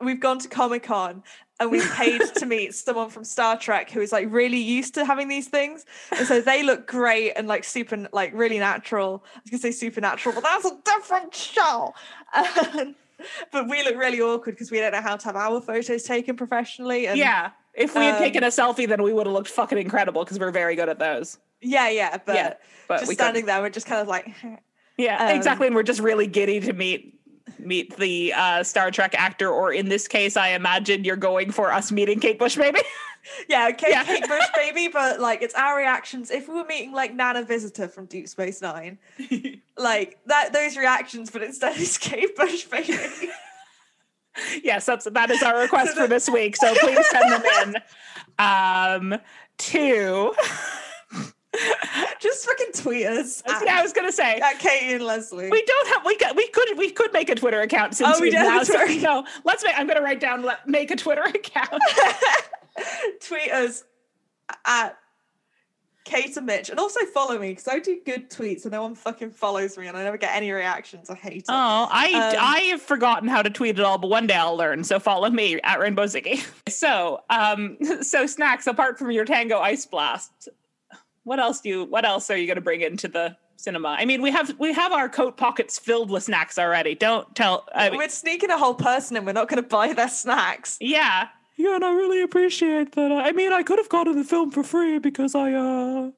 we've 0.00 0.20
gone 0.20 0.38
to 0.40 0.48
Comic 0.48 0.82
Con 0.82 1.22
and 1.60 1.70
we've 1.70 1.88
paid 1.92 2.20
to 2.36 2.44
meet 2.46 2.74
someone 2.86 3.08
from 3.08 3.22
Star 3.22 3.56
Trek 3.56 3.88
who 3.90 4.00
is 4.00 4.10
like 4.10 4.26
really 4.32 4.58
used 4.58 4.94
to 4.94 5.04
having 5.04 5.28
these 5.28 5.46
things. 5.46 5.84
And 6.16 6.26
so 6.26 6.40
they 6.40 6.64
look 6.64 6.88
great 6.88 7.32
and 7.34 7.46
like 7.46 7.62
super 7.62 8.08
like 8.12 8.32
really 8.34 8.58
natural. 8.58 9.24
I 9.36 9.40
was 9.44 9.50
gonna 9.50 9.60
say 9.60 9.70
supernatural, 9.70 10.34
but 10.34 10.42
that's 10.42 10.64
a 10.64 10.76
different 10.84 11.34
show. 11.34 11.94
And- 12.34 12.94
but 13.52 13.68
we 13.68 13.84
look 13.84 13.96
really 13.96 14.20
awkward 14.20 14.52
because 14.56 14.72
we 14.72 14.80
don't 14.80 14.90
know 14.92 15.00
how 15.00 15.16
to 15.16 15.24
have 15.26 15.36
our 15.36 15.60
photos 15.60 16.02
taken 16.02 16.36
professionally. 16.36 17.06
And 17.06 17.16
yeah. 17.16 17.50
If 17.74 17.94
we 17.94 18.00
had 18.02 18.16
um, 18.16 18.20
taken 18.20 18.42
a 18.42 18.48
selfie, 18.48 18.86
then 18.88 19.02
we 19.02 19.12
would 19.12 19.26
have 19.26 19.32
looked 19.32 19.48
fucking 19.48 19.78
incredible 19.78 20.24
because 20.24 20.38
we're 20.38 20.50
very 20.50 20.74
good 20.76 20.88
at 20.90 20.98
those. 20.98 21.38
yeah, 21.60 21.88
yeah. 21.88 22.18
But, 22.26 22.34
Yeah, 22.34 22.54
but 22.88 22.98
just 22.98 23.08
we 23.08 23.14
couldn't. 23.14 23.24
standing 23.24 23.46
there, 23.46 23.62
we're 23.62 23.70
just 23.70 23.86
kind 23.86 24.00
of 24.02 24.08
like, 24.08 24.34
Yeah, 24.98 25.24
Um, 25.28 25.36
exactly. 25.36 25.68
And 25.68 25.74
we're 25.76 25.82
just 25.84 26.00
really 26.00 26.26
giddy 26.26 26.60
to 26.60 26.72
meet 26.74 27.11
meet 27.58 27.96
the 27.96 28.32
uh, 28.34 28.62
Star 28.62 28.90
Trek 28.90 29.14
actor, 29.16 29.48
or 29.50 29.72
in 29.72 29.88
this 29.88 30.08
case, 30.08 30.36
I 30.36 30.48
imagine 30.50 31.04
you're 31.04 31.16
going 31.16 31.50
for 31.50 31.72
us 31.72 31.92
meeting 31.92 32.20
Kate 32.20 32.38
Bush, 32.38 32.56
maybe. 32.56 32.80
yeah, 33.48 33.70
Kate, 33.70 33.90
Yeah. 33.90 34.04
Kate 34.04 34.26
Bush 34.28 34.44
baby. 34.54 34.88
But 34.88 35.20
like, 35.20 35.42
it's 35.42 35.54
our 35.54 35.76
reactions. 35.76 36.30
If 36.30 36.48
we 36.48 36.54
were 36.54 36.64
meeting 36.64 36.92
like 36.92 37.14
Nana 37.14 37.42
Visitor 37.44 37.88
from 37.88 38.06
Deep 38.06 38.28
Space 38.28 38.60
Nine, 38.62 38.98
like 39.76 40.18
that, 40.26 40.52
those 40.52 40.76
reactions, 40.76 41.30
but 41.30 41.42
instead 41.42 41.76
it's 41.76 41.98
Kate 41.98 42.36
Bush 42.36 42.64
baby. 42.64 42.98
yes, 44.62 44.86
that's 44.86 45.04
that 45.04 45.30
is 45.30 45.42
our 45.42 45.60
request 45.60 45.96
for 45.96 46.06
this 46.06 46.28
week. 46.28 46.56
So 46.56 46.74
please 46.76 47.06
send 47.10 47.32
them 47.32 47.42
in. 47.62 47.76
Um, 48.38 49.20
to 49.58 50.34
just 52.20 52.46
fucking 52.46 52.72
tweet 52.74 53.06
us 53.06 53.42
at, 53.46 53.62
yeah, 53.64 53.78
I 53.78 53.82
was 53.82 53.92
gonna 53.92 54.12
say. 54.12 54.38
at 54.40 54.58
Katie 54.58 54.94
and 54.94 55.04
Leslie. 55.04 55.50
We 55.50 55.62
don't 55.64 55.88
have 55.88 56.04
we 56.06 56.16
got 56.16 56.34
we 56.36 56.48
could 56.48 56.78
we 56.78 56.90
could 56.90 57.12
make 57.12 57.28
a 57.28 57.34
Twitter 57.34 57.60
account 57.60 57.94
since 57.94 58.16
Oh, 58.16 58.20
we 58.20 58.26
we've 58.26 58.32
do 58.32 58.38
have 58.38 58.68
a 58.68 58.96
now 58.96 59.22
no. 59.22 59.26
Let's 59.44 59.62
make. 59.64 59.78
I'm 59.78 59.86
gonna 59.86 60.02
write 60.02 60.20
down. 60.20 60.42
Let 60.42 60.66
make 60.66 60.90
a 60.90 60.96
Twitter 60.96 61.22
account. 61.34 61.82
tweet 63.20 63.50
us 63.52 63.84
at 64.66 64.96
Kate 66.04 66.36
and 66.36 66.46
Mitch, 66.46 66.68
and 66.68 66.80
also 66.80 67.00
follow 67.14 67.38
me 67.38 67.50
because 67.50 67.68
I 67.68 67.78
do 67.78 68.00
good 68.04 68.28
tweets 68.28 68.64
and 68.64 68.72
no 68.72 68.82
one 68.82 68.94
fucking 68.94 69.30
follows 69.30 69.78
me, 69.78 69.86
and 69.86 69.96
I 69.96 70.02
never 70.02 70.16
get 70.16 70.34
any 70.34 70.50
reactions. 70.50 71.10
I 71.10 71.14
hate 71.14 71.36
it. 71.36 71.44
Oh, 71.48 71.88
I 71.90 72.06
Um, 72.12 72.36
I 72.40 72.60
have 72.70 72.82
forgotten 72.82 73.28
how 73.28 73.42
to 73.42 73.50
tweet 73.50 73.78
at 73.78 73.84
all, 73.84 73.98
but 73.98 74.08
one 74.08 74.26
day 74.26 74.34
I'll 74.34 74.56
learn. 74.56 74.82
So 74.84 74.98
follow 74.98 75.30
me 75.30 75.60
at 75.62 75.78
Rainbow 75.78 76.04
Ziggy. 76.06 76.44
So, 76.68 77.20
um, 77.30 77.76
so 78.02 78.26
snacks 78.26 78.66
apart 78.66 78.98
from 78.98 79.10
your 79.12 79.24
Tango 79.24 79.58
Ice 79.60 79.86
Blast, 79.86 80.48
what 81.24 81.38
else 81.40 81.60
do 81.60 81.68
you? 81.68 81.84
What 81.84 82.04
else 82.04 82.30
are 82.30 82.36
you 82.36 82.46
going 82.46 82.56
to 82.56 82.60
bring 82.62 82.80
into 82.82 83.08
the 83.08 83.36
cinema? 83.56 83.90
I 83.98 84.04
mean, 84.04 84.22
we 84.22 84.30
have 84.30 84.58
we 84.58 84.72
have 84.72 84.92
our 84.92 85.08
coat 85.08 85.36
pockets 85.36 85.78
filled 85.78 86.10
with 86.10 86.24
snacks 86.24 86.58
already. 86.58 86.94
Don't 86.94 87.34
tell. 87.34 87.66
I 87.74 87.90
mean, 87.90 87.98
We're 87.98 88.08
sneaking 88.08 88.50
a 88.50 88.58
whole 88.58 88.74
person 88.74 89.16
and 89.16 89.24
We're 89.26 89.32
not 89.32 89.48
going 89.48 89.62
to 89.62 89.68
buy 89.68 89.92
their 89.92 90.08
snacks. 90.08 90.78
yeah, 90.80 91.28
Yeah, 91.56 91.74
and 91.76 91.84
I 91.84 91.92
really 91.92 92.22
appreciate 92.22 92.92
that. 92.92 93.12
I 93.12 93.32
mean, 93.32 93.52
I 93.52 93.62
could 93.62 93.78
have 93.78 93.88
gone 93.88 94.06
to 94.06 94.14
the 94.14 94.24
film 94.24 94.50
for 94.50 94.62
free 94.64 94.98
because 94.98 95.34
I, 95.34 95.52
uh, 95.52 96.10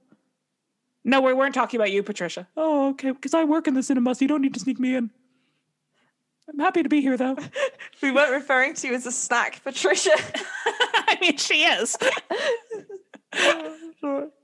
no, 1.04 1.20
we 1.20 1.34
weren't 1.34 1.54
talking 1.54 1.78
about 1.78 1.90
you, 1.92 2.02
Patricia. 2.02 2.48
oh, 2.56 2.88
okay, 2.90 3.10
because 3.10 3.34
I 3.34 3.44
work 3.44 3.66
in 3.68 3.74
the 3.74 3.82
cinema, 3.82 4.14
so 4.14 4.24
you 4.24 4.28
don't 4.28 4.40
need 4.40 4.54
to 4.54 4.60
sneak 4.60 4.80
me 4.80 4.94
in. 4.94 5.10
I'm 6.48 6.58
happy 6.58 6.82
to 6.82 6.88
be 6.90 7.00
here, 7.00 7.16
though. 7.16 7.36
We 8.02 8.10
weren't 8.10 8.32
referring 8.32 8.74
to 8.74 8.86
you 8.88 8.94
as 8.94 9.06
a 9.06 9.12
snack, 9.12 9.62
Patricia. 9.64 10.10
I 11.08 11.16
mean, 11.20 11.36
she 11.38 11.62
is. 11.64 11.96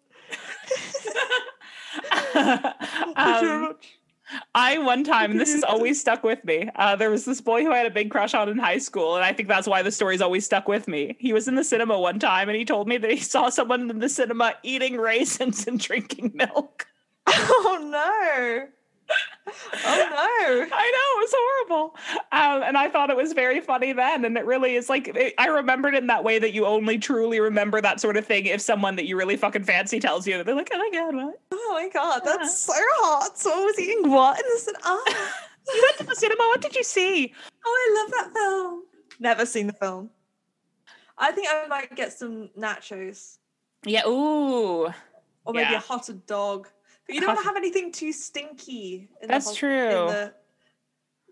Um, 3.16 3.75
I 4.55 4.79
one 4.79 5.05
time, 5.05 5.37
this 5.37 5.53
has 5.53 5.64
always 5.64 6.01
stuck 6.01 6.23
with 6.23 6.45
me. 6.45 6.71
Uh, 6.77 6.95
there 6.97 7.11
was 7.11 7.25
this 7.25 7.41
boy 7.41 7.64
who 7.64 7.73
I 7.73 7.79
had 7.79 7.87
a 7.87 7.91
big 7.91 8.11
crush 8.11 8.35
on 8.35 8.49
in 8.49 8.59
high 8.59 8.79
school, 8.79 9.16
and 9.16 9.25
I 9.25 9.33
think 9.33 9.49
that's 9.49 9.66
why 9.66 9.83
the 9.83 9.91
story's 9.91 10.21
always 10.21 10.45
stuck 10.45 10.68
with 10.68 10.87
me. 10.87 11.16
He 11.18 11.33
was 11.33 11.49
in 11.49 11.57
the 11.57 11.64
cinema 11.64 11.99
one 11.99 12.18
time, 12.18 12.49
and 12.49 12.57
he 12.57 12.64
told 12.64 12.89
me 12.89 12.97
that 12.99 13.11
he 13.11 13.18
saw 13.18 13.49
someone 13.49 13.91
in 13.91 13.99
the 13.99 14.09
cinema 14.09 14.55
eating 14.62 14.97
raisins 14.97 15.66
and 15.66 15.81
drinking 15.81 16.33
milk. 16.35 16.87
oh 17.27 17.79
no. 17.91 18.68
Oh 19.11 20.09
no. 20.11 20.67
I 20.73 20.91
know 20.93 21.07
it 21.15 21.21
was 21.21 21.35
horrible, 21.37 21.97
um, 22.33 22.63
and 22.63 22.77
I 22.77 22.89
thought 22.89 23.11
it 23.11 23.17
was 23.17 23.33
very 23.33 23.61
funny 23.61 23.93
then. 23.93 24.25
And 24.25 24.37
it 24.37 24.45
really 24.47 24.77
is 24.77 24.89
like 24.89 25.09
it, 25.09 25.35
I 25.39 25.47
remembered 25.49 25.95
in 25.95 26.07
that 26.09 26.23
way 26.25 26.39
that 26.39 26.53
you 26.53 26.67
only 26.67 26.99
truly 26.99 27.41
remember 27.41 27.81
that 27.81 28.01
sort 28.01 28.17
of 28.17 28.27
thing 28.27 28.47
if 28.47 28.61
someone 28.61 28.97
that 28.97 29.07
you 29.07 29.17
really 29.17 29.37
fucking 29.37 29.65
fancy 29.65 29.99
tells 30.01 30.27
you. 30.27 30.43
They're 30.45 30.55
like, 30.55 30.71
"Oh 30.73 30.79
my 30.79 30.91
god, 30.93 31.15
what? 31.15 31.41
Oh 31.53 31.71
my 31.73 31.89
god, 31.93 32.23
that's 32.25 32.59
so 32.59 32.73
hot. 32.77 33.39
So 33.39 33.51
I 33.53 33.65
was 33.65 33.79
eating 33.79 34.11
what 34.11 34.39
and 34.39 34.47
the 34.55 34.59
cinema? 34.61 34.83
Oh. 34.85 35.33
You 35.75 35.83
went 35.87 35.99
to 35.99 36.05
the 36.05 36.17
cinema? 36.17 36.43
What 36.45 36.61
did 36.61 36.75
you 36.77 36.85
see?" 36.85 37.33
oh, 37.65 37.69
I 37.69 38.03
love 38.03 38.11
that 38.13 38.33
film. 38.35 38.83
Never 39.19 39.47
seen 39.47 39.67
the 39.67 39.73
film. 39.75 40.11
I 41.19 41.33
think 41.33 41.49
I 41.51 41.67
might 41.69 41.95
get 41.97 42.13
some 42.13 42.49
nachos 42.59 43.37
Yeah. 43.85 44.07
Ooh, 44.07 44.87
or 44.87 45.53
maybe 45.53 45.71
Yeah. 45.73 45.77
a 45.77 45.81
hotted 45.81 46.25
dog. 46.27 46.69
But 47.07 47.15
you 47.15 47.21
don't 47.21 47.29
want 47.29 47.41
to 47.41 47.45
have 47.47 47.57
anything 47.57 47.93
too 47.93 48.13
stinky. 48.13 49.09
In 49.23 49.29
That's 49.29 49.47
the 49.47 49.51
hos- 49.51 49.57
true. 49.57 50.01
In 50.01 50.07
the, 50.07 50.35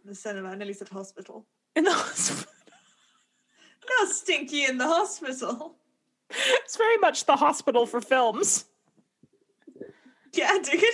the 0.05 0.15
cinema, 0.15 0.49
I 0.51 0.55
nearly 0.57 0.73
said 0.73 0.89
hospital. 0.89 1.47
in 1.77 1.85
the 1.85 1.93
hospital. 1.93 2.53
Not 4.01 4.09
stinky 4.09 4.65
in 4.65 4.77
the 4.79 4.87
hospital. 4.87 5.77
It's 6.31 6.77
very 6.77 6.99
much 6.99 7.25
the 7.25 7.37
hospital 7.37 7.87
for 7.87 8.01
films. 8.01 8.67
Yeah, 10.35 10.59
dude. 10.63 10.83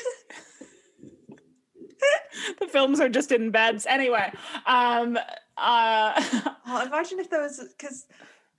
The 2.61 2.67
films 2.67 3.01
are 3.01 3.09
just 3.09 3.33
in 3.33 3.51
beds 3.51 3.87
anyway. 3.87 4.31
Um. 4.67 5.19
Uh. 5.57 6.23
Oh, 6.67 6.83
imagine 6.85 7.19
if 7.21 7.29
there 7.29 7.43
was 7.43 7.61
because 7.77 8.07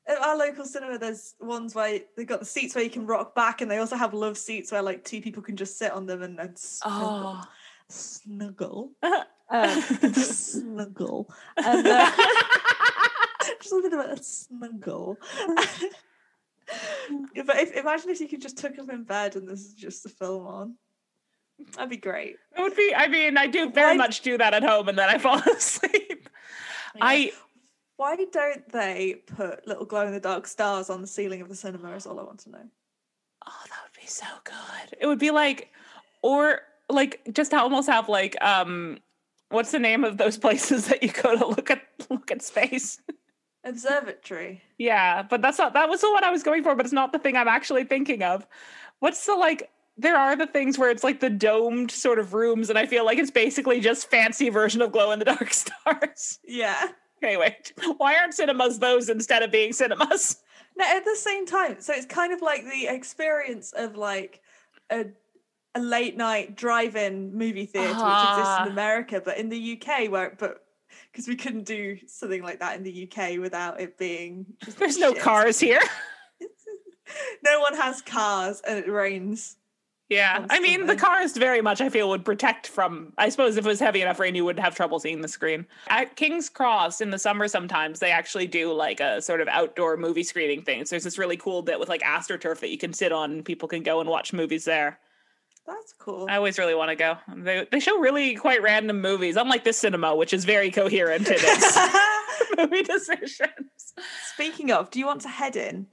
at 0.08 0.18
our 0.22 0.38
local 0.38 0.66
cinema, 0.66 0.98
there's 0.98 1.36
ones 1.40 1.74
where 1.74 2.00
they've 2.16 2.28
got 2.28 2.40
the 2.40 2.46
seats 2.46 2.76
where 2.76 2.84
you 2.84 2.90
can 2.90 3.06
rock 3.06 3.34
back, 3.36 3.62
and 3.62 3.70
they 3.70 3.78
also 3.78 3.96
have 3.96 4.14
love 4.14 4.38
seats 4.38 4.72
where 4.72 4.82
like 4.82 5.04
two 5.04 5.22
people 5.22 5.42
can 5.42 5.56
just 5.56 5.78
sit 5.78 5.92
on 5.92 6.06
them 6.06 6.22
and, 6.22 6.40
and 6.40 6.58
snuggle. 6.58 7.40
oh. 7.42 7.48
snuggle. 7.90 8.92
Um, 9.50 9.82
snuggle. 10.14 11.30
And, 11.58 11.88
uh, 11.88 12.12
just 13.62 13.72
a 13.72 13.76
little 13.76 13.90
bit 13.90 14.12
of 14.12 14.20
a 14.20 14.24
snuggle. 14.24 15.18
But 17.46 17.58
if, 17.58 17.74
imagine 17.74 18.10
if 18.10 18.20
you 18.20 18.28
could 18.28 18.42
just 18.42 18.58
tuck 18.58 18.76
them 18.76 18.90
in 18.90 19.04
bed 19.04 19.36
and 19.36 19.48
this 19.48 19.62
is 19.62 19.74
just 19.74 20.04
the 20.04 20.10
film 20.10 20.48
on. 20.48 20.76
That'd 21.76 21.90
be 21.90 21.98
great. 21.98 22.36
It 22.58 22.62
would 22.62 22.76
be. 22.76 22.94
I 22.96 23.08
mean, 23.08 23.38
I 23.38 23.48
do 23.48 23.70
very 23.72 23.92
Why- 23.94 24.08
much 24.08 24.22
do 24.22 24.38
that 24.38 24.54
at 24.54 24.64
home, 24.64 24.90
and 24.90 24.98
then 24.98 25.10
I 25.10 25.18
fall 25.18 25.38
asleep. 25.40 26.28
I 27.00 27.32
Why 27.98 28.16
don't 28.16 28.72
they 28.72 29.22
put 29.26 29.68
little 29.68 29.86
glow 29.86 30.06
in 30.08 30.14
the 30.14 30.20
dark 30.20 30.48
stars 30.48 30.90
on 30.90 31.02
the 31.02 31.08
ceiling 31.08 31.42
of 31.42 31.50
the 31.50 31.56
cinema? 31.56 31.92
Is 31.96 32.06
all 32.06 32.20
I 32.20 32.24
want 32.24 32.40
to 32.42 32.52
know. 32.52 32.66
Oh, 33.48 33.64
that 33.70 33.80
would 33.84 34.02
be 34.02 34.08
so 34.08 34.26
good. 34.44 34.98
It 35.00 35.08
would 35.08 35.20
be 35.20 35.32
like, 35.32 35.72
or 36.22 36.62
like 36.90 37.22
just 37.32 37.52
to 37.52 37.60
almost 37.60 37.88
have 37.88 38.10
like, 38.10 38.36
um, 38.44 38.98
what's 39.50 39.72
the 39.72 39.80
name 39.80 40.04
of 40.04 40.18
those 40.18 40.38
places 40.46 40.88
that 40.88 41.04
you 41.04 41.12
go 41.12 41.38
to 41.38 41.46
look 41.48 41.72
at 41.72 41.82
look 42.10 42.32
at 42.32 42.42
space? 42.42 43.00
Observatory. 43.64 44.62
yeah, 44.78 45.24
but 45.24 45.42
that's 45.42 45.58
not 45.58 45.74
that 45.74 45.90
was 45.90 46.02
the 46.02 46.12
one 46.12 46.24
I 46.24 46.30
was 46.30 46.44
going 46.44 46.62
for, 46.64 46.76
but 46.76 46.86
it's 46.86 46.94
not 46.94 47.12
the 47.12 47.18
thing 47.20 47.36
I'm 47.36 47.48
actually 47.48 47.84
thinking 47.84 48.22
of. 48.22 48.46
What's 49.00 49.26
the 49.26 49.36
like? 49.36 49.72
There 49.98 50.18
are 50.18 50.36
the 50.36 50.46
things 50.46 50.78
where 50.78 50.92
it's 50.92 51.04
like 51.04 51.20
the 51.22 51.30
domed 51.32 51.90
sort 51.90 52.20
of 52.20 52.34
rooms, 52.34 52.70
and 52.70 52.78
I 52.78 52.86
feel 52.86 53.06
like 53.06 53.18
it's 53.18 53.32
basically 53.32 53.80
just 53.80 54.10
fancy 54.10 54.50
version 54.50 54.82
of 54.82 54.92
glow 54.92 55.12
in 55.12 55.20
the 55.20 55.26
dark 55.26 55.52
stars. 55.54 56.40
Yeah. 56.46 56.90
Wait, 57.22 57.74
why 57.98 58.16
aren't 58.18 58.34
cinemas 58.34 58.80
those 58.80 59.10
instead 59.10 59.44
of 59.44 59.52
being 59.52 59.74
cinemas? 59.74 60.38
No, 60.78 60.84
at 60.86 61.06
the 61.06 61.16
same 61.16 61.46
time. 61.46 61.78
So 61.80 61.94
it's 61.94 62.06
kind 62.06 62.34
of 62.34 62.42
like 62.42 62.66
the 62.66 62.88
experience 62.88 63.72
of 63.72 63.96
like 63.96 64.42
a 64.90 65.06
a 65.74 65.80
late 65.80 66.18
night 66.18 66.58
drive-in 66.58 67.34
movie 67.34 67.66
theater, 67.66 67.88
which 67.88 67.96
exists 67.96 68.04
Ah. 68.04 68.66
in 68.66 68.72
America, 68.74 69.22
but 69.24 69.38
in 69.38 69.48
the 69.48 69.80
UK, 69.82 70.12
where 70.12 70.36
but 70.38 70.66
because 71.10 71.30
we 71.30 71.38
couldn't 71.38 71.64
do 71.64 71.98
something 72.08 72.44
like 72.44 72.60
that 72.60 72.76
in 72.76 72.84
the 72.84 73.10
UK 73.10 73.38
without 73.40 73.80
it 73.80 73.98
being. 73.98 74.46
There's 74.78 74.98
no 74.98 75.14
shit. 75.14 75.22
cars 75.24 75.62
here. 75.62 75.80
no 77.44 77.60
one 77.62 77.76
has 77.76 78.02
cars, 78.02 78.62
and 78.68 78.78
it 78.80 78.90
rains. 78.90 79.56
Yeah, 80.10 80.46
I 80.52 80.60
mean 80.60 80.86
the 80.86 80.96
cars 80.96 81.36
very 81.36 81.62
much 81.62 81.82
I 81.82 81.90
feel 81.90 82.10
would 82.10 82.24
protect 82.24 82.68
from. 82.68 83.14
I 83.18 83.30
suppose 83.30 83.58
if 83.58 83.66
it 83.66 83.70
was 83.70 83.80
heavy 83.80 84.02
enough 84.02 84.20
rain, 84.20 84.36
you 84.36 84.46
would 84.46 84.60
have 84.60 84.76
trouble 84.76 85.00
seeing 85.00 85.22
the 85.22 85.28
screen. 85.28 85.66
At 85.88 86.16
King's 86.16 86.48
Cross 86.48 87.02
in 87.02 87.10
the 87.10 87.18
summer, 87.18 87.48
sometimes 87.48 88.00
they 88.00 88.12
actually 88.12 88.46
do 88.46 88.72
like 88.72 89.00
a 89.00 89.20
sort 89.22 89.42
of 89.42 89.48
outdoor 89.48 89.98
movie 89.98 90.24
screening 90.24 90.62
thing. 90.62 90.86
So 90.86 90.92
there's 90.92 91.04
this 91.04 91.18
really 91.18 91.38
cool 91.38 91.64
bit 91.64 91.80
with 91.80 91.90
like 91.90 92.04
astroturf 92.04 92.60
that 92.60 92.70
you 92.70 92.78
can 92.78 92.94
sit 92.94 93.12
on, 93.12 93.32
and 93.32 93.46
people 93.46 93.68
can 93.68 93.82
go 93.82 94.00
and 94.00 94.08
watch 94.08 94.32
movies 94.32 94.66
there. 94.66 95.00
That's 95.66 95.94
cool. 95.98 96.28
I 96.30 96.36
always 96.36 96.60
really 96.60 96.76
want 96.76 96.90
to 96.90 96.96
go. 96.96 97.18
They 97.36 97.68
they 97.72 97.80
show 97.80 97.98
really 98.00 98.36
quite 98.36 98.62
random 98.62 99.02
movies, 99.02 99.38
unlike 99.38 99.64
this 99.64 99.78
cinema, 99.78 100.16
which 100.16 100.34
is 100.34 100.46
very 100.46 100.70
coherent 100.70 101.28
in 101.28 101.38
its 101.40 101.78
movie 102.58 102.84
decisions. 102.84 103.94
Speaking 104.34 104.72
of, 104.72 104.92
do 104.92 105.00
you 105.00 105.06
want 105.06 105.22
to 105.22 105.30
head 105.30 105.56
in? 105.56 105.88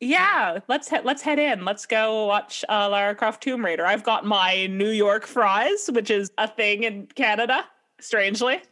Yeah, 0.00 0.60
let's 0.66 0.88
he- 0.88 1.00
let's 1.04 1.20
head 1.22 1.38
in. 1.38 1.64
Let's 1.64 1.84
go 1.84 2.24
watch 2.26 2.64
uh, 2.68 2.88
Lara 2.88 3.14
Croft 3.14 3.42
Tomb 3.42 3.62
Raider. 3.64 3.84
I've 3.84 4.02
got 4.02 4.24
my 4.24 4.66
New 4.66 4.88
York 4.90 5.26
fries, 5.26 5.90
which 5.92 6.10
is 6.10 6.30
a 6.38 6.48
thing 6.48 6.84
in 6.84 7.06
Canada. 7.14 7.66
Strangely, 8.00 8.62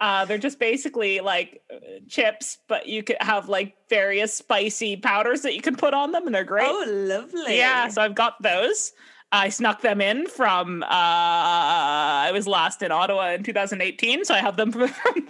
uh, 0.00 0.24
they're 0.24 0.38
just 0.38 0.60
basically 0.60 1.18
like 1.18 1.62
chips, 2.08 2.58
but 2.68 2.86
you 2.86 3.02
could 3.02 3.16
have 3.20 3.48
like 3.48 3.74
various 3.88 4.32
spicy 4.32 4.96
powders 4.96 5.42
that 5.42 5.54
you 5.54 5.60
can 5.60 5.74
put 5.74 5.94
on 5.94 6.12
them, 6.12 6.26
and 6.26 6.34
they're 6.34 6.44
great. 6.44 6.68
Oh, 6.68 6.84
lovely. 6.88 7.56
yeah, 7.56 7.88
so 7.88 8.00
I've 8.02 8.14
got 8.14 8.40
those. 8.40 8.92
I 9.32 9.48
snuck 9.48 9.80
them 9.80 10.00
in 10.00 10.26
from. 10.26 10.82
Uh, 10.84 10.86
I 10.90 12.30
was 12.32 12.46
last 12.46 12.82
in 12.82 12.92
Ottawa 12.92 13.30
in 13.32 13.42
2018, 13.42 14.24
so 14.24 14.34
I 14.34 14.38
have 14.38 14.56
them 14.56 14.70
from 14.72 14.88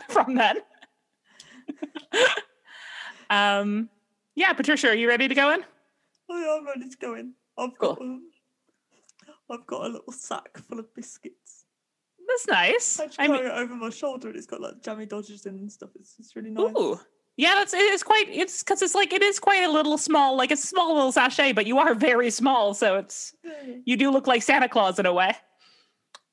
from 0.09 0.35
then. 0.35 0.57
um, 3.31 3.89
yeah, 4.35 4.53
Patricia, 4.53 4.89
are 4.89 4.95
you 4.95 5.09
ready 5.09 5.29
to 5.29 5.35
go 5.35 5.53
in? 5.53 5.65
Oh, 6.31 6.39
yeah, 6.41 6.57
I'm 6.59 6.67
ready 6.67 6.89
to 6.89 6.97
go 6.97 7.15
in. 7.15 7.35
I've 7.59 7.77
got 7.79 8.01
um, 8.01 8.23
I've 9.51 9.67
got 9.67 9.83
a 9.87 9.89
little 9.89 10.13
sack 10.13 10.57
full 10.59 10.79
of 10.79 10.95
biscuits. 10.95 11.65
That's 12.27 12.47
nice. 12.47 13.01
I 13.01 13.07
just 13.07 13.21
I 13.21 13.27
carry 13.27 13.47
it 13.47 13.53
over 13.53 13.75
my 13.75 13.91
shoulder 13.91 14.29
and 14.29 14.37
it's 14.37 14.47
got 14.47 14.61
like 14.61 14.83
jammy 14.83 15.07
dodgers 15.07 15.45
in 15.45 15.57
and 15.57 15.71
stuff. 15.71 15.91
It's, 15.97 16.15
it's 16.19 16.35
really 16.35 16.51
nice. 16.51 16.73
ooh, 16.79 16.99
yeah, 17.37 17.55
that's 17.55 17.75
it 17.75 17.81
is 17.93 18.03
quite. 18.03 18.29
It's 18.29 18.63
because 18.63 18.81
it's 18.81 18.95
like 18.95 19.13
it 19.13 19.23
is 19.23 19.39
quite 19.39 19.63
a 19.65 19.71
little 19.71 19.99
small, 19.99 20.37
like 20.37 20.51
a 20.51 20.57
small 20.57 20.95
little 20.95 21.13
sachet, 21.13 21.53
but 21.53 21.67
you 21.67 21.79
are 21.79 21.95
very 21.95 22.31
small, 22.31 22.73
so 22.75 22.97
it's 22.97 23.35
you 23.85 23.97
do 23.97 24.11
look 24.11 24.27
like 24.27 24.43
Santa 24.43 24.69
Claus 24.69 24.99
in 24.99 25.07
a 25.07 25.13
way. 25.13 25.35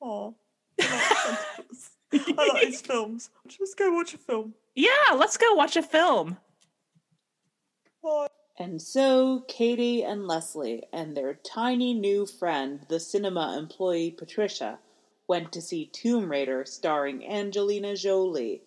Oh, 0.01 0.35
I 0.81 1.83
like 2.11 2.37
I 2.37 2.65
his 2.65 2.81
films. 2.85 3.29
Just 3.47 3.77
go 3.77 3.91
watch 3.93 4.13
a 4.13 4.17
film. 4.17 4.53
Yeah, 4.75 5.13
let's 5.15 5.35
go 5.37 5.53
watch 5.55 5.75
a 5.75 5.81
film. 5.81 6.37
Bye. 8.03 8.27
And 8.57 8.81
so 8.81 9.45
Katie 9.47 10.03
and 10.03 10.27
Leslie 10.27 10.83
and 10.91 11.15
their 11.15 11.33
tiny 11.33 11.93
new 11.93 12.25
friend, 12.25 12.81
the 12.89 12.99
cinema 12.99 13.57
employee 13.57 14.11
Patricia, 14.11 14.79
went 15.27 15.51
to 15.53 15.61
see 15.61 15.85
Tomb 15.85 16.29
Raider 16.29 16.65
starring 16.65 17.25
Angelina 17.25 17.95
Jolie, 17.95 18.63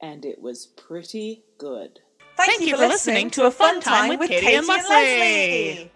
and 0.00 0.26
it 0.26 0.42
was 0.42 0.66
pretty 0.66 1.42
good. 1.56 2.00
Thank 2.36 2.62
you 2.62 2.76
for 2.76 2.86
listening 2.86 3.30
to 3.30 3.46
A 3.46 3.50
Fun 3.50 3.80
Time 3.80 4.18
with 4.18 4.28
Katie 4.28 4.54
and 4.54 4.66
Leslie. 4.66 5.90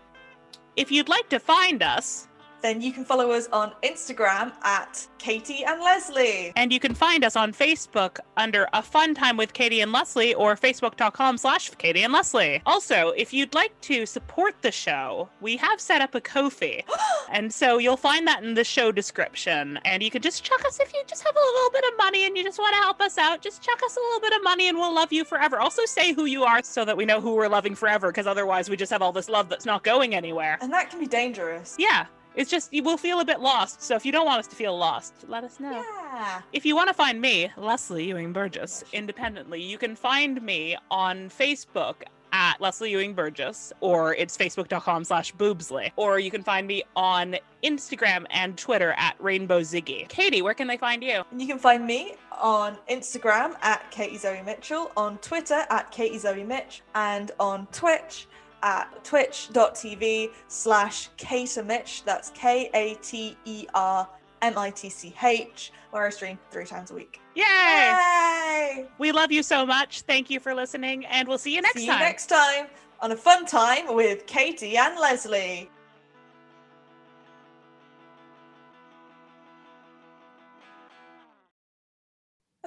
If 0.76 0.91
you'd 0.91 1.09
like 1.09 1.28
to 1.28 1.39
find 1.39 1.82
us, 1.82 2.28
Then 2.65 2.81
you 2.81 2.93
can 2.93 3.05
follow 3.05 3.31
us 3.31 3.47
on 3.53 3.73
Instagram 3.83 4.51
at 4.65 5.07
Katie 5.19 5.65
and 5.67 5.83
Leslie. 5.83 6.51
and 6.57 6.73
you 6.73 6.81
can 6.81 6.95
find 6.95 7.23
us 7.23 7.37
on 7.37 7.53
Facebook 7.53 8.19
under 8.39 8.67
A 8.73 8.81
Fun 8.81 9.15
Time 9.15 9.37
with 9.37 9.53
Katie 9.53 9.83
and 9.83 9.93
Leslie 9.93 10.33
or 10.33 10.57
facebook.com 10.57 11.37
slash 11.37 11.69
Katie 11.77 12.05
and 12.05 12.12
Leslie. 12.15 12.62
Also, 12.65 13.11
if 13.19 13.35
you'd 13.35 13.53
like 13.53 13.79
to 13.83 14.07
support 14.07 14.55
the 14.62 14.73
show, 14.73 15.29
we 15.43 15.59
have 15.59 15.79
set 15.79 16.01
up 16.01 16.15
a 16.15 16.23
Ko-fi. 16.23 16.83
and 17.31 17.53
so 17.53 17.77
you'll 17.77 17.99
find 17.99 18.27
that 18.27 18.43
in 18.43 18.55
the 18.55 18.65
show 18.65 18.91
description. 18.91 19.79
And 19.85 20.03
you 20.03 20.11
can 20.11 20.23
just 20.23 20.43
chuck 20.43 20.65
us 20.65 20.81
if 20.81 20.91
you 20.95 21.03
just 21.07 21.23
have 21.23 21.37
a 21.37 21.39
little 21.39 21.71
bit 21.71 21.85
of 21.93 21.99
money 21.99 22.25
and 22.25 22.35
you 22.35 22.45
just 22.45 22.59
want 22.59 22.75
to 22.77 22.81
help 22.81 22.99
us 23.03 23.19
out. 23.19 23.43
Just 23.43 23.61
chuck 23.61 23.83
us 23.85 23.95
a 23.95 24.01
little 24.01 24.21
bit 24.21 24.33
of 24.33 24.43
money 24.43 24.69
and 24.69 24.79
we'll 24.79 24.95
love 24.95 25.12
you 25.12 25.27
forever. 25.27 25.61
Also 25.61 25.85
say 25.85 26.15
who 26.15 26.25
you 26.25 26.45
are 26.45 26.62
so 26.62 26.87
that 26.87 26.97
we 26.97 27.05
know 27.05 27.21
who 27.21 27.35
we're 27.35 27.47
loving 27.47 27.75
forever, 27.75 28.09
because 28.09 28.27
otherwise 28.27 28.71
we 28.71 28.77
just 28.79 28.91
have 28.91 29.03
all 29.03 29.12
this 29.12 29.29
love 29.29 29.51
that's 29.51 29.67
not 29.67 29.85
going 29.85 30.15
anywhere. 30.15 30.57
And 30.62 30.73
that 30.73 30.89
can 30.89 30.99
be 30.99 31.07
dangerous. 31.07 31.77
Yeah. 31.79 32.07
It's 32.35 32.51
just 32.51 32.72
you 32.72 32.82
will 32.82 32.97
feel 32.97 33.20
a 33.20 33.24
bit 33.24 33.41
lost. 33.41 33.82
So 33.82 33.95
if 33.95 34.05
you 34.05 34.12
don't 34.12 34.26
want 34.26 34.41
us 34.41 34.47
to 34.49 34.57
feel 34.57 34.76
lost, 34.76 35.14
let 35.28 35.45
us 35.45 35.61
know. 35.61 35.72
Yeah. 35.72 36.43
If 36.53 36.66
you 36.66 36.74
want 36.74 36.89
to 36.89 36.95
find 36.95 37.20
me, 37.20 37.51
Leslie 37.57 38.05
Ewing 38.05 38.32
Burgess, 38.32 38.85
independently, 38.93 39.62
you 39.62 39.78
can 39.78 39.95
find 39.97 40.43
me 40.43 40.76
on 40.91 41.28
Facebook 41.28 42.03
at 42.35 42.61
Leslie 42.61 42.91
Ewing 42.91 43.14
Burgess, 43.14 43.72
or 43.80 44.12
it's 44.16 44.37
facebook.com 44.37 45.05
slash 45.05 45.32
boobsley. 45.35 45.93
Or 45.95 46.18
you 46.18 46.32
can 46.32 46.43
find 46.43 46.66
me 46.66 46.82
on 46.97 47.37
Instagram 47.62 48.26
and 48.30 48.59
Twitter 48.59 48.93
at 48.99 49.14
Rainbow 49.20 49.61
Ziggy. 49.61 50.09
Katie, 50.09 50.43
where 50.43 50.53
can 50.53 50.66
they 50.66 50.76
find 50.76 51.03
you? 51.03 51.22
You 51.37 51.47
can 51.47 51.61
find 51.61 51.87
me 51.87 52.16
on 52.32 52.76
Instagram 52.91 53.55
at 53.62 53.89
Katie 53.93 54.18
Zoe 54.18 54.43
Mitchell, 54.45 54.91
on 54.97 55.18
Twitter 55.18 55.64
at 55.70 55.93
Katie 55.93 56.18
Zoe 56.18 56.43
Mitch, 56.43 56.82
and 56.97 57.30
on 57.39 57.68
Twitch 57.68 58.26
at 58.65 59.05
twitch.tv 59.05 60.31
slash 60.49 61.11
Kater 61.17 61.62
Mitch. 61.62 62.03
That's 62.05 62.31
K 62.31 62.71
A 62.75 62.95
T 62.97 63.37
E 63.45 63.67
R 63.75 64.09
M 64.43 64.59
I 64.59 64.71
T 64.71 64.89
C 64.89 65.15
H, 65.23 65.71
where 65.91 66.05
I 66.07 66.11
stream 66.11 66.39
three 66.51 66.67
times 66.67 66.91
a 66.91 66.95
week. 66.95 67.21
Yay! 67.37 67.45
Yay! 67.45 68.87
We 68.99 69.12
love 69.12 69.31
you 69.31 69.43
so 69.43 69.65
much. 69.65 70.01
Thank 70.03 70.31
you 70.31 70.41
for 70.41 70.55
listening, 70.55 71.05
and 71.07 71.29
we'll 71.29 71.39
see 71.39 71.55
you 71.55 71.61
next 71.62 71.81
See 71.81 71.87
time. 71.87 72.01
you 72.01 72.05
next 72.05 72.27
time 72.27 72.67
on 73.01 73.12
a 73.12 73.17
fun 73.17 73.47
time 73.47 73.95
with 73.95 74.27
Katie 74.27 74.77
and 74.77 74.99
Leslie. 74.99 75.71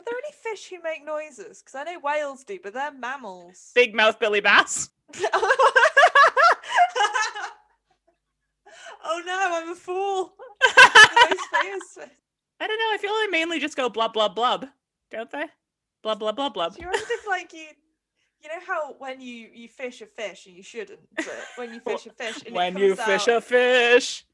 There 0.08 0.18
any 0.26 0.34
fish 0.56 0.70
who 0.70 0.82
make 0.82 1.06
noises? 1.06 1.62
Because 1.62 1.76
I 1.76 1.84
know 1.84 2.00
whales 2.00 2.44
do, 2.44 2.60
but 2.62 2.74
they're 2.74 2.92
mammals. 2.92 3.72
Big 3.76 3.94
mouth 3.94 4.20
Billy 4.20 4.40
Bass. 4.40 4.90
oh 9.08 9.24
no, 9.26 9.50
I'm 9.54 9.70
a 9.70 9.76
fool. 9.76 10.34
The 10.62 11.30
most 11.30 11.48
famous 11.62 11.84
fish. 11.94 12.18
I 12.60 12.68
don't 12.68 12.78
know. 12.78 12.94
I 12.94 12.98
feel 13.00 13.14
they 13.22 13.28
mainly 13.28 13.60
just 13.60 13.78
go 13.78 13.90
blub 13.90 14.14
blub 14.14 14.36
blub, 14.36 14.66
don't 15.12 15.32
they? 15.32 15.46
Blub 16.04 16.20
blub 16.20 16.36
blub 16.36 16.54
blub. 16.54 16.76
Do 16.76 16.82
you 16.82 16.88
imagine 16.88 17.08
if 17.10 17.28
like 17.28 17.54
you 17.54 17.68
you 18.42 18.50
know 18.50 18.66
how 18.66 18.96
when 19.00 19.22
you 19.22 19.50
you 19.54 19.68
fish 19.68 20.02
a 20.02 20.06
fish 20.06 20.46
and 20.46 20.56
you 20.56 20.64
shouldn't, 20.64 21.00
but 21.16 21.46
when 21.56 21.74
you 21.74 21.80
fish 21.86 22.06
a 22.06 22.12
fish 22.12 22.44
and 22.46 22.56
When 22.56 22.78
you 22.78 22.96
fish 22.96 23.28
out, 23.28 23.38
a 23.38 23.42
fish. 23.42 24.26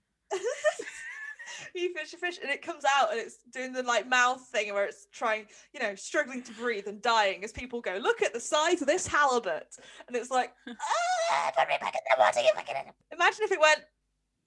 you 1.81 1.93
fish 1.93 2.13
a 2.13 2.17
fish 2.17 2.37
and 2.41 2.51
it 2.51 2.61
comes 2.61 2.83
out 2.97 3.11
and 3.11 3.19
it's 3.19 3.37
doing 3.51 3.73
the 3.73 3.83
like 3.83 4.07
mouth 4.07 4.41
thing 4.51 4.73
where 4.73 4.85
it's 4.85 5.07
trying, 5.11 5.45
you 5.73 5.79
know, 5.79 5.95
struggling 5.95 6.43
to 6.43 6.51
breathe 6.53 6.87
and 6.87 7.01
dying 7.01 7.43
as 7.43 7.51
people 7.51 7.81
go, 7.81 7.97
look 8.01 8.21
at 8.21 8.33
the 8.33 8.39
size 8.39 8.81
of 8.81 8.87
this 8.87 9.07
halibut, 9.07 9.67
and 10.07 10.15
it's 10.15 10.31
like, 10.31 10.51
ah, 10.69 11.51
put 11.57 11.67
me 11.67 11.75
back 11.79 11.95
in 11.95 12.01
the 12.09 12.19
water, 12.19 12.39
in 12.39 12.87
it. 12.87 12.93
Imagine 13.11 13.43
if 13.43 13.51
it 13.51 13.59
went, 13.59 13.79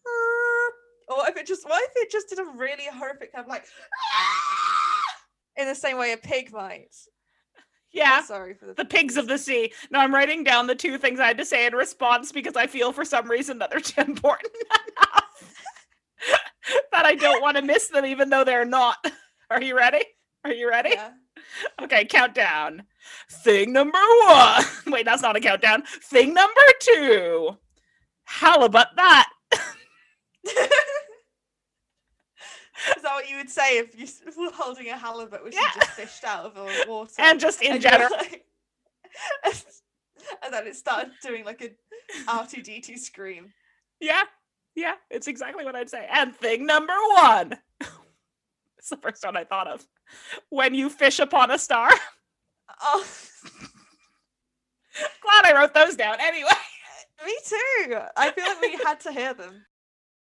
"Ah," 0.07 1.15
or 1.15 1.29
if 1.29 1.37
it 1.37 1.47
just, 1.47 1.69
what 1.69 1.83
if 1.83 1.93
it 1.97 2.11
just 2.11 2.29
did 2.29 2.39
a 2.39 2.45
really 2.57 2.85
horrific 2.93 3.33
kind 3.33 3.45
of 3.45 3.49
like, 3.49 3.65
"Ah," 4.13 5.03
in 5.57 5.67
the 5.67 5.75
same 5.75 5.99
way 5.99 6.13
a 6.13 6.17
pig 6.17 6.53
might. 6.53 6.95
Yeah. 7.93 8.23
Sorry 8.23 8.53
for 8.53 8.67
the 8.67 8.75
The 8.75 8.85
pigs 8.85 9.17
of 9.17 9.27
the 9.27 9.39
sea. 9.39 9.73
No, 9.91 10.01
I'm 10.01 10.15
writing 10.15 10.45
down 10.45 10.67
the 10.67 10.75
two 10.75 10.99
things 10.99 11.19
I 11.19 11.29
had 11.29 11.39
to 11.39 11.47
say 11.47 11.67
in 11.67 11.75
response 11.75 12.31
because 12.31 12.55
I 12.55 12.67
feel 12.67 12.93
for 12.93 13.07
some 13.07 13.31
reason 13.31 13.59
that 13.61 13.71
they're 13.71 13.81
too 13.81 14.03
important 14.03 14.53
that 16.93 17.05
I 17.07 17.15
don't 17.15 17.43
want 17.43 17.57
to 17.57 17.63
miss 17.63 17.89
them, 17.89 18.05
even 18.07 18.31
though 18.31 18.45
they're 18.45 18.65
not. 18.65 18.97
Are 19.51 19.63
you 19.63 19.77
ready? 19.77 20.05
Are 20.45 20.53
you 20.53 20.69
ready? 20.69 20.91
Yeah. 20.91 21.11
Okay, 21.83 22.05
countdown. 22.05 22.83
Thing 23.31 23.73
number 23.73 23.99
one. 24.27 24.65
Wait, 24.89 25.05
that's 25.05 25.23
not 25.23 25.37
a 25.37 25.41
countdown. 25.41 25.83
Thing 25.83 26.35
number 26.35 26.61
two. 26.81 27.57
Halibut 28.25 28.89
that. 28.97 29.29
Is 32.95 33.03
that 33.03 33.15
what 33.15 33.29
you 33.31 33.37
would 33.39 33.49
say 33.51 33.79
if 33.79 33.99
you 33.99 34.07
were 34.37 34.51
holding 34.53 34.89
a 34.89 34.97
halibut 34.97 35.43
which 35.43 35.55
Yeah. 35.55 35.63
you 35.75 35.81
just 35.81 35.93
fished 35.93 36.25
out 36.25 36.45
of 36.45 36.55
the 36.55 36.85
water? 36.89 37.11
And 37.19 37.41
just 37.41 37.63
in 37.63 37.73
and 37.73 37.81
general. 37.81 38.11
like- 38.13 38.45
and 40.45 40.53
then 40.53 40.67
it 40.67 40.77
started 40.77 41.13
doing 41.23 41.45
like 41.45 41.63
a 41.63 41.71
R2D2 42.31 42.99
scream. 42.99 43.53
Yeah, 44.01 44.25
yeah, 44.77 44.95
it's 45.11 45.27
exactly 45.27 45.65
what 45.65 45.75
I'd 45.75 45.91
say. 45.91 46.07
And 46.13 46.35
thing 46.35 46.67
number 46.67 46.95
one. 47.15 47.55
it's 48.79 48.91
the 48.91 48.97
first 48.99 49.25
one 49.25 49.37
I 49.37 49.45
thought 49.45 49.67
of. 49.67 49.85
When 50.51 50.75
you 50.75 50.89
fish 50.89 51.19
upon 51.19 51.51
a 51.51 51.59
star. 51.59 51.91
Oh, 52.83 53.05
Glad 55.23 55.45
I 55.45 55.59
wrote 55.59 55.75
those 55.75 55.97
down 55.97 56.17
anyway. 56.21 56.49
me 57.27 57.37
too. 57.45 57.99
I 58.17 58.31
feel 58.31 58.45
like 58.45 58.61
we 58.61 58.79
had 58.85 59.01
to 59.01 59.13
hear 59.13 59.35
them. 59.35 59.65